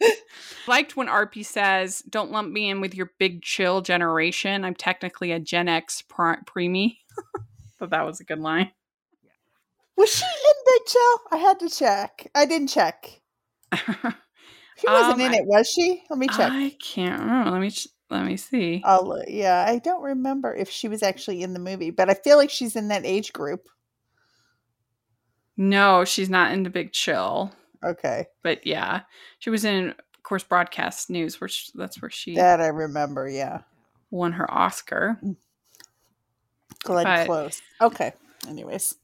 Liked 0.68 0.96
when 0.96 1.08
Arpi 1.08 1.44
says, 1.44 2.02
"Don't 2.08 2.30
lump 2.30 2.52
me 2.52 2.68
in 2.70 2.80
with 2.80 2.94
your 2.94 3.10
big 3.18 3.42
chill 3.42 3.80
generation. 3.80 4.64
I'm 4.64 4.74
technically 4.74 5.32
a 5.32 5.40
Gen 5.40 5.68
X 5.68 6.02
pre- 6.02 6.36
preemie." 6.46 6.98
but 7.78 7.90
that 7.90 8.04
was 8.06 8.20
a 8.20 8.24
good 8.24 8.38
line. 8.40 8.70
Was 9.96 10.10
she 10.12 10.24
in 10.24 10.54
Big 10.66 10.86
Chill? 10.86 11.20
I 11.32 11.36
had 11.38 11.58
to 11.60 11.70
check. 11.70 12.30
I 12.34 12.44
didn't 12.46 12.68
check. 12.68 13.20
She 14.78 14.86
wasn't 14.90 15.14
Um, 15.14 15.20
in 15.22 15.32
it, 15.32 15.46
was 15.46 15.70
she? 15.70 16.02
Let 16.10 16.18
me 16.18 16.26
check. 16.28 16.52
I 16.52 16.76
can't 16.78 17.18
remember. 17.22 17.50
Let 17.52 17.60
me 17.62 17.70
ch- 17.70 17.88
let 18.10 18.26
me 18.26 18.36
see. 18.36 18.82
Uh, 18.84 19.22
yeah, 19.26 19.64
I 19.66 19.78
don't 19.78 20.02
remember 20.02 20.54
if 20.54 20.68
she 20.68 20.86
was 20.86 21.02
actually 21.02 21.42
in 21.42 21.54
the 21.54 21.58
movie, 21.58 21.88
but 21.90 22.10
I 22.10 22.14
feel 22.14 22.36
like 22.36 22.50
she's 22.50 22.76
in 22.76 22.88
that 22.88 23.06
age 23.06 23.32
group. 23.32 23.70
no, 25.56 26.04
she's 26.04 26.28
not 26.28 26.52
in 26.52 26.62
the 26.62 26.68
Big 26.68 26.92
Chill. 26.92 27.52
Okay, 27.84 28.26
But 28.42 28.66
yeah, 28.66 29.02
she 29.38 29.50
was 29.50 29.64
in, 29.64 29.90
of 29.90 30.22
course, 30.22 30.42
broadcast 30.42 31.08
news. 31.10 31.38
She, 31.48 31.70
that's 31.74 32.00
where 32.02 32.10
she 32.10 32.34
that 32.36 32.60
I 32.60 32.68
remember. 32.68 33.28
Yeah, 33.28 33.60
won 34.10 34.32
her 34.32 34.50
Oscar. 34.50 35.18
Glenn 36.82 37.04
But- 37.04 37.26
Close. 37.26 37.62
Okay. 37.80 38.12
Anyways, 38.48 38.94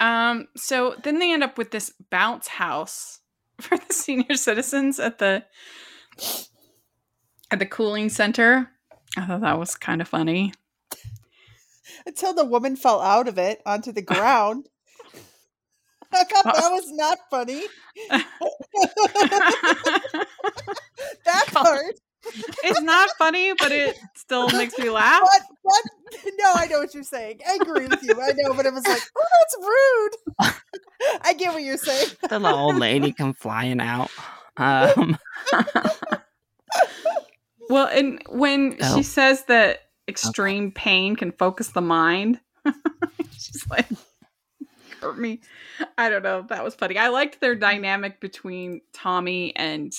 Um, 0.00 0.48
so 0.56 0.94
then 1.02 1.18
they 1.18 1.32
end 1.32 1.42
up 1.42 1.58
with 1.58 1.70
this 1.72 1.92
bounce 2.10 2.46
house 2.48 3.20
for 3.60 3.76
the 3.76 3.92
senior 3.92 4.34
citizens 4.36 4.98
at 5.00 5.18
the 5.18 5.44
at 7.50 7.58
the 7.58 7.66
cooling 7.66 8.08
center. 8.08 8.70
I 9.16 9.26
thought 9.26 9.40
that 9.42 9.58
was 9.58 9.74
kind 9.74 10.00
of 10.00 10.08
funny. 10.08 10.52
until 12.06 12.32
the 12.34 12.44
woman 12.44 12.76
fell 12.76 13.00
out 13.00 13.28
of 13.28 13.36
it 13.38 13.60
onto 13.66 13.92
the 13.92 14.02
ground. 14.12 14.68
I 16.14 16.24
thought 16.24 16.44
that 16.44 16.70
was 16.70 16.90
not 16.92 17.18
funny. 17.30 17.62
That 21.24 21.46
part. 21.52 21.94
it's 22.64 22.80
not 22.82 23.10
funny, 23.18 23.52
but 23.58 23.72
it 23.72 23.96
still 24.16 24.48
makes 24.50 24.78
me 24.78 24.88
laugh. 24.90 25.22
What? 25.22 25.42
What? 25.62 25.82
No, 26.38 26.52
I 26.54 26.66
know 26.66 26.78
what 26.78 26.94
you're 26.94 27.02
saying. 27.02 27.40
I 27.48 27.58
agree 27.60 27.86
with 27.86 28.02
you. 28.02 28.12
I 28.20 28.32
know, 28.36 28.54
but 28.54 28.66
it 28.66 28.72
was 28.72 28.86
like, 28.86 29.02
oh, 29.16 29.26
that's 30.38 30.48
rude. 30.48 30.52
I 31.24 31.34
get 31.34 31.52
what 31.52 31.62
you're 31.62 31.76
saying. 31.76 32.08
The 32.28 32.38
little 32.38 32.58
old 32.58 32.76
lady 32.78 33.12
come 33.12 33.34
flying 33.34 33.80
out. 33.80 34.10
Um, 34.56 35.18
Well, 37.68 37.86
and 37.86 38.22
when 38.28 38.76
Oh. 38.82 38.96
she 38.96 39.02
says 39.02 39.44
that 39.46 39.80
extreme 40.08 40.72
pain 40.72 41.16
can 41.16 41.32
focus 41.32 41.68
the 41.68 41.80
mind, 41.80 42.38
she's 43.32 43.64
like, 43.70 43.86
hurt 45.02 45.18
me. 45.18 45.40
I 45.98 46.08
don't 46.08 46.22
know. 46.22 46.42
That 46.48 46.64
was 46.64 46.74
funny. 46.74 46.96
I 46.96 47.08
liked 47.08 47.40
their 47.40 47.54
dynamic 47.54 48.20
between 48.20 48.80
Tommy 48.94 49.54
and 49.56 49.92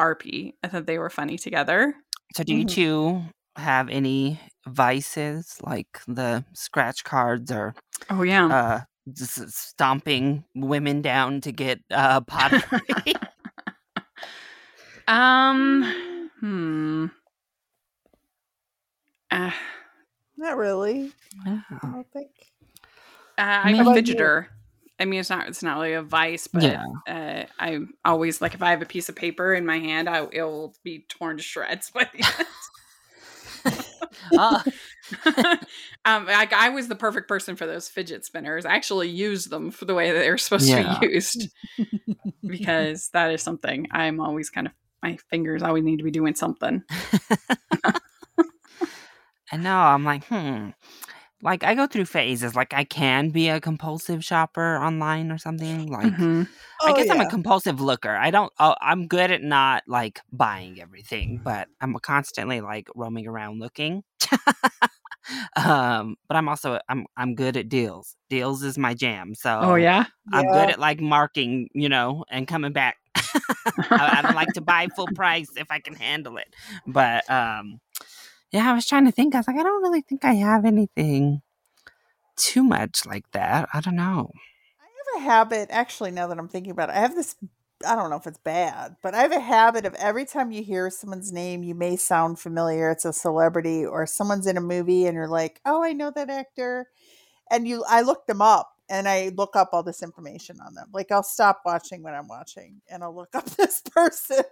Arpi. 0.00 0.54
I 0.62 0.68
thought 0.68 0.86
they 0.86 0.98
were 0.98 1.10
funny 1.10 1.36
together. 1.36 1.94
so, 2.34 2.44
do 2.44 2.54
you 2.54 2.64
Mhm. 2.64 2.70
two 2.70 3.22
have 3.56 3.88
any 3.88 4.38
vices 4.66 5.56
like 5.62 5.86
the 6.06 6.44
scratch 6.54 7.04
cards 7.04 7.50
or 7.50 7.74
Oh, 8.10 8.22
yeah. 8.22 8.46
uh, 8.46 8.80
just 9.12 9.48
stomping 9.50 10.44
women 10.54 11.00
down 11.02 11.40
to 11.42 11.52
get 11.52 11.80
uh, 11.90 12.20
pottery? 12.22 12.62
um, 15.08 16.30
hmm. 16.40 17.06
Uh, 19.30 19.50
Not 20.36 20.56
really. 20.56 21.12
I 21.46 21.50
Wow. 21.70 21.78
don't 21.92 22.12
think. 22.12 22.30
Uh, 23.38 23.42
I'm 23.42 23.80
a 23.80 23.84
fidgeter. 23.84 24.46
I 24.98 25.04
mean, 25.04 25.20
it's 25.20 25.30
not 25.30 25.48
it's 25.48 25.62
not 25.62 25.76
really 25.76 25.92
a 25.94 26.02
vice, 26.02 26.46
but 26.46 26.62
Yeah. 26.62 26.84
uh, 27.06 27.44
I 27.58 27.80
always 28.04 28.40
like 28.40 28.54
if 28.54 28.62
I 28.62 28.70
have 28.70 28.82
a 28.82 28.86
piece 28.86 29.08
of 29.08 29.16
paper 29.16 29.54
in 29.54 29.66
my 29.66 29.78
hand, 29.78 30.08
I 30.08 30.26
it 30.32 30.42
will 30.42 30.74
be 30.82 31.04
torn 31.08 31.36
to 31.36 31.42
shreds 31.42 31.90
by 31.90 32.08
the 32.12 32.24
Uh, 34.36 34.62
end. 34.64 34.72
um, 36.04 36.26
I, 36.28 36.48
I 36.54 36.68
was 36.70 36.88
the 36.88 36.96
perfect 36.96 37.28
person 37.28 37.56
for 37.56 37.66
those 37.66 37.88
fidget 37.88 38.24
spinners. 38.24 38.64
I 38.64 38.74
actually 38.74 39.08
used 39.08 39.50
them 39.50 39.70
for 39.70 39.84
the 39.84 39.94
way 39.94 40.10
that 40.10 40.18
they 40.18 40.30
were 40.30 40.38
supposed 40.38 40.70
Yeah. 40.70 40.76
to 40.76 40.98
be 40.98 41.06
used 41.06 41.48
because 42.46 43.10
that 43.12 43.30
is 43.32 43.42
something 43.42 43.88
I'm 43.90 44.20
always 44.20 44.50
kind 44.50 44.66
of 44.66 44.72
my 45.02 45.18
fingers 45.30 45.62
always 45.62 45.84
need 45.84 45.98
to 45.98 46.04
be 46.04 46.10
doing 46.10 46.34
something. 46.34 46.82
I 49.52 49.56
know. 49.56 49.76
I'm 49.76 50.04
like, 50.04 50.24
hmm. 50.24 50.70
Like 51.46 51.64
I 51.64 51.76
go 51.76 51.86
through 51.86 52.06
phases. 52.06 52.56
Like 52.56 52.74
I 52.74 52.84
can 52.84 53.30
be 53.30 53.48
a 53.50 53.60
compulsive 53.60 54.24
shopper 54.24 54.78
online 54.78 55.32
or 55.32 55.38
something. 55.38 55.86
Like 55.86 56.12
Mhm. 56.12 56.48
I 56.86 56.92
Oh, 56.92 56.94
guess 56.94 57.10
I'm 57.10 57.20
a 57.20 57.26
compulsive 57.26 57.80
looker. 57.80 58.16
I 58.16 58.30
don't. 58.32 58.52
Oh, 58.60 58.74
I'm 58.82 59.08
good 59.08 59.30
at 59.32 59.42
not 59.42 59.84
like 59.88 60.20
buying 60.32 60.80
everything, 60.80 61.40
but 61.44 61.68
I'm 61.80 61.94
constantly 62.02 62.60
like 62.60 62.88
roaming 62.96 63.28
around 63.28 63.60
looking. 63.60 64.04
um, 65.56 66.16
but 66.28 66.36
I'm 66.36 66.48
also 66.48 66.78
I'm 66.88 67.06
I'm 67.16 67.34
good 67.34 67.56
at 67.56 67.68
deals. 67.68 68.16
Deals 68.30 68.62
is 68.62 68.78
my 68.78 68.94
jam. 68.94 69.34
So 69.34 69.50
Oh 69.60 69.74
yeah. 69.76 70.06
I'm 70.32 70.46
Yeah. 70.46 70.52
good 70.52 70.70
at 70.70 70.78
like 70.80 71.00
marking, 71.00 71.68
you 71.74 71.88
know, 71.88 72.24
and 72.30 72.48
coming 72.48 72.72
back. 72.72 72.96
I, 73.96 74.18
I 74.18 74.22
don't 74.22 74.34
like 74.34 74.52
to 74.54 74.60
buy 74.60 74.88
full 74.88 75.08
price 75.10 75.50
if 75.56 75.68
I 75.70 75.80
can 75.80 75.94
handle 75.96 76.36
it. 76.38 76.48
But 76.86 77.28
um, 77.30 77.80
yeah, 78.52 78.70
I 78.70 78.74
was 78.74 78.86
trying 78.86 79.04
to 79.06 79.12
think. 79.12 79.34
I 79.34 79.38
was 79.38 79.48
like, 79.48 79.58
I 79.58 79.62
don't 79.62 79.82
really 79.82 80.02
think 80.02 80.24
I 80.24 80.34
have 80.34 80.64
anything 80.64 81.42
too 82.36 82.62
much 82.62 83.04
like 83.06 83.30
that. 83.32 83.68
I 83.72 83.80
don't 83.80 83.96
know. 83.96 84.30
I 84.80 85.18
have 85.18 85.22
a 85.22 85.24
habit, 85.24 85.68
actually, 85.70 86.10
now 86.10 86.26
that 86.28 86.38
I'm 86.38 86.48
thinking 86.48 86.70
about 86.70 86.90
it, 86.90 86.96
I 86.96 87.00
have 87.00 87.14
this. 87.14 87.36
I 87.86 87.94
don't 87.94 88.08
know 88.08 88.16
if 88.16 88.26
it's 88.26 88.38
bad, 88.38 88.96
but 89.02 89.14
I 89.14 89.20
have 89.20 89.32
a 89.32 89.40
habit 89.40 89.84
of 89.84 89.94
every 89.96 90.24
time 90.24 90.50
you 90.50 90.62
hear 90.62 90.88
someone's 90.88 91.30
name, 91.30 91.62
you 91.62 91.74
may 91.74 91.96
sound 91.96 92.38
familiar. 92.38 92.90
It's 92.90 93.04
a 93.04 93.12
celebrity 93.12 93.84
or 93.84 94.06
someone's 94.06 94.46
in 94.46 94.56
a 94.56 94.62
movie, 94.62 95.06
and 95.06 95.14
you're 95.14 95.28
like, 95.28 95.60
"Oh, 95.66 95.82
I 95.82 95.92
know 95.92 96.10
that 96.12 96.30
actor," 96.30 96.88
and 97.50 97.68
you, 97.68 97.84
I 97.86 98.02
look 98.02 98.26
them 98.26 98.40
up, 98.40 98.72
and 98.88 99.08
I 99.08 99.30
look 99.36 99.56
up 99.56 99.70
all 99.72 99.82
this 99.82 100.02
information 100.02 100.58
on 100.64 100.74
them. 100.74 100.88
Like 100.92 101.12
I'll 101.12 101.22
stop 101.22 101.62
watching 101.66 102.02
when 102.02 102.14
I'm 102.14 102.28
watching, 102.28 102.80
and 102.88 103.02
I'll 103.02 103.14
look 103.14 103.34
up 103.34 103.44
this 103.56 103.82
person 103.82 104.42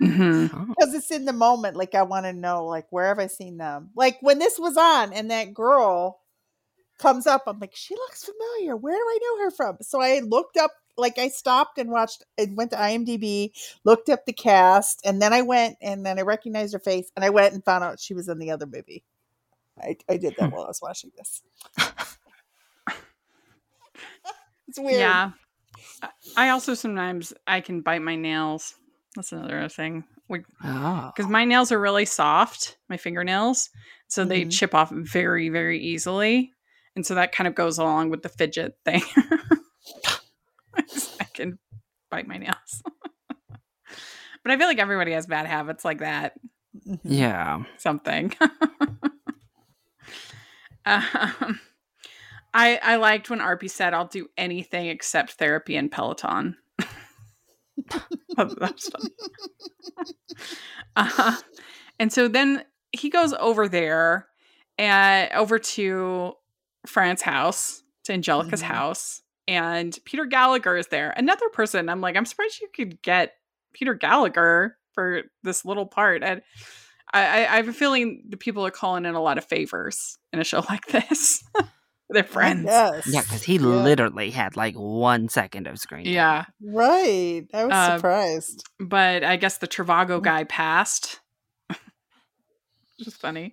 Mhm. 0.00 0.50
Oh, 0.54 0.66
because 0.68 0.94
it's 0.94 1.10
in 1.10 1.24
the 1.24 1.32
moment. 1.32 1.76
Like 1.76 1.94
I 1.94 2.02
want 2.02 2.26
to 2.26 2.32
know, 2.32 2.66
like 2.66 2.86
where 2.90 3.06
have 3.06 3.18
I 3.18 3.26
seen 3.26 3.56
them? 3.58 3.90
Like 3.96 4.18
when 4.20 4.38
this 4.38 4.58
was 4.58 4.76
on, 4.76 5.12
and 5.12 5.30
that 5.30 5.54
girl 5.54 6.20
comes 6.98 7.26
up, 7.26 7.44
I'm 7.46 7.58
like, 7.58 7.74
she 7.74 7.94
looks 7.94 8.24
familiar. 8.24 8.76
Where 8.76 8.94
do 8.94 9.00
I 9.00 9.18
know 9.22 9.44
her 9.44 9.50
from? 9.50 9.78
So 9.82 10.00
I 10.00 10.20
looked 10.20 10.56
up, 10.56 10.72
like 10.96 11.18
I 11.18 11.28
stopped 11.28 11.78
and 11.78 11.90
watched. 11.90 12.24
I 12.38 12.46
went 12.52 12.70
to 12.72 12.76
IMDb, 12.76 13.50
looked 13.84 14.08
up 14.08 14.26
the 14.26 14.32
cast, 14.32 15.00
and 15.04 15.20
then 15.20 15.32
I 15.32 15.42
went 15.42 15.76
and 15.80 16.04
then 16.06 16.18
I 16.18 16.22
recognized 16.22 16.72
her 16.72 16.78
face, 16.78 17.10
and 17.16 17.24
I 17.24 17.30
went 17.30 17.54
and 17.54 17.64
found 17.64 17.84
out 17.84 18.00
she 18.00 18.14
was 18.14 18.28
in 18.28 18.38
the 18.38 18.50
other 18.50 18.66
movie. 18.66 19.04
I, 19.80 19.96
I 20.08 20.16
did 20.16 20.34
that 20.38 20.52
while 20.52 20.64
I 20.64 20.68
was 20.68 20.82
watching 20.82 21.12
this. 21.16 21.42
it's 24.68 24.78
weird. 24.78 24.98
Yeah. 24.98 25.30
I 26.36 26.50
also 26.50 26.74
sometimes 26.74 27.32
I 27.46 27.60
can 27.60 27.80
bite 27.80 28.02
my 28.02 28.16
nails. 28.16 28.74
That's 29.18 29.32
another 29.32 29.68
thing. 29.68 30.04
oh. 30.62 31.10
Because 31.12 31.28
my 31.28 31.44
nails 31.44 31.72
are 31.72 31.80
really 31.80 32.04
soft, 32.04 32.78
my 32.88 32.96
fingernails. 32.96 33.68
So 34.06 34.24
they 34.24 34.44
Mhm. 34.44 34.52
chip 34.52 34.76
off 34.76 34.90
very, 34.92 35.48
very 35.48 35.80
easily. 35.80 36.52
And 36.94 37.04
so 37.04 37.16
that 37.16 37.32
kind 37.32 37.48
of 37.48 37.56
goes 37.56 37.78
along 37.78 38.10
with 38.10 38.22
the 38.22 38.28
fidget 38.28 38.78
thing. 38.84 39.02
I 41.20 41.24
can 41.34 41.58
bite 42.10 42.28
my 42.28 42.36
nails. 42.38 42.82
but 43.48 44.52
I 44.52 44.56
feel 44.56 44.68
like 44.68 44.78
everybody 44.78 45.10
has 45.12 45.26
bad 45.26 45.46
habits 45.46 45.84
like 45.84 45.98
that. 45.98 46.34
Mhm. 46.88 47.00
Yeah. 47.02 47.64
Something. 47.78 48.32
um, 50.86 51.58
I 52.54 52.78
I 52.82 52.96
liked 52.96 53.30
when 53.30 53.40
Arpi 53.40 53.68
said, 53.68 53.94
"I'll 53.94 54.06
do 54.06 54.28
anything 54.36 54.86
except 54.86 55.32
therapy 55.32 55.76
and 55.76 55.90
Peloton." 55.90 56.56
that, 58.36 58.58
that 58.58 58.72
was 58.74 58.88
fun. 58.88 60.06
Uh, 60.96 61.36
and 61.98 62.12
so 62.12 62.28
then 62.28 62.64
he 62.92 63.08
goes 63.10 63.32
over 63.34 63.68
there 63.68 64.28
and 64.78 65.30
over 65.32 65.58
to 65.58 66.32
Fran's 66.86 67.22
house, 67.22 67.82
to 68.04 68.12
Angelica's 68.12 68.62
Mhm. 68.62 68.66
house, 68.66 69.22
and 69.46 69.98
Peter 70.04 70.24
Gallagher 70.24 70.76
is 70.76 70.88
there. 70.88 71.12
Another 71.16 71.48
person. 71.50 71.88
I'm 71.88 72.00
like, 72.00 72.16
I'm 72.16 72.26
surprised 72.26 72.60
you 72.60 72.68
could 72.74 73.00
get 73.02 73.34
Peter 73.72 73.94
Gallagher 73.94 74.76
for 74.92 75.22
this 75.42 75.64
little 75.64 75.86
part. 75.86 76.22
And 76.22 76.42
I, 77.12 77.20
I, 77.44 77.52
I 77.52 77.56
have 77.56 77.68
a 77.68 77.72
feeling 77.72 78.24
the 78.28 78.36
people 78.36 78.64
are 78.66 78.70
calling 78.70 79.04
in 79.06 79.14
a 79.14 79.20
lot 79.22 79.38
of 79.38 79.44
favors 79.44 80.18
in 80.32 80.38
a 80.40 80.44
show 80.44 80.64
like 80.68 80.86
this. 80.86 81.42
They're 82.10 82.24
friends. 82.24 82.64
Yes. 82.66 83.06
Yeah, 83.06 83.22
because 83.22 83.42
he 83.42 83.54
Yeah. 83.56 83.66
literally 83.66 84.30
had 84.30 84.56
like 84.56 84.74
one 84.74 85.28
second 85.28 85.66
of 85.66 85.78
screen. 85.78 86.04
time. 86.04 86.12
Yeah. 86.14 86.44
Right. 86.62 87.44
I 87.52 87.64
was 87.66 87.74
Uh, 87.74 87.96
surprised. 87.96 88.64
But 88.80 89.24
I 89.24 89.36
guess 89.36 89.58
the 89.58 89.68
Mm. 89.68 89.86
Trivago 89.86 90.22
guy 90.22 90.44
passed. 90.44 91.20
Which 91.68 93.08
is 93.08 93.16
funny. 93.16 93.52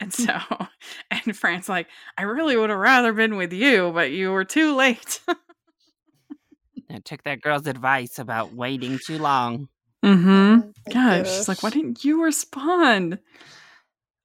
And 0.00 0.12
so, 0.12 0.38
and 1.10 1.36
Fran's 1.36 1.68
like, 1.68 1.88
I 2.16 2.22
really 2.22 2.56
would 2.56 2.70
have 2.70 2.78
rather 2.78 3.12
been 3.12 3.36
with 3.36 3.52
you, 3.52 3.90
but 3.92 4.12
you 4.12 4.30
were 4.30 4.44
too 4.44 4.74
late. 4.76 5.20
I 6.90 6.98
took 7.04 7.24
that 7.24 7.40
girl's 7.40 7.66
advice 7.66 8.18
about 8.20 8.54
waiting 8.54 9.00
too 9.04 9.18
long. 9.18 9.68
Mm-hmm. 10.04 10.60
Oh 10.62 10.72
my 10.86 10.92
God, 10.92 11.26
she's 11.26 11.48
like, 11.48 11.62
why 11.64 11.70
didn't 11.70 12.04
you 12.04 12.22
respond? 12.22 13.18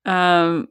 Um. 0.05 0.67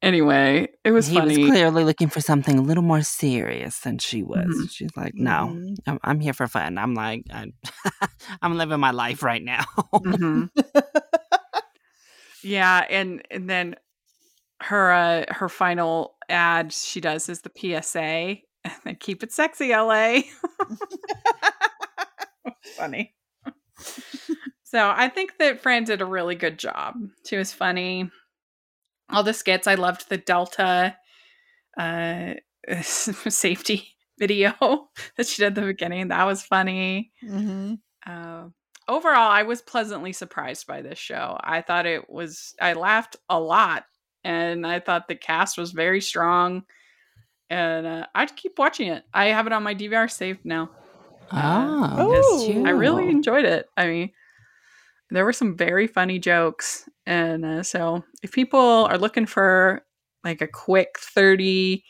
Anyway, 0.00 0.68
it 0.84 0.92
was 0.92 1.08
he 1.08 1.16
funny. 1.16 1.38
was 1.38 1.50
clearly 1.50 1.82
looking 1.84 2.08
for 2.08 2.20
something 2.20 2.56
a 2.58 2.62
little 2.62 2.84
more 2.84 3.02
serious 3.02 3.80
than 3.80 3.98
she 3.98 4.22
was. 4.22 4.46
Mhm. 4.46 4.70
She's 4.70 4.96
like, 4.96 5.14
no, 5.14 5.52
Mhm. 5.56 5.76
I'm, 5.88 5.98
I'm 6.04 6.20
here 6.20 6.32
for 6.32 6.46
fun. 6.46 6.78
I'm 6.78 6.94
like, 6.94 7.24
I'm, 7.32 7.52
I'm 8.42 8.56
living 8.56 8.78
my 8.78 8.92
life 8.92 9.22
right 9.22 9.42
now. 9.42 9.64
Mhm. 9.94 10.50
Yeah, 12.44 12.86
and 12.88 13.22
and 13.32 13.50
then 13.50 13.74
her 14.60 14.92
uh 14.92 15.24
her 15.28 15.48
final 15.48 16.14
ad 16.28 16.72
she 16.72 17.00
does 17.00 17.28
is 17.28 17.42
the 17.42 17.50
PSA. 17.54 18.36
And 18.84 19.00
keep 19.00 19.22
it 19.22 19.32
sexy, 19.32 19.70
LA. 19.72 20.20
funny. 22.76 23.14
so 24.62 24.92
I 24.94 25.08
think 25.08 25.38
that 25.38 25.60
Fran 25.60 25.84
did 25.84 26.00
a 26.02 26.04
really 26.06 26.34
good 26.34 26.58
job. 26.58 26.94
She 27.26 27.36
was 27.36 27.52
funny. 27.52 28.10
All 29.10 29.22
the 29.22 29.32
skits, 29.34 29.66
I 29.66 29.74
loved 29.74 30.08
the 30.08 30.18
Delta 30.18 30.96
uh 31.78 32.34
safety 32.82 33.94
video 34.18 34.52
that 35.16 35.26
she 35.26 35.42
did 35.42 35.48
at 35.48 35.54
the 35.54 35.62
beginning. 35.62 36.08
That 36.08 36.24
was 36.24 36.42
funny. 36.42 37.12
Mhm. 37.24 37.78
Uh, 38.06 38.48
overall, 38.88 39.30
I 39.30 39.42
was 39.44 39.62
pleasantly 39.62 40.12
surprised 40.12 40.66
by 40.66 40.82
this 40.82 40.98
show. 40.98 41.38
I 41.42 41.62
thought 41.62 41.86
it 41.86 42.08
was, 42.10 42.54
I 42.60 42.72
laughed 42.72 43.16
a 43.28 43.38
lot, 43.38 43.84
and 44.24 44.66
I 44.66 44.80
thought 44.80 45.08
the 45.08 45.14
cast 45.14 45.56
was 45.58 45.72
very 45.72 46.00
strong. 46.00 46.64
And 47.50 47.86
uh, 47.86 48.06
I'd 48.14 48.34
keep 48.36 48.58
watching 48.58 48.88
it. 48.88 49.04
I 49.14 49.26
have 49.26 49.46
it 49.46 49.52
on 49.52 49.62
my 49.62 49.74
DVR 49.74 50.10
saved 50.10 50.44
now. 50.44 50.70
oh, 51.30 51.96
Oh. 51.98 52.66
I 52.66 52.70
really 52.70 53.08
enjoyed 53.08 53.44
it. 53.44 53.66
I 53.76 53.86
mean, 53.86 54.10
there 55.10 55.24
were 55.24 55.32
some 55.32 55.56
very 55.56 55.86
funny 55.86 56.18
jokes. 56.18 56.88
And 57.06 57.44
uh, 57.44 57.62
so, 57.62 58.04
if 58.22 58.32
people 58.32 58.58
are 58.90 58.98
looking 58.98 59.26
for 59.26 59.82
like 60.24 60.42
a 60.42 60.48
quick 60.48 60.98
30 60.98 61.84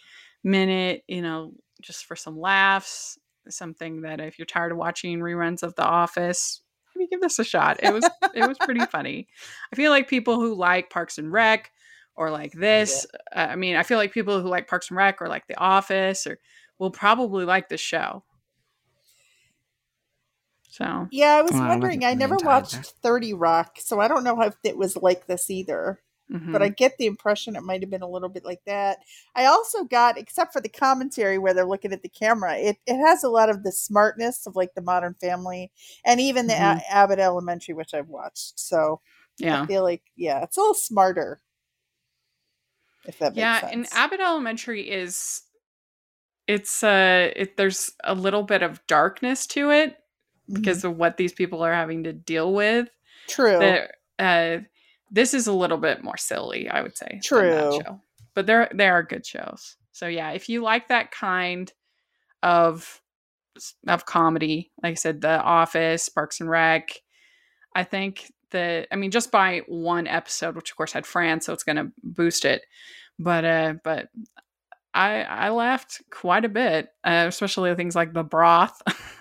minute, 0.44 1.02
you 1.08 1.22
know, 1.22 1.52
just 1.82 2.04
for 2.06 2.16
some 2.16 2.38
laughs, 2.38 3.18
something 3.48 4.02
that 4.02 4.20
if 4.20 4.38
you're 4.38 4.46
tired 4.46 4.72
of 4.72 4.78
watching 4.78 5.20
reruns 5.20 5.62
of 5.62 5.74
The 5.74 5.84
Office, 5.84 6.60
maybe 6.94 7.08
give 7.08 7.20
this 7.20 7.38
a 7.38 7.44
shot. 7.44 7.78
It 7.82 7.92
was 7.92 8.08
it 8.34 8.46
was 8.46 8.58
pretty 8.58 8.84
funny. 8.90 9.28
I 9.72 9.76
feel 9.76 9.90
like 9.90 10.08
people 10.08 10.36
who 10.36 10.54
like 10.54 10.90
Parks 10.90 11.18
and 11.18 11.32
Rec 11.32 11.70
or 12.14 12.30
like 12.30 12.52
this, 12.52 13.06
uh, 13.34 13.46
I 13.50 13.56
mean, 13.56 13.76
I 13.76 13.84
feel 13.84 13.98
like 13.98 14.12
people 14.12 14.40
who 14.40 14.48
like 14.48 14.68
Parks 14.68 14.90
and 14.90 14.96
Rec 14.96 15.22
or 15.22 15.28
like 15.28 15.46
The 15.46 15.58
Office 15.58 16.26
or 16.26 16.38
will 16.78 16.90
probably 16.90 17.44
like 17.44 17.68
this 17.68 17.80
show. 17.80 18.24
So, 20.68 21.08
Yeah, 21.10 21.36
I 21.36 21.42
was 21.42 21.60
I 21.60 21.66
wondering. 21.66 22.00
wasn't 22.00 22.04
I 22.04 22.14
never 22.14 22.36
watched 22.36 22.74
either. 22.74 22.88
30 23.02 23.34
Rock, 23.34 23.78
so 23.80 24.00
I 24.00 24.08
don't 24.08 24.24
know 24.24 24.40
if 24.42 24.54
it 24.64 24.76
was 24.76 24.96
like 24.96 25.26
this 25.26 25.50
either. 25.50 26.00
mhm. 26.30 26.52
But 26.52 26.62
I 26.62 26.68
get 26.68 26.98
the 26.98 27.06
impression 27.06 27.56
it 27.56 27.62
might 27.62 27.80
have 27.82 27.90
been 27.90 28.02
a 28.02 28.08
little 28.08 28.28
bit 28.28 28.44
like 28.44 28.62
that. 28.66 28.98
I 29.34 29.46
also 29.46 29.84
got, 29.84 30.18
except 30.18 30.52
for 30.52 30.60
the 30.60 30.68
commentary 30.68 31.38
where 31.38 31.54
they're 31.54 31.66
looking 31.66 31.92
at 31.92 32.02
the 32.02 32.08
camera, 32.10 32.56
it, 32.58 32.76
it 32.86 32.98
has 32.98 33.24
a 33.24 33.30
lot 33.30 33.48
of 33.50 33.62
the 33.64 33.72
smartness 33.72 34.46
of 34.46 34.56
like 34.56 34.74
the 34.74 34.82
Modern 34.82 35.14
Family 35.14 35.70
and 36.04 36.20
even 36.20 36.46
the 36.46 36.54
Mhm. 36.54 36.78
A- 36.78 36.92
Abbott 36.92 37.18
Elementary, 37.18 37.74
which 37.74 37.94
I've 37.94 38.08
watched. 38.08 38.58
So 38.60 39.00
yeah. 39.38 39.62
I 39.62 39.66
feel 39.66 39.82
like, 39.82 40.02
yeah, 40.16 40.42
it's 40.42 40.56
a 40.56 40.60
little 40.60 40.74
smarter. 40.74 41.40
If 43.04 43.18
that 43.18 43.34
makes 43.36 43.36
yeah 43.38 43.60
sense. 43.60 43.72
and 43.72 43.88
abbott 43.92 44.20
elementary 44.20 44.88
is 44.90 45.42
it's 46.46 46.82
uh 46.82 47.30
it 47.36 47.56
there's 47.56 47.90
a 48.04 48.14
little 48.14 48.42
bit 48.42 48.62
of 48.62 48.84
darkness 48.86 49.46
to 49.48 49.70
it 49.70 49.96
Because 50.50 50.84
of 50.84 50.96
what 50.96 51.16
these 51.16 51.32
people 51.32 51.62
are 51.62 51.74
having 51.74 52.04
to 52.04 52.12
deal 52.12 52.52
with 52.52 52.88
True. 53.28 53.58
that 53.58 53.90
uh 54.18 54.62
this 55.10 55.34
is 55.34 55.46
a 55.46 55.52
little 55.52 55.78
bit 55.78 56.02
more 56.02 56.16
silly 56.16 56.68
i 56.68 56.82
would 56.82 56.96
say 56.96 57.06
than 57.08 57.50
that 57.50 57.70
True. 57.70 57.80
show. 57.84 58.00
but 58.34 58.46
there 58.46 58.68
there 58.74 58.94
are 58.94 59.02
good 59.02 59.26
shows 59.26 59.76
so 59.92 60.06
yeah 60.06 60.30
if 60.30 60.48
you 60.48 60.62
like 60.62 60.88
that 60.88 61.10
kind 61.10 61.72
of 62.42 63.00
of 63.86 64.06
comedy 64.06 64.70
like 64.82 64.92
i 64.92 64.94
said 64.94 65.20
the 65.20 65.40
office 65.40 66.08
parks 66.08 66.40
and 66.40 66.48
rec 66.48 66.88
i 67.74 67.84
think 67.84 68.32
that 68.50 68.86
i 68.92 68.96
mean 68.96 69.10
just 69.10 69.30
by 69.30 69.62
one 69.66 70.06
episode 70.06 70.56
which 70.56 70.70
of 70.70 70.76
course 70.76 70.92
had 70.92 71.06
France, 71.06 71.46
so 71.46 71.52
it's 71.52 71.64
going 71.64 71.76
to 71.76 71.92
boost 72.02 72.44
it 72.44 72.62
but 73.18 73.44
uh 73.44 73.74
but 73.84 74.08
i 74.94 75.22
i 75.22 75.50
laughed 75.50 76.00
quite 76.10 76.44
a 76.44 76.48
bit 76.48 76.88
uh, 77.04 77.26
especially 77.28 77.74
things 77.74 77.96
like 77.96 78.12
the 78.12 78.22
broth 78.22 78.80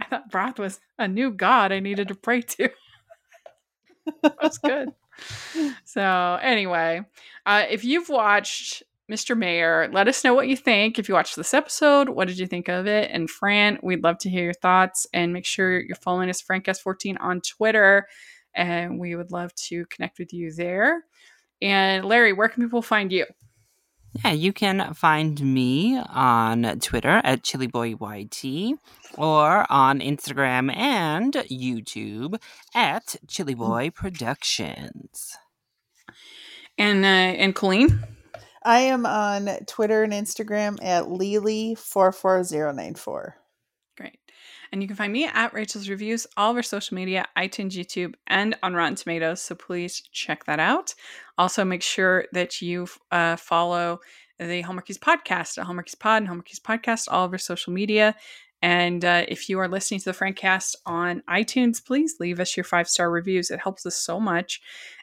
i 0.00 0.04
thought 0.06 0.30
broth 0.30 0.58
was 0.58 0.80
a 0.98 1.08
new 1.08 1.30
god 1.30 1.72
i 1.72 1.80
needed 1.80 2.08
to 2.08 2.14
pray 2.14 2.40
to 2.40 2.68
that 4.22 4.36
was 4.42 4.58
good 4.58 4.90
so 5.84 6.38
anyway 6.42 7.00
uh 7.46 7.64
if 7.68 7.84
you've 7.84 8.08
watched 8.08 8.82
Mr. 9.10 9.36
Mayor, 9.36 9.90
let 9.92 10.06
us 10.06 10.22
know 10.22 10.34
what 10.34 10.46
you 10.46 10.56
think. 10.56 10.96
If 10.96 11.08
you 11.08 11.14
watched 11.14 11.34
this 11.34 11.52
episode, 11.52 12.10
what 12.10 12.28
did 12.28 12.38
you 12.38 12.46
think 12.46 12.68
of 12.68 12.86
it? 12.86 13.10
And 13.12 13.28
Fran, 13.28 13.80
we'd 13.82 14.04
love 14.04 14.18
to 14.18 14.30
hear 14.30 14.44
your 14.44 14.52
thoughts. 14.52 15.04
And 15.12 15.32
make 15.32 15.44
sure 15.44 15.80
you're 15.80 15.96
following 15.96 16.30
us, 16.30 16.40
Francast14, 16.40 17.16
on 17.18 17.40
Twitter. 17.40 18.06
And 18.54 19.00
we 19.00 19.16
would 19.16 19.32
love 19.32 19.52
to 19.66 19.84
connect 19.86 20.20
with 20.20 20.32
you 20.32 20.52
there. 20.52 21.04
And 21.60 22.04
Larry, 22.04 22.32
where 22.32 22.48
can 22.48 22.62
people 22.62 22.82
find 22.82 23.10
you? 23.12 23.26
Yeah, 24.12 24.32
you 24.32 24.52
can 24.52 24.92
find 24.94 25.40
me 25.40 25.96
on 25.98 26.80
Twitter 26.80 27.20
at 27.22 27.42
ChillyBoyYT 27.42 28.74
or 29.16 29.66
on 29.70 30.00
Instagram 30.00 30.74
and 30.74 31.32
YouTube 31.32 32.42
at 32.74 33.16
ChillyBoy 33.26 33.94
Productions. 33.94 35.36
And 36.76 37.04
uh, 37.04 37.08
and 37.08 37.54
Colleen? 37.54 38.00
I 38.62 38.80
am 38.80 39.06
on 39.06 39.48
Twitter 39.66 40.02
and 40.02 40.12
Instagram 40.12 40.78
at 40.82 41.04
Lily44094. 41.04 42.94
Great. 43.04 43.39
And 44.72 44.82
you 44.82 44.86
can 44.86 44.96
find 44.96 45.12
me 45.12 45.26
at 45.26 45.52
Rachel's 45.52 45.88
Reviews, 45.88 46.26
all 46.36 46.52
of 46.52 46.56
our 46.56 46.62
social 46.62 46.94
media, 46.94 47.26
iTunes, 47.36 47.72
YouTube, 47.72 48.14
and 48.28 48.56
on 48.62 48.74
Rotten 48.74 48.94
Tomatoes. 48.94 49.40
So 49.42 49.54
please 49.54 50.00
check 50.12 50.44
that 50.44 50.60
out. 50.60 50.94
Also, 51.38 51.64
make 51.64 51.82
sure 51.82 52.26
that 52.32 52.62
you 52.62 52.86
uh, 53.10 53.36
follow 53.36 53.98
the 54.38 54.62
Hallmarkies 54.62 54.98
podcast 54.98 55.58
at 55.58 55.98
Pod 55.98 56.22
and 56.22 56.30
Hallmarkies 56.30 56.60
Podcast, 56.60 57.08
all 57.10 57.24
of 57.24 57.32
our 57.32 57.38
social 57.38 57.72
media. 57.72 58.14
And 58.62 59.04
uh, 59.04 59.24
if 59.26 59.48
you 59.48 59.58
are 59.58 59.68
listening 59.68 60.00
to 60.00 60.12
the 60.12 60.16
Francast 60.16 60.76
on 60.84 61.22
iTunes, 61.28 61.84
please 61.84 62.16
leave 62.20 62.40
us 62.40 62.56
your 62.56 62.64
five 62.64 62.88
star 62.88 63.10
reviews. 63.10 63.50
It 63.50 63.60
helps 63.60 63.86
us 63.86 63.96
so 63.96 64.20
much. 64.20 64.60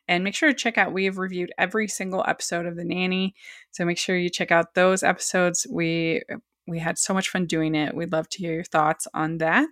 And 0.08 0.24
make 0.24 0.36
sure 0.36 0.50
to 0.50 0.56
check 0.56 0.78
out, 0.78 0.94
we 0.94 1.06
have 1.06 1.18
reviewed 1.18 1.52
every 1.58 1.88
single 1.88 2.24
episode 2.28 2.66
of 2.66 2.76
The 2.76 2.86
Nanny. 2.86 3.36
So 3.72 3.84
make 3.84 3.98
sure 3.98 4.16
you 4.16 4.30
check 4.30 4.52
out 4.52 4.74
those 4.74 5.04
episodes. 5.04 5.68
We 5.70 6.22
we 6.68 6.80
had 6.80 6.98
so 6.98 7.14
much 7.14 7.30
fun 7.30 7.46
doing 7.46 7.76
it. 7.76 7.96
We'd 7.96 8.12
love 8.12 8.30
to 8.30 8.40
hear 8.40 8.54
your 8.54 8.64
thoughts 8.64 9.08
on 9.14 9.38
that. 9.40 9.70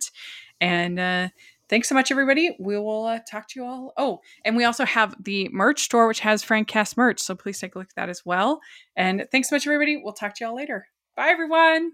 And 0.62 1.00
uh, 1.00 1.30
thanks 1.70 1.90
so 1.90 1.96
much, 1.96 2.12
everybody. 2.12 2.56
We 2.60 2.78
will 2.78 3.06
uh, 3.06 3.20
talk 3.30 3.48
to 3.50 3.60
you 3.60 3.66
all. 3.66 3.94
Oh, 3.98 4.20
and 4.44 4.56
we 4.56 4.64
also 4.64 4.86
have 4.86 5.16
the 5.24 5.50
merch 5.52 5.82
store, 5.82 6.08
which 6.08 6.22
has 6.22 6.44
Francast 6.44 6.98
merch. 6.98 7.20
So 7.22 7.36
please 7.36 7.60
take 7.60 7.76
a 7.76 7.80
look 7.80 7.90
at 7.90 7.96
that 7.96 8.10
as 8.10 8.22
well. 8.26 8.62
And 8.96 9.26
thanks 9.32 9.50
so 9.50 9.56
much, 9.56 9.68
everybody. 9.68 10.02
We'll 10.02 10.14
talk 10.14 10.36
to 10.36 10.44
you 10.44 10.50
all 10.50 10.56
later. 10.56 10.88
Bye, 11.16 11.30
everyone. 11.30 11.92